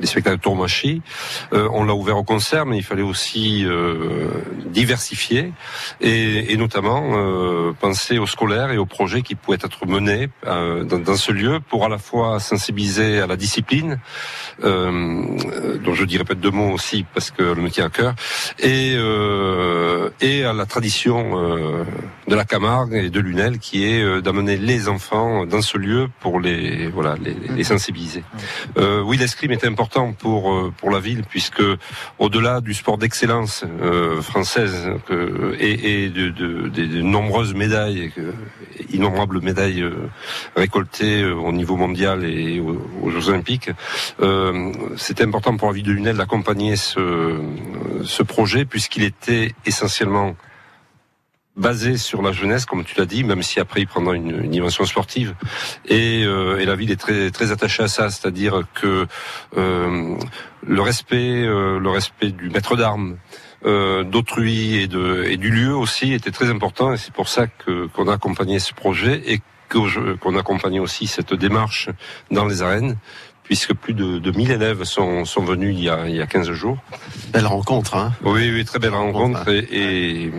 les 0.00 0.06
spectacles 0.06 0.38
tourmachis. 0.38 1.02
Euh, 1.52 1.68
on 1.72 1.84
l'a 1.84 1.94
ouvert 1.94 2.16
au 2.16 2.24
concert, 2.24 2.66
mais 2.66 2.76
il 2.76 2.82
fallait 2.82 3.02
aussi 3.02 3.64
euh, 3.64 4.28
diversifier 4.66 5.52
et, 6.00 6.52
et 6.52 6.56
notamment 6.56 7.02
euh, 7.14 7.72
penser 7.78 8.18
aux 8.18 8.26
scolaires 8.26 8.70
et 8.70 8.78
aux 8.78 8.86
projets 8.86 9.22
qui 9.22 9.34
pouvaient 9.34 9.58
être 9.62 9.86
menés 9.86 10.28
dans, 10.44 10.98
dans, 10.98 11.16
ce 11.16 11.32
lieu 11.32 11.60
pour 11.60 11.84
à 11.84 11.88
la 11.88 11.98
fois 11.98 12.40
sensibiliser 12.40 13.20
à 13.20 13.26
la 13.26 13.36
discipline, 13.36 13.98
dont 14.62 15.94
je 15.94 16.04
dirais 16.04 16.24
peut-être 16.24 16.40
deux 16.40 16.50
mots 16.50 16.72
aussi 16.72 17.04
parce 17.14 17.30
que 17.30 17.42
le 17.42 17.62
métier 17.62 17.82
à 17.82 17.88
cœur, 17.88 18.14
et, 18.58 18.94
et 20.20 20.44
à 20.44 20.52
la 20.52 20.66
tradition 20.66 21.84
de 22.28 22.34
la 22.34 22.44
Camargue 22.44 22.94
et 22.94 23.10
de 23.10 23.20
Lunel, 23.20 23.58
qui 23.58 23.84
est 23.84 24.22
d'amener 24.22 24.56
les 24.56 24.88
enfants 24.88 25.46
dans 25.46 25.62
ce 25.62 25.78
lieu 25.78 26.08
pour 26.20 26.40
les 26.40 26.88
voilà 26.88 27.16
les, 27.22 27.34
les 27.54 27.64
sensibiliser. 27.64 28.24
Oui, 28.76 29.16
l'escrime 29.16 29.52
est 29.52 29.64
important 29.64 29.85
pour 30.18 30.52
euh, 30.52 30.72
pour 30.76 30.90
la 30.90 31.00
ville 31.00 31.22
puisque 31.28 31.62
au-delà 32.18 32.60
du 32.60 32.74
sport 32.74 32.98
d'excellence 32.98 33.64
euh, 33.82 34.20
française 34.20 34.90
que, 35.06 35.56
et, 35.58 36.04
et 36.04 36.08
de, 36.08 36.28
de, 36.28 36.68
de, 36.68 37.02
nombreuses 37.02 37.54
médailles, 37.54 38.12
innombrables 38.92 39.40
médailles 39.40 39.82
euh, 39.82 40.08
récoltées 40.56 41.22
euh, 41.22 41.34
au 41.34 41.52
niveau 41.52 41.76
mondial 41.76 42.24
et 42.24 42.60
aux, 42.60 42.82
aux 43.02 43.28
Olympiques, 43.28 43.70
euh, 44.20 44.72
c'était 44.96 45.24
important 45.24 45.56
pour 45.56 45.68
la 45.68 45.74
ville 45.74 45.84
de 45.84 45.92
Lunel 45.92 46.16
d'accompagner 46.16 46.76
ce 46.76 47.40
ce 48.04 48.22
projet 48.22 48.64
puisqu'il 48.64 49.02
était 49.02 49.52
essentiellement 49.64 50.36
basé 51.56 51.96
sur 51.96 52.22
la 52.22 52.32
jeunesse, 52.32 52.66
comme 52.66 52.84
tu 52.84 52.98
l'as 52.98 53.06
dit, 53.06 53.24
même 53.24 53.42
si 53.42 53.60
après 53.60 53.80
il 53.80 53.86
prendra 53.86 54.14
une, 54.14 54.44
une 54.44 54.50
dimension 54.50 54.84
sportive. 54.84 55.34
Et, 55.86 56.22
euh, 56.24 56.58
et, 56.58 56.66
la 56.66 56.76
ville 56.76 56.90
est 56.90 57.00
très 57.00 57.30
très 57.30 57.52
attachée 57.52 57.82
à 57.82 57.88
ça, 57.88 58.10
c'est-à-dire 58.10 58.62
que 58.74 59.06
euh, 59.56 60.16
le 60.66 60.82
respect, 60.82 61.44
euh, 61.44 61.78
le 61.78 61.90
respect 61.90 62.30
du 62.30 62.50
maître 62.50 62.76
d'armes. 62.76 63.16
Euh, 63.64 64.04
d'autrui 64.04 64.76
et, 64.76 64.86
de, 64.86 65.24
et 65.24 65.38
du 65.38 65.50
lieu 65.50 65.74
aussi 65.74 66.12
était 66.12 66.30
très 66.30 66.50
important 66.50 66.92
et 66.92 66.98
c'est 66.98 67.12
pour 67.12 67.26
ça 67.26 67.46
que 67.46 67.86
qu'on 67.86 68.06
a 68.06 68.12
accompagné 68.12 68.58
ce 68.60 68.74
projet 68.74 69.22
et 69.26 69.40
qu'on 69.70 70.36
accompagne 70.36 70.78
aussi 70.78 71.06
cette 71.06 71.32
démarche 71.32 71.88
dans 72.30 72.44
les 72.44 72.62
arènes 72.62 72.96
puisque 73.46 73.74
plus 73.74 73.94
de, 73.94 74.18
de 74.18 74.30
1000 74.30 74.50
élèves 74.50 74.84
sont, 74.84 75.24
sont 75.24 75.42
venus 75.42 75.74
il 75.76 75.84
y, 75.84 75.88
a, 75.88 76.08
il 76.08 76.16
y 76.16 76.20
a 76.20 76.26
15 76.26 76.50
jours. 76.50 76.78
Belle 77.32 77.46
rencontre, 77.46 77.96
hein 77.96 78.12
Oui, 78.22 78.50
oui, 78.52 78.64
très 78.64 78.78
belle 78.78 78.94
rencontre. 78.94 79.48
Et, 79.48 80.24
et, 80.24 80.32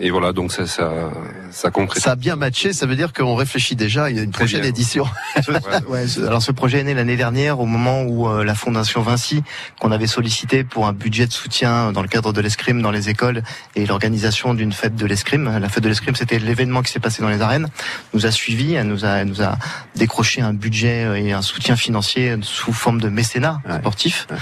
et 0.00 0.10
voilà, 0.10 0.32
donc 0.32 0.52
ça, 0.52 0.66
ça, 0.66 1.10
ça 1.50 2.12
a 2.12 2.16
bien 2.16 2.36
matché, 2.36 2.72
ça 2.72 2.86
veut 2.86 2.96
dire 2.96 3.12
qu'on 3.12 3.34
réfléchit 3.34 3.76
déjà 3.76 4.04
à 4.04 4.10
une 4.10 4.30
prochaine 4.30 4.64
édition. 4.64 5.06
ouais, 5.88 6.04
alors 6.26 6.42
ce 6.42 6.52
projet 6.52 6.80
est 6.80 6.84
né 6.84 6.94
l'année 6.94 7.16
dernière 7.16 7.60
au 7.60 7.66
moment 7.66 8.02
où 8.02 8.28
euh, 8.28 8.44
la 8.44 8.54
Fondation 8.54 9.02
Vinci, 9.02 9.42
qu'on 9.80 9.92
avait 9.92 10.06
sollicité 10.06 10.64
pour 10.64 10.86
un 10.86 10.92
budget 10.92 11.26
de 11.26 11.32
soutien 11.32 11.92
dans 11.92 12.02
le 12.02 12.08
cadre 12.08 12.32
de 12.32 12.40
l'escrime 12.40 12.82
dans 12.82 12.90
les 12.90 13.08
écoles 13.08 13.42
et 13.76 13.86
l'organisation 13.86 14.54
d'une 14.54 14.72
fête 14.72 14.96
de 14.96 15.06
l'escrime. 15.06 15.58
La 15.58 15.68
fête 15.68 15.82
de 15.82 15.88
l'escrime, 15.88 16.14
c'était 16.14 16.38
l'événement 16.38 16.82
qui 16.82 16.92
s'est 16.92 17.00
passé 17.00 17.22
dans 17.22 17.28
les 17.28 17.40
arènes. 17.40 17.68
Nous 18.14 18.26
a 18.26 18.30
suivi, 18.30 18.74
elle 18.74 18.86
nous 18.86 19.04
a, 19.04 19.18
elle 19.18 19.28
nous 19.28 19.42
a 19.42 19.56
décroché 19.96 20.42
un 20.42 20.52
budget 20.52 21.22
et 21.22 21.32
un 21.32 21.42
soutien 21.42 21.76
financier 21.76 22.36
sous 22.42 22.72
forme 22.72 23.00
de 23.00 23.08
mécénat 23.08 23.60
ouais. 23.68 23.78
sportif. 23.78 24.26
Ouais. 24.30 24.36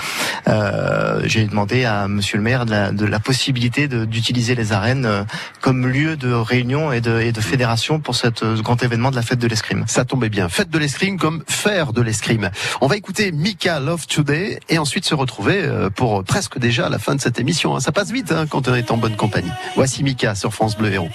Euh, 0.48 1.22
J'ai 1.24 1.46
demandé 1.46 1.84
à 1.84 2.08
Monsieur 2.08 2.38
le 2.38 2.42
maire 2.42 2.66
de 2.66 2.70
la, 2.70 2.92
de 2.92 3.06
la 3.06 3.20
possibilité 3.20 3.88
d'utiliser 3.88 4.54
les 4.54 4.72
arènes 4.72 5.06
euh, 5.06 5.24
comme 5.60 5.86
lieu 5.86 6.16
de 6.16 6.32
réunion 6.32 6.92
et 6.92 6.95
de, 7.00 7.20
et 7.20 7.32
de 7.32 7.40
fédération 7.40 8.00
pour 8.00 8.14
cette, 8.14 8.40
ce 8.40 8.62
grand 8.62 8.82
événement 8.82 9.10
de 9.10 9.16
la 9.16 9.22
fête 9.22 9.38
de 9.38 9.46
l'escrime. 9.46 9.84
Ça 9.86 10.04
tombait 10.04 10.28
bien. 10.28 10.48
Fête 10.48 10.70
de 10.70 10.78
l'escrime 10.78 11.18
comme 11.18 11.42
faire 11.46 11.92
de 11.92 12.02
l'escrime. 12.02 12.50
On 12.80 12.86
va 12.86 12.96
écouter 12.96 13.32
Mika 13.32 13.80
Love 13.80 14.06
Today 14.06 14.60
et 14.68 14.78
ensuite 14.78 15.04
se 15.04 15.14
retrouver 15.14 15.62
euh, 15.62 15.90
pour 15.90 16.24
presque 16.24 16.58
déjà 16.58 16.88
la 16.88 16.98
fin 16.98 17.14
de 17.14 17.20
cette 17.20 17.38
émission. 17.38 17.78
Ça 17.80 17.92
passe 17.92 18.10
vite 18.10 18.32
hein, 18.32 18.46
quand 18.48 18.68
on 18.68 18.74
est 18.74 18.90
en 18.90 18.96
bonne 18.96 19.16
compagnie. 19.16 19.52
Voici 19.74 20.02
Mika 20.02 20.34
sur 20.34 20.52
France 20.52 20.76
Bleu 20.76 20.92
Héros. 20.92 21.10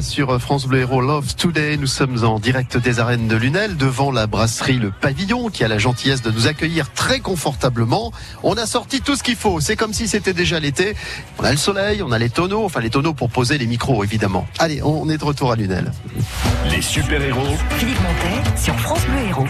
Sur 0.00 0.40
France 0.40 0.66
Bleu 0.66 0.80
Héros 0.80 1.02
Love 1.02 1.34
Today. 1.34 1.76
Nous 1.76 1.86
sommes 1.86 2.24
en 2.24 2.38
direct 2.38 2.78
des 2.78 2.98
arènes 2.98 3.28
de 3.28 3.36
Lunel 3.36 3.76
devant 3.76 4.10
la 4.10 4.26
brasserie 4.26 4.78
Le 4.78 4.90
Pavillon 4.90 5.50
qui 5.50 5.64
a 5.64 5.68
la 5.68 5.76
gentillesse 5.76 6.22
de 6.22 6.30
nous 6.30 6.46
accueillir 6.46 6.90
très 6.92 7.20
confortablement. 7.20 8.10
On 8.42 8.54
a 8.54 8.64
sorti 8.64 9.02
tout 9.02 9.16
ce 9.16 9.22
qu'il 9.22 9.36
faut. 9.36 9.60
C'est 9.60 9.76
comme 9.76 9.92
si 9.92 10.08
c'était 10.08 10.32
déjà 10.32 10.60
l'été. 10.60 10.94
On 11.38 11.44
a 11.44 11.50
le 11.50 11.58
soleil, 11.58 12.02
on 12.02 12.10
a 12.10 12.18
les 12.18 12.30
tonneaux, 12.30 12.64
enfin 12.64 12.80
les 12.80 12.90
tonneaux 12.90 13.12
pour 13.12 13.28
poser 13.28 13.58
les 13.58 13.66
micros 13.66 14.02
évidemment. 14.02 14.46
Allez, 14.58 14.82
on 14.82 15.08
est 15.10 15.18
de 15.18 15.24
retour 15.24 15.52
à 15.52 15.56
Lunel. 15.56 15.92
Les 16.70 16.80
super-héros 16.80 17.56
Philippe 17.76 18.00
Montet 18.00 18.58
sur 18.58 18.78
France 18.80 19.04
Bleu 19.04 19.28
Héros. 19.28 19.46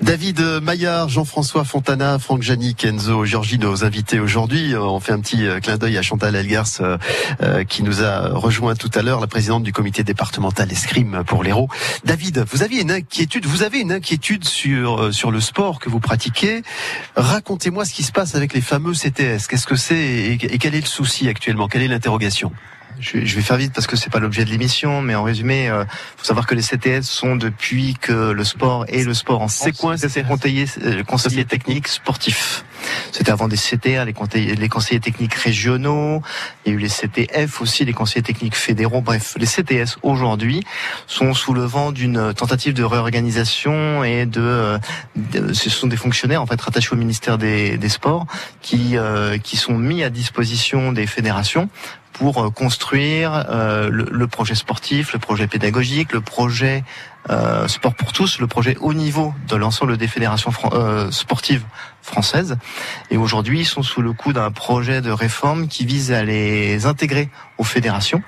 David 0.00 0.40
Maillard, 0.62 1.08
Jean-François 1.08 1.64
Fontana, 1.64 2.18
Franck 2.18 2.42
Jani, 2.42 2.74
Kenzo, 2.74 3.24
Georgie, 3.24 3.58
nos 3.58 3.84
invités 3.84 4.20
aujourd'hui. 4.20 4.72
Euh, 4.72 4.80
On 4.80 5.00
fait 5.00 5.12
un 5.12 5.20
petit 5.20 5.44
euh, 5.44 5.58
clin 5.58 5.76
d'œil 5.76 5.98
à 5.98 6.02
Chantal 6.02 6.36
Elgars 6.36 6.68
euh, 6.80 7.64
qui 7.64 7.82
nous 7.82 8.02
a 8.04 8.28
rejoint 8.28 8.76
tout 8.76 8.90
à 8.94 9.02
l'heure, 9.02 9.20
la 9.20 9.26
présidente 9.26 9.64
du 9.64 9.72
comité 9.72 10.04
départemental 10.04 10.70
escrime 10.70 11.24
pour 11.26 11.42
l'Hérault. 11.42 11.68
David, 12.04 12.44
vous 12.50 12.62
aviez 12.62 12.82
une 12.82 12.92
inquiétude, 12.92 13.46
vous 13.46 13.64
avez 13.64 13.80
une 13.80 13.92
inquiétude 13.92 14.44
sur 14.44 15.12
sur 15.12 15.30
le 15.30 15.40
sport 15.40 15.80
que 15.80 15.88
vous 15.90 16.00
pratiquez. 16.00 16.62
Racontez-moi 17.16 17.84
ce 17.84 17.92
qui 17.92 18.04
se 18.04 18.12
passe 18.12 18.36
avec 18.36 18.54
les 18.54 18.60
fameux 18.60 18.92
CTS. 18.92 19.48
Qu'est-ce 19.48 19.66
que 19.66 19.76
c'est 19.76 19.98
et 19.98 20.58
quel 20.58 20.74
est 20.74 20.80
le 20.80 20.86
souci 20.86 21.28
actuellement? 21.28 21.66
Quelle 21.66 21.82
est 21.82 21.88
l'interrogation? 21.88 22.52
Je, 23.00 23.24
je 23.24 23.36
vais 23.36 23.42
faire 23.42 23.56
vite 23.56 23.72
parce 23.72 23.86
que 23.86 23.96
c'est 23.96 24.10
pas 24.10 24.18
l'objet 24.20 24.44
de 24.44 24.50
l'émission, 24.50 25.00
mais 25.02 25.14
en 25.14 25.22
résumé, 25.22 25.68
euh, 25.68 25.84
faut 26.16 26.24
savoir 26.24 26.46
que 26.46 26.54
les 26.54 26.62
CTS 26.62 27.02
sont 27.02 27.36
depuis 27.36 27.94
que 28.00 28.30
le 28.32 28.44
sport 28.44 28.84
et 28.88 29.04
le 29.04 29.14
sport 29.14 29.42
en 29.42 29.48
C'est 29.48 29.76
quoi 29.76 29.92
un 29.92 29.96
c'est 29.96 30.22
conseiller, 30.26 30.66
euh, 30.84 31.02
conseiller 31.04 31.44
technique 31.44 31.88
sportif. 31.88 32.64
C'était 33.12 33.30
avant 33.32 33.48
des 33.48 33.56
CTA, 33.56 34.04
les 34.04 34.12
conseillers, 34.12 34.54
les 34.54 34.68
conseillers 34.68 35.00
techniques 35.00 35.34
régionaux. 35.34 36.22
Il 36.64 36.72
y 36.72 36.74
a 36.74 36.78
eu 36.78 36.80
les 36.80 36.88
CTF 36.88 37.60
aussi, 37.60 37.84
les 37.84 37.92
conseillers 37.92 38.22
techniques 38.22 38.56
fédéraux. 38.56 39.00
Bref, 39.00 39.34
les 39.38 39.46
CTS 39.46 39.96
aujourd'hui 40.02 40.62
sont 41.06 41.34
sous 41.34 41.54
le 41.54 41.62
vent 41.64 41.90
d'une 41.92 42.32
tentative 42.34 42.74
de 42.74 42.84
réorganisation 42.84 44.04
et 44.04 44.26
de, 44.26 44.40
euh, 44.40 44.78
de- 45.16 45.52
ce 45.52 45.70
sont 45.70 45.86
des 45.88 45.96
fonctionnaires 45.96 46.42
en 46.42 46.46
fait 46.46 46.60
rattachés 46.60 46.92
au 46.92 46.96
ministère 46.96 47.36
des, 47.38 47.76
des 47.78 47.88
Sports 47.88 48.26
qui 48.62 48.96
euh, 48.96 49.38
qui 49.38 49.56
sont 49.56 49.76
mis 49.76 50.02
à 50.02 50.10
disposition 50.10 50.92
des 50.92 51.06
fédérations 51.06 51.68
pour 52.18 52.42
euh, 52.42 52.50
construire 52.50 53.46
euh, 53.48 53.88
le, 53.90 54.26
projet 54.26 54.56
sportif, 54.56 55.12
le 55.12 55.20
projet 55.20 55.46
pédagogique, 55.46 56.12
le 56.12 56.20
projet 56.20 56.82
euh, 57.30 57.68
sport 57.68 57.94
pour 57.94 58.12
tous, 58.12 58.40
le 58.40 58.46
projet 58.48 58.76
haut 58.80 58.92
niveau 58.92 59.32
de 59.48 59.56
l'ensemble 59.56 59.96
des 59.96 60.08
fédérations 60.08 60.50
sportives 61.10 61.64
françaises. 62.02 62.56
Et 63.10 63.16
aujourd'hui, 63.16 63.60
ils 63.60 63.66
sont 63.66 63.82
sous 63.82 64.02
le 64.02 64.12
coup 64.12 64.32
d'un 64.32 64.50
projet 64.50 65.00
de 65.00 65.10
réforme 65.10 65.68
qui 65.68 65.84
vise 65.84 66.10
à 66.10 66.24
les 66.24 66.86
intégrer 66.86 67.28
aux 67.58 67.64
fédérations, 67.64 68.22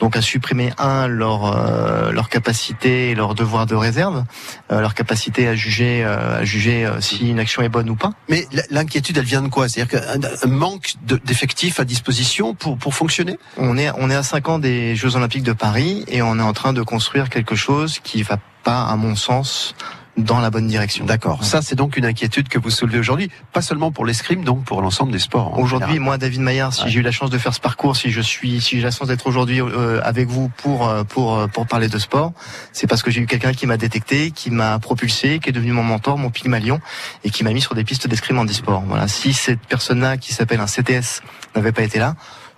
donc 0.00 0.16
à 0.16 0.22
supprimer 0.22 0.72
un 0.78 1.06
leur 1.08 1.46
euh, 1.46 2.12
leur 2.12 2.28
capacité 2.28 3.10
et 3.10 3.14
leur 3.14 3.34
devoir 3.34 3.66
de 3.66 3.74
réserve, 3.74 4.24
euh, 4.70 4.80
leur 4.80 4.94
capacité 4.94 5.48
à 5.48 5.54
juger 5.54 6.04
euh, 6.04 6.40
à 6.40 6.44
juger 6.44 6.88
si 7.00 7.30
une 7.30 7.38
action 7.38 7.62
est 7.62 7.68
bonne 7.68 7.88
ou 7.90 7.96
pas. 7.96 8.12
Mais 8.28 8.46
l'inquiétude, 8.70 9.16
elle 9.18 9.24
vient 9.24 9.42
de 9.42 9.48
quoi? 9.48 9.68
C'est-à-dire 9.68 10.00
qu'un 10.00 10.20
un 10.42 10.46
manque 10.46 10.94
de- 11.06 11.20
d'effectifs 11.24 11.80
à 11.80 11.84
disposition 11.84 12.54
pour, 12.54 12.76
pour 12.78 12.94
fonctionner? 12.94 13.38
On 13.56 13.78
est, 13.78 13.90
on 13.98 14.10
est 14.10 14.14
à 14.14 14.22
5 14.22 14.48
ans 14.48 14.58
des 14.58 14.96
Jeux 14.96 15.16
Olympiques 15.16 15.42
de 15.44 15.52
Paris 15.52 16.04
et 16.08 16.22
on 16.22 16.38
est 16.38 16.42
en 16.42 16.52
train 16.52 16.72
de 16.72 16.82
construire 16.82 17.28
quelque 17.30 17.54
chose 17.54 17.98
qui 18.02 18.22
va 18.22 18.38
pas, 18.64 18.82
à 18.84 18.96
mon 18.96 19.14
sens, 19.16 19.74
dans 20.16 20.40
la 20.40 20.50
bonne 20.50 20.66
direction. 20.66 21.04
D'accord. 21.04 21.44
Ça, 21.44 21.60
c'est 21.62 21.74
donc 21.74 21.96
une 21.96 22.04
inquiétude 22.06 22.48
que 22.48 22.58
vous 22.58 22.70
soulevez 22.70 22.98
aujourd'hui, 22.98 23.30
pas 23.52 23.60
seulement 23.60 23.92
pour 23.92 24.06
l'escrime, 24.06 24.44
donc 24.44 24.64
pour 24.64 24.80
l'ensemble 24.80 25.12
des 25.12 25.18
sports. 25.18 25.52
en 25.54 25.60
Aujourd'hui, 25.60 25.98
moi, 25.98 26.16
David 26.16 26.40
Maillard, 26.40 26.72
si 26.72 26.84
Ouais. 26.84 26.88
j'ai 26.90 27.00
eu 27.00 27.02
la 27.02 27.10
chance 27.10 27.30
de 27.30 27.38
faire 27.38 27.52
ce 27.52 27.60
parcours, 27.60 27.96
si 27.96 28.10
je 28.10 28.20
suis, 28.20 28.60
si 28.60 28.76
j'ai 28.76 28.82
la 28.82 28.90
chance 28.90 29.08
d'être 29.08 29.26
aujourd'hui 29.26 29.60
euh, 29.60 30.00
avec 30.02 30.28
vous 30.28 30.48
pour 30.56 30.88
euh, 30.88 31.04
pour 31.04 31.36
euh, 31.36 31.46
pour 31.48 31.66
parler 31.66 31.88
de 31.88 31.98
sport, 31.98 32.32
c'est 32.72 32.86
parce 32.86 33.02
que 33.02 33.10
j'ai 33.10 33.20
eu 33.20 33.26
quelqu'un 33.26 33.52
qui 33.52 33.66
m'a 33.66 33.76
détecté, 33.76 34.30
qui 34.30 34.50
m'a 34.50 34.78
propulsé, 34.78 35.38
qui 35.38 35.50
est 35.50 35.52
devenu 35.52 35.72
mon 35.72 35.82
mentor, 35.84 36.16
mon 36.18 36.30
pygmalion, 36.30 36.80
et 37.24 37.30
qui 37.30 37.44
m'a 37.44 37.52
mis 37.52 37.60
sur 37.60 37.74
des 37.74 37.84
pistes 37.84 38.06
d'escrime 38.08 38.38
en 38.38 38.44
e-sport. 38.46 38.82
Voilà. 38.86 39.08
Si 39.08 39.32
cette 39.34 39.60
personne-là, 39.60 40.16
qui 40.16 40.32
s'appelle 40.32 40.60
un 40.60 40.66
CTS, 40.66 41.20
n'avait 41.54 41.72
pas 41.72 41.82
été 41.82 41.98
là, 41.98 42.14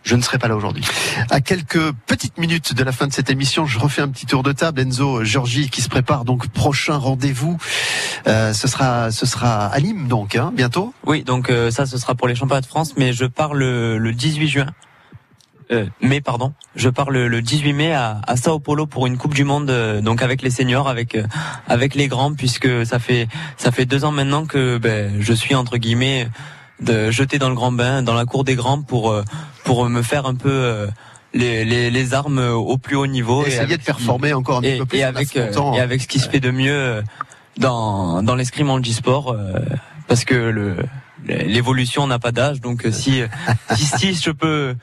je 0.08 0.16
ne 0.16 0.22
serais 0.22 0.38
pas 0.38 0.48
là 0.48 0.56
aujourd'hui. 0.56 0.84
À 1.28 1.42
quelques 1.42 1.92
petites 2.06 2.38
minutes 2.38 2.72
de 2.72 2.82
la 2.82 2.92
fin 2.92 3.06
de 3.06 3.12
cette 3.12 3.28
émission, 3.28 3.66
je 3.66 3.78
refais 3.78 4.00
un 4.00 4.08
petit 4.08 4.24
tour 4.24 4.42
de 4.42 4.52
table. 4.52 4.80
Enzo, 4.80 5.22
Georgie, 5.22 5.68
qui 5.68 5.82
se 5.82 5.90
prépare 5.90 6.24
donc 6.24 6.48
prochain 6.48 6.96
rendez-vous. 6.96 7.58
Euh, 8.26 8.54
ce 8.54 8.68
sera, 8.68 9.10
ce 9.10 9.26
sera 9.26 9.66
à 9.66 9.80
Nîmes 9.80 10.08
donc, 10.08 10.34
hein, 10.34 10.50
bientôt. 10.54 10.94
Oui, 11.04 11.24
donc 11.24 11.50
euh, 11.50 11.70
ça, 11.70 11.84
ce 11.84 11.98
sera 11.98 12.14
pour 12.14 12.26
les 12.26 12.34
championnats 12.34 12.62
de 12.62 12.66
France, 12.66 12.94
mais 12.96 13.12
je 13.12 13.26
pars 13.26 13.52
le, 13.52 13.98
le 13.98 14.12
18 14.12 14.48
juin. 14.48 14.66
Euh, 15.70 15.84
mai, 16.00 16.22
pardon. 16.22 16.54
Je 16.74 16.88
pars 16.88 17.10
le, 17.10 17.28
le 17.28 17.42
18 17.42 17.74
mai 17.74 17.92
à, 17.92 18.22
à 18.26 18.36
Sao 18.36 18.58
Paulo 18.58 18.86
pour 18.86 19.06
une 19.06 19.18
Coupe 19.18 19.34
du 19.34 19.44
Monde, 19.44 19.68
euh, 19.68 20.00
donc 20.00 20.22
avec 20.22 20.40
les 20.40 20.48
seniors, 20.48 20.88
avec 20.88 21.14
euh, 21.16 21.24
avec 21.66 21.94
les 21.94 22.08
grands, 22.08 22.32
puisque 22.32 22.86
ça 22.86 22.98
fait 22.98 23.28
ça 23.58 23.70
fait 23.72 23.84
deux 23.84 24.06
ans 24.06 24.12
maintenant 24.12 24.46
que 24.46 24.78
ben, 24.78 25.20
je 25.20 25.34
suis 25.34 25.54
entre 25.54 25.76
guillemets 25.76 26.28
de 26.80 27.10
jeté 27.10 27.38
dans 27.38 27.48
le 27.48 27.54
grand 27.54 27.72
bain, 27.72 28.02
dans 28.02 28.14
la 28.14 28.24
cour 28.24 28.44
des 28.44 28.54
grands 28.54 28.82
pour 28.82 29.10
euh, 29.10 29.22
pour 29.64 29.88
me 29.88 30.02
faire 30.02 30.26
un 30.26 30.34
peu 30.34 30.50
euh, 30.50 30.86
les, 31.34 31.64
les, 31.64 31.90
les 31.90 32.14
armes 32.14 32.38
au 32.38 32.78
plus 32.78 32.96
haut 32.96 33.06
niveau. 33.06 33.44
Essayer 33.44 33.60
avec 33.60 33.80
de 33.80 33.84
performer 33.84 34.32
encore 34.32 34.58
un 34.58 34.62
et, 34.62 34.72
petit 34.72 34.78
peu 34.78 34.86
plus 34.86 34.98
et 34.98 35.04
avec 35.04 35.36
euh, 35.36 35.72
et 35.74 35.80
avec 35.80 36.02
ce 36.02 36.08
qui 36.08 36.18
se 36.20 36.28
fait 36.28 36.40
de 36.40 36.50
mieux 36.50 36.72
euh, 36.72 37.02
dans 37.56 38.22
dans 38.22 38.34
l'escrime 38.34 38.70
en 38.70 38.82
sport 38.82 39.36
parce 40.06 40.24
que 40.24 40.34
le 40.34 40.76
l'évolution 41.26 42.06
n'a 42.06 42.18
pas 42.18 42.32
d'âge. 42.32 42.60
Donc 42.60 42.86
euh, 42.86 42.92
si, 42.92 43.22
si 43.74 43.84
si 43.84 44.14
je 44.14 44.30
peux 44.30 44.74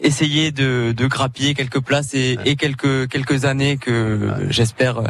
essayer 0.00 0.50
de 0.50 0.92
de 0.96 1.06
grappiller 1.06 1.54
quelques 1.54 1.80
places 1.80 2.14
et, 2.14 2.38
et 2.44 2.56
quelques 2.56 3.08
quelques 3.08 3.44
années 3.44 3.76
que 3.76 4.32
j'espère 4.48 4.98
euh, 4.98 5.08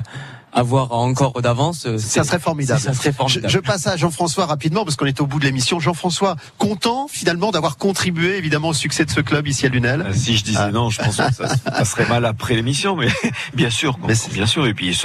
avoir 0.52 0.92
encore 0.92 1.40
d'avance 1.42 1.86
Ça 1.98 2.24
serait 2.24 2.38
formidable. 2.38 2.80
ça 2.80 2.92
serait 2.92 3.12
formidable 3.12 3.48
Je, 3.48 3.52
je 3.54 3.58
passe 3.60 3.86
à 3.86 3.96
Jean-François 3.96 4.46
rapidement 4.46 4.84
parce 4.84 4.96
qu'on 4.96 5.06
est 5.06 5.20
au 5.20 5.26
bout 5.26 5.38
de 5.38 5.44
l'émission. 5.44 5.78
Jean-François, 5.80 6.36
content 6.58 7.06
finalement 7.10 7.50
d'avoir 7.50 7.76
contribué 7.76 8.36
évidemment 8.36 8.68
au 8.68 8.74
succès 8.74 9.04
de 9.04 9.10
ce 9.10 9.20
club 9.20 9.46
ici 9.46 9.66
à 9.66 9.68
Lunel. 9.68 10.02
Euh, 10.02 10.12
Si 10.12 10.36
je 10.36 10.44
disais 10.44 10.70
non, 10.72 10.90
je 10.90 11.00
pense 11.00 11.16
que 11.16 11.32
ça, 11.32 11.48
ça 11.48 11.84
serait 11.84 12.06
mal 12.08 12.24
après 12.24 12.54
l'émission, 12.54 12.96
mais 12.96 13.08
bien 13.54 13.70
sûr, 13.70 13.98
bien 14.32 14.46
sûr. 14.46 14.66
Et 14.66 14.74
puis 14.74 14.98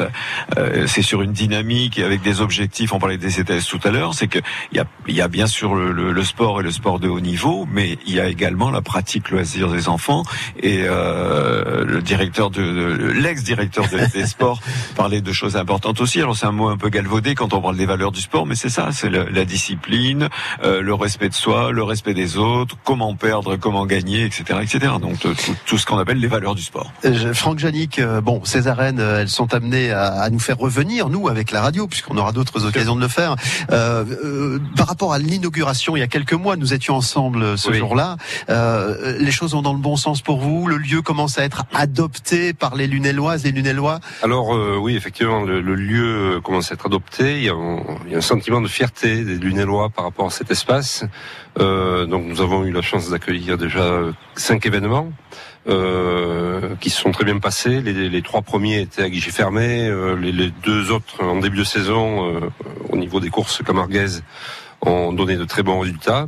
euh, 0.58 0.88
c'est 0.88 1.02
sur 1.02 1.22
une 1.22 1.32
dynamique 1.34 2.00
et 2.00 2.04
avec 2.04 2.22
des 2.22 2.42
objectifs. 2.42 2.92
On 2.94 3.00
parlait 3.00 3.18
des 3.18 3.30
CTS 3.30 3.66
tout 3.70 3.80
à 3.84 3.92
l'heure, 3.92 4.14
c'est 4.14 4.28
que 4.28 4.40
il 4.72 4.78
y 4.78 4.80
a, 4.80 4.86
il 5.08 5.16
y 5.16 5.22
a 5.22 5.28
bien 5.28 5.48
sûr 5.48 5.76
le, 5.76 5.92
le- 5.92 6.12
le 6.12 6.24
sport 6.24 6.60
et 6.62 6.64
le 6.64 6.72
sport 6.72 7.00
de 7.00 7.08
haut 7.08 7.20
niveau, 7.20 7.68
mais 7.72 7.98
il 8.08 8.16
y 8.16 8.20
a 8.20 8.28
également 8.28 8.72
la 8.72 8.82
pratique 8.82 9.30
loisir 9.30 9.70
des 9.70 9.90
enfants. 9.90 10.24
Et 10.62 10.84
euh, 10.84 11.84
le 11.86 12.02
directeur 12.02 12.50
de, 12.50 12.62
de- 12.62 13.12
l'ex-directeur 13.12 13.88
de- 13.90 14.12
des 14.12 14.26
sports 14.26 14.62
parlait 14.96 15.22
de 15.22 15.32
choses 15.36 15.56
importantes 15.58 16.02
aussi. 16.02 16.20
Alors 16.20 16.36
c'est 16.36 16.48
un 16.48 16.52
mot 16.52 16.70
un 16.70 16.78
peu 16.78 16.90
galvaudé 16.90 17.36
quand 17.36 17.54
on 17.54 17.62
parle 17.62 17.78
des 17.78 17.86
valeurs 17.86 18.12
du 18.12 18.22
sport, 18.22 18.46
mais 18.48 18.56
c'est 18.56 18.70
ça, 18.70 18.90
c'est 18.92 19.10
la 19.10 19.46
discipline, 19.46 20.30
euh, 20.64 20.82
le 20.82 20.94
respect 20.94 21.30
de 21.30 21.34
soi, 21.34 21.72
le 21.72 21.84
respect 21.84 22.14
des 22.14 22.38
autres, 22.38 22.76
comment 22.84 23.14
perdre, 23.16 23.56
comment 23.58 23.86
gagner, 23.86 24.26
etc., 24.26 24.60
etc. 24.64 24.94
Donc 25.02 25.26
euh, 25.26 25.34
tout, 25.46 25.56
tout 25.66 25.78
ce 25.78 25.86
qu'on 25.86 25.98
appelle 26.00 26.18
les 26.20 26.28
valeurs 26.28 26.56
du 26.56 26.62
sport. 26.64 26.92
Euh, 27.06 27.14
je- 27.14 27.34
Franck 27.34 27.60
Janik, 27.60 28.00
euh, 28.00 28.22
bon, 28.22 28.42
ces 28.46 28.68
arènes, 28.68 29.00
elles 29.00 29.30
sont 29.30 29.54
amenées 29.54 29.92
à, 29.92 30.06
à 30.22 30.30
nous 30.30 30.40
faire 30.40 30.58
revenir, 30.58 31.10
nous, 31.10 31.28
avec 31.28 31.52
la 31.52 31.62
radio, 31.62 31.88
puisqu'on 31.88 32.18
aura 32.18 32.32
d'autres 32.32 32.66
occasions 32.66 32.96
de 32.96 33.02
le 33.02 33.08
faire. 33.08 33.36
Euh, 33.72 34.60
par 34.78 34.88
rapport 34.88 35.14
à 35.14 35.20
l'inauguration, 35.20 35.96
il 35.96 36.00
y 36.00 36.04
a 36.04 36.08
quelques 36.08 36.34
mois, 36.34 36.56
nous 36.56 36.74
étions 36.74 36.96
ensemble 36.96 37.58
ce 37.58 37.70
Oui. 37.72 37.78
jour-là. 37.78 38.18
Les 39.20 39.32
choses 39.32 39.52
vont 39.54 39.62
dans 39.62 39.74
le 39.74 39.80
bon 39.80 39.96
sens 39.98 40.22
pour 40.22 40.40
vous? 40.40 40.68
Le 40.68 40.78
lieu 40.78 41.02
commence 41.02 41.38
à 41.38 41.44
être 41.44 41.66
adopté 41.74 42.54
par 42.54 42.76
les 42.76 42.88
Lunelloises 42.88 43.46
et 43.46 43.52
Lunellois. 43.52 44.00
Alors 44.24 44.50
oui, 44.82 44.96
effectivement, 44.96 45.25
le, 45.26 45.76
lieu 45.76 46.36
euh, 46.38 46.42
commence 46.42 46.72
à 46.72 46.76
être 46.76 46.86
adopté. 46.86 47.38
Il 47.38 47.44
y, 47.44 47.50
a 47.50 47.56
un, 47.56 48.22
sentiment 48.22 48.62
de 48.62 48.68
fierté 48.68 49.24
des 49.24 49.36
Lunellois 49.36 49.90
par 49.90 50.06
rapport 50.06 50.28
à 50.28 50.30
cet 50.30 50.52
espace. 50.52 51.04
Euh, 51.60 52.06
donc 52.06 52.26
nous 52.26 52.42
avons 52.42 52.66
eu 52.66 52.72
la 52.72 52.82
chance 52.82 53.10
d'accueillir 53.10 53.58
déjà 53.58 53.80
euh, 53.80 54.12
cinq 54.36 54.66
événements. 54.66 55.12
qui 56.80 56.90
se 56.90 57.02
sont 57.02 57.12
très 57.12 57.26
bien 57.26 57.40
passés. 57.40 57.82
Les, 57.82 58.22
trois 58.22 58.44
premiers 58.44 58.82
étaient 58.82 59.02
à 59.02 59.10
guichet 59.10 59.32
fermé, 59.32 59.92
les, 60.22 60.52
deux 60.64 60.92
autres 60.92 61.24
en 61.24 61.40
début 61.40 61.58
de 61.58 61.64
saison 61.64 62.40
au 62.90 62.98
niveau 62.98 63.20
des 63.20 63.32
courses 63.32 63.64
camarguaises 63.64 64.24
ont 64.82 65.14
donné 65.14 65.36
de 65.38 65.46
très 65.46 65.64
bons 65.64 65.80
résultats. 65.80 66.28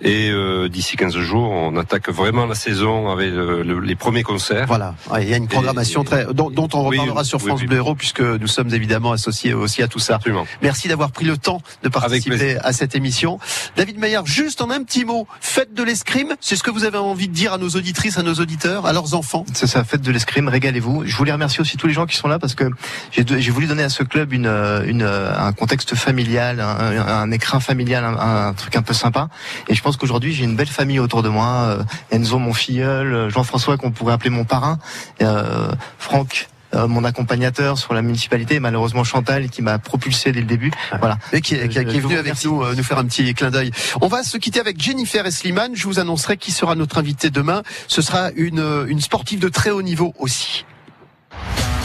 Et 0.00 0.30
euh, 0.30 0.68
d'ici 0.68 0.96
15 0.96 1.16
jours, 1.18 1.50
on 1.50 1.76
attaque 1.76 2.08
vraiment 2.10 2.46
la 2.46 2.54
saison 2.54 3.10
avec 3.10 3.28
euh, 3.32 3.62
le- 3.64 3.80
les 3.80 3.94
premiers 3.94 4.22
concerts. 4.22 4.66
Voilà, 4.66 4.94
Ouais, 5.10 5.22
il 5.24 5.30
y 5.30 5.34
a 5.34 5.36
une 5.36 5.48
programmation 5.48 6.02
Et- 6.02 6.06
très 6.06 6.24
dont, 6.34 6.50
dont 6.50 6.68
on 6.74 6.88
Oui, 6.88 6.98
reparlera 6.98 7.24
sur 7.24 7.40
France 7.40 7.60
oui. 7.60 7.66
Bleu 7.66 7.76
Héros 7.78 7.94
puisque 7.94 8.20
nous 8.20 8.46
sommes 8.46 8.72
évidemment 8.74 9.12
associés 9.12 9.54
aussi 9.54 9.82
à 9.82 9.88
tout 9.88 9.98
ça. 9.98 10.16
Absolument. 10.16 10.46
Merci 10.62 10.88
d'avoir 10.88 11.10
pris 11.12 11.24
le 11.24 11.36
temps 11.36 11.60
de 11.82 11.88
participer 11.88 12.56
à 12.58 12.72
cette 12.72 12.94
émission. 12.94 13.38
David 13.76 13.98
Maillard, 13.98 14.26
juste 14.26 14.60
en 14.60 14.70
un 14.70 14.82
petit 14.82 15.04
mot, 15.04 15.26
faites 15.40 15.74
de 15.74 15.82
l'escrime, 15.82 16.34
c'est 16.40 16.56
ce 16.56 16.62
que 16.62 16.70
vous 16.70 16.84
avez 16.84 16.98
envie 16.98 17.28
de 17.28 17.32
dire 17.34 17.52
à 17.52 17.58
nos 17.58 17.68
auditrices, 17.70 18.18
à 18.18 18.22
nos 18.22 18.34
auditeurs, 18.34 18.86
à 18.86 18.92
leurs 18.92 19.14
enfants? 19.14 19.44
C'est 19.54 19.66
ça, 19.66 19.84
faites 19.84 20.02
de 20.02 20.10
l'escrime, 20.10 20.48
régalez-vous. 20.48 21.04
Je 21.06 21.16
voulais 21.16 21.32
remercier 21.32 21.60
aussi 21.60 21.76
tous 21.76 21.86
les 21.86 21.94
gens 21.94 22.06
qui 22.06 22.16
sont 22.16 22.28
là 22.28 22.38
parce 22.38 22.54
que 22.54 22.64
j'ai 23.12 23.24
j'ai 23.26 23.50
voulu 23.50 23.66
donner 23.66 23.82
à 23.84 23.88
ce 23.88 24.02
club 24.02 24.32
une, 24.32 24.46
euh, 24.46 24.84
une, 24.86 25.02
euh, 25.02 25.32
un 25.38 25.52
contexte 25.52 25.94
familial, 25.94 26.60
un, 26.60 26.66
un- 26.66 27.06
un 27.22 27.30
écrin 27.30 27.60
familial, 27.60 28.04
un, 28.04 28.46
un 28.48 28.52
truc 28.54 28.76
un 28.76 28.82
peu 28.82 28.94
sympa. 28.94 29.28
Et 29.68 29.74
je 29.74 29.82
pense 29.84 29.96
qu'aujourd'hui 29.96 30.32
j'ai 30.32 30.42
une 30.44 30.56
belle 30.56 30.66
famille 30.66 30.98
autour 30.98 31.22
de 31.22 31.28
moi. 31.28 31.46
Euh, 31.46 31.82
Enzo, 32.10 32.38
mon 32.38 32.52
filleul, 32.52 33.12
euh, 33.14 33.30
Jean-François 33.30 33.76
qu'on 33.76 33.92
pourrait 33.92 34.14
appeler 34.14 34.30
mon 34.30 34.44
parrain, 34.44 34.78
euh, 35.22 35.70
Franck. 35.98 36.48
euh, 36.74 36.88
mon 36.88 37.04
accompagnateur 37.04 37.78
sur 37.78 37.94
la 37.94 38.02
municipalité, 38.02 38.56
et 38.56 38.60
malheureusement 38.60 39.04
Chantal 39.04 39.48
qui 39.48 39.62
m'a 39.62 39.78
propulsé 39.78 40.32
dès 40.32 40.40
le 40.40 40.46
début. 40.46 40.72
Voilà. 40.98 41.18
et 41.32 41.40
qui, 41.40 41.54
est- 41.54 41.68
qui 41.68 41.78
est- 41.78 41.84
qui 41.84 41.90
est 41.90 41.94
Je 41.98 42.00
vous 42.00 42.08
venu 42.08 42.18
avec 42.18 42.44
nous 42.44 42.62
euh, 42.64 42.74
nous 42.74 42.82
faire 42.82 42.98
un 42.98 43.04
petit 43.04 43.32
clin 43.32 43.50
d'œil. 43.52 43.70
On 44.00 44.08
va 44.08 44.24
se 44.24 44.36
quitter 44.38 44.58
avec 44.58 44.82
Jennifer 44.82 45.24
Esliman. 45.24 45.70
Je 45.76 45.84
vous 45.84 46.00
annoncerai 46.00 46.36
qui 46.36 46.50
sera 46.50 46.74
notre 46.74 46.98
invité 46.98 47.30
demain. 47.30 47.62
Ce 47.86 48.02
sera 48.02 48.30
une, 48.34 48.86
une 48.88 49.00
sportive 49.00 49.38
de 49.38 49.48
très 49.48 49.70
haut 49.70 49.82
niveau 49.82 50.14
aussi. 50.18 50.64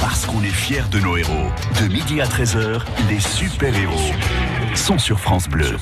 Parce 0.02 0.26
qu'on 0.26 0.42
est 0.42 0.48
fiers 0.48 0.82
de 0.90 1.00
nos 1.02 1.18
héros. 1.18 1.52
De 1.82 1.88
midi 1.88 2.20
à 2.22 2.26
13h, 2.26 2.82
les 3.10 3.20
super-héros 3.20 4.12
sont 4.74 4.98
sur 4.98 5.20
France 5.20 5.48
Bleu. 5.50 5.76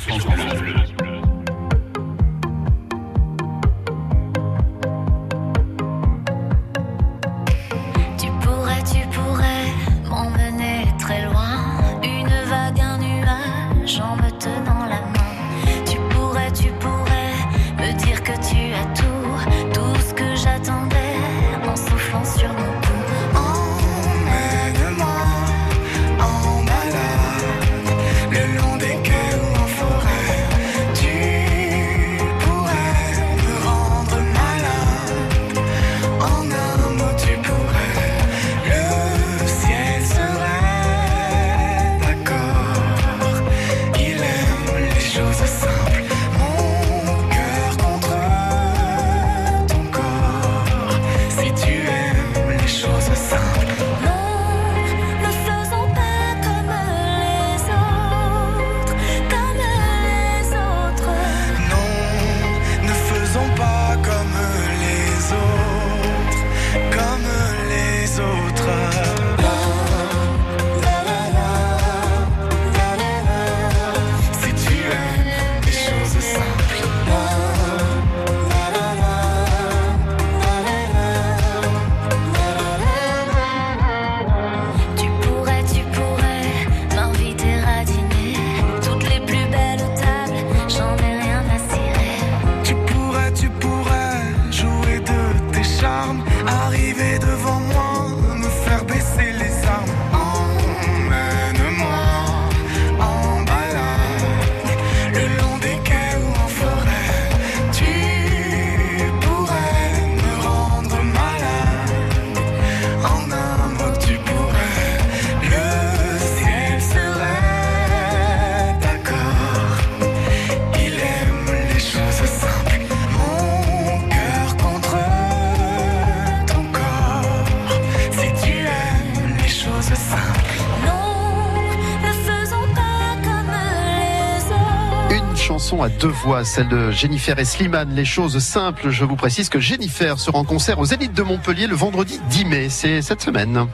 Deux 136.00 136.08
voix, 136.08 136.44
celle 136.44 136.68
de 136.68 136.92
Jennifer 136.92 137.38
et 137.40 137.46
Slimane. 137.46 137.94
Les 137.96 138.06
choses 138.06 138.38
simples, 138.40 138.90
je 138.90 139.04
vous 139.04 139.16
précise 139.16 139.50
que 139.50 139.60
Jennifer 139.60 140.20
sera 140.20 140.38
en 140.38 140.44
concert 140.44 140.80
aux 140.80 140.86
Zénith 140.86 141.14
de 141.14 141.24
Montpellier 141.24 141.68
le 141.68 141.76
vendredi 141.76 142.20
10 142.30 142.46
mai. 142.46 142.70
C'est 142.70 143.02
cette 143.02 143.22
semaine. 143.22 143.68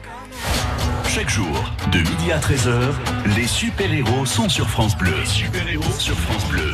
Chaque 1.07 1.29
jour, 1.29 1.73
de 1.91 1.99
midi 1.99 2.31
à 2.31 2.39
13h, 2.39 2.93
les 3.35 3.47
super-héros 3.47 4.25
sont 4.25 4.49
sur 4.49 4.69
France 4.69 4.97
Bleu. 4.97 5.13
Super-héros 5.25 5.99
sur 5.99 6.15
France 6.15 6.45
Bleu. 6.49 6.71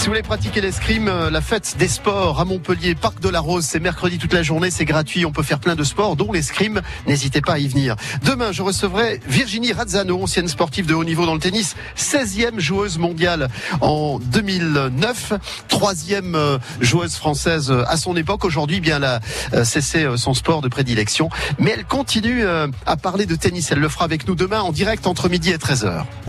Si 0.00 0.06
vous 0.06 0.12
voulez 0.12 0.22
pratiquer 0.22 0.62
l'escrime, 0.62 1.08
euh, 1.08 1.28
la 1.28 1.42
fête 1.42 1.76
des 1.78 1.86
sports 1.86 2.40
à 2.40 2.46
Montpellier, 2.46 2.94
Parc 2.94 3.20
de 3.20 3.28
la 3.28 3.38
Rose, 3.38 3.66
c'est 3.66 3.80
mercredi 3.80 4.16
toute 4.16 4.32
la 4.32 4.42
journée, 4.42 4.70
c'est 4.70 4.86
gratuit, 4.86 5.26
on 5.26 5.30
peut 5.30 5.42
faire 5.42 5.58
plein 5.58 5.74
de 5.74 5.84
sports, 5.84 6.16
dont 6.16 6.32
l'escrime. 6.32 6.80
N'hésitez 7.06 7.42
pas 7.42 7.52
à 7.52 7.58
y 7.58 7.68
venir. 7.68 7.96
Demain, 8.24 8.50
je 8.50 8.62
recevrai 8.62 9.20
Virginie 9.28 9.74
Razzano, 9.74 10.22
ancienne 10.22 10.48
sportive 10.48 10.86
de 10.86 10.94
haut 10.94 11.04
niveau 11.04 11.26
dans 11.26 11.34
le 11.34 11.40
tennis, 11.40 11.76
16e 11.98 12.58
joueuse 12.58 12.96
mondiale 12.96 13.48
en 13.82 14.18
2009, 14.20 15.34
troisième 15.68 16.34
euh, 16.34 16.56
joueuse 16.80 17.16
française 17.16 17.70
euh, 17.70 17.84
à 17.86 17.98
son 17.98 18.16
époque. 18.16 18.46
Aujourd'hui, 18.46 18.78
eh 18.78 18.80
bien, 18.80 18.96
elle 18.96 19.04
a 19.04 19.64
cessé 19.66 20.08
son 20.16 20.32
sport 20.32 20.62
de 20.62 20.68
prédilection, 20.68 21.28
mais 21.58 21.72
elle 21.76 21.84
continue 21.84 22.46
à 22.46 22.96
parler 22.96 23.26
de 23.26 23.34
tennis. 23.34 23.70
Elle 23.70 23.80
le 23.80 23.88
fera 23.90 24.06
avec 24.06 24.26
nous 24.26 24.34
demain 24.34 24.62
en 24.62 24.72
direct 24.72 25.06
entre 25.06 25.28
midi 25.28 25.50
et 25.50 25.58
13h. 25.58 26.06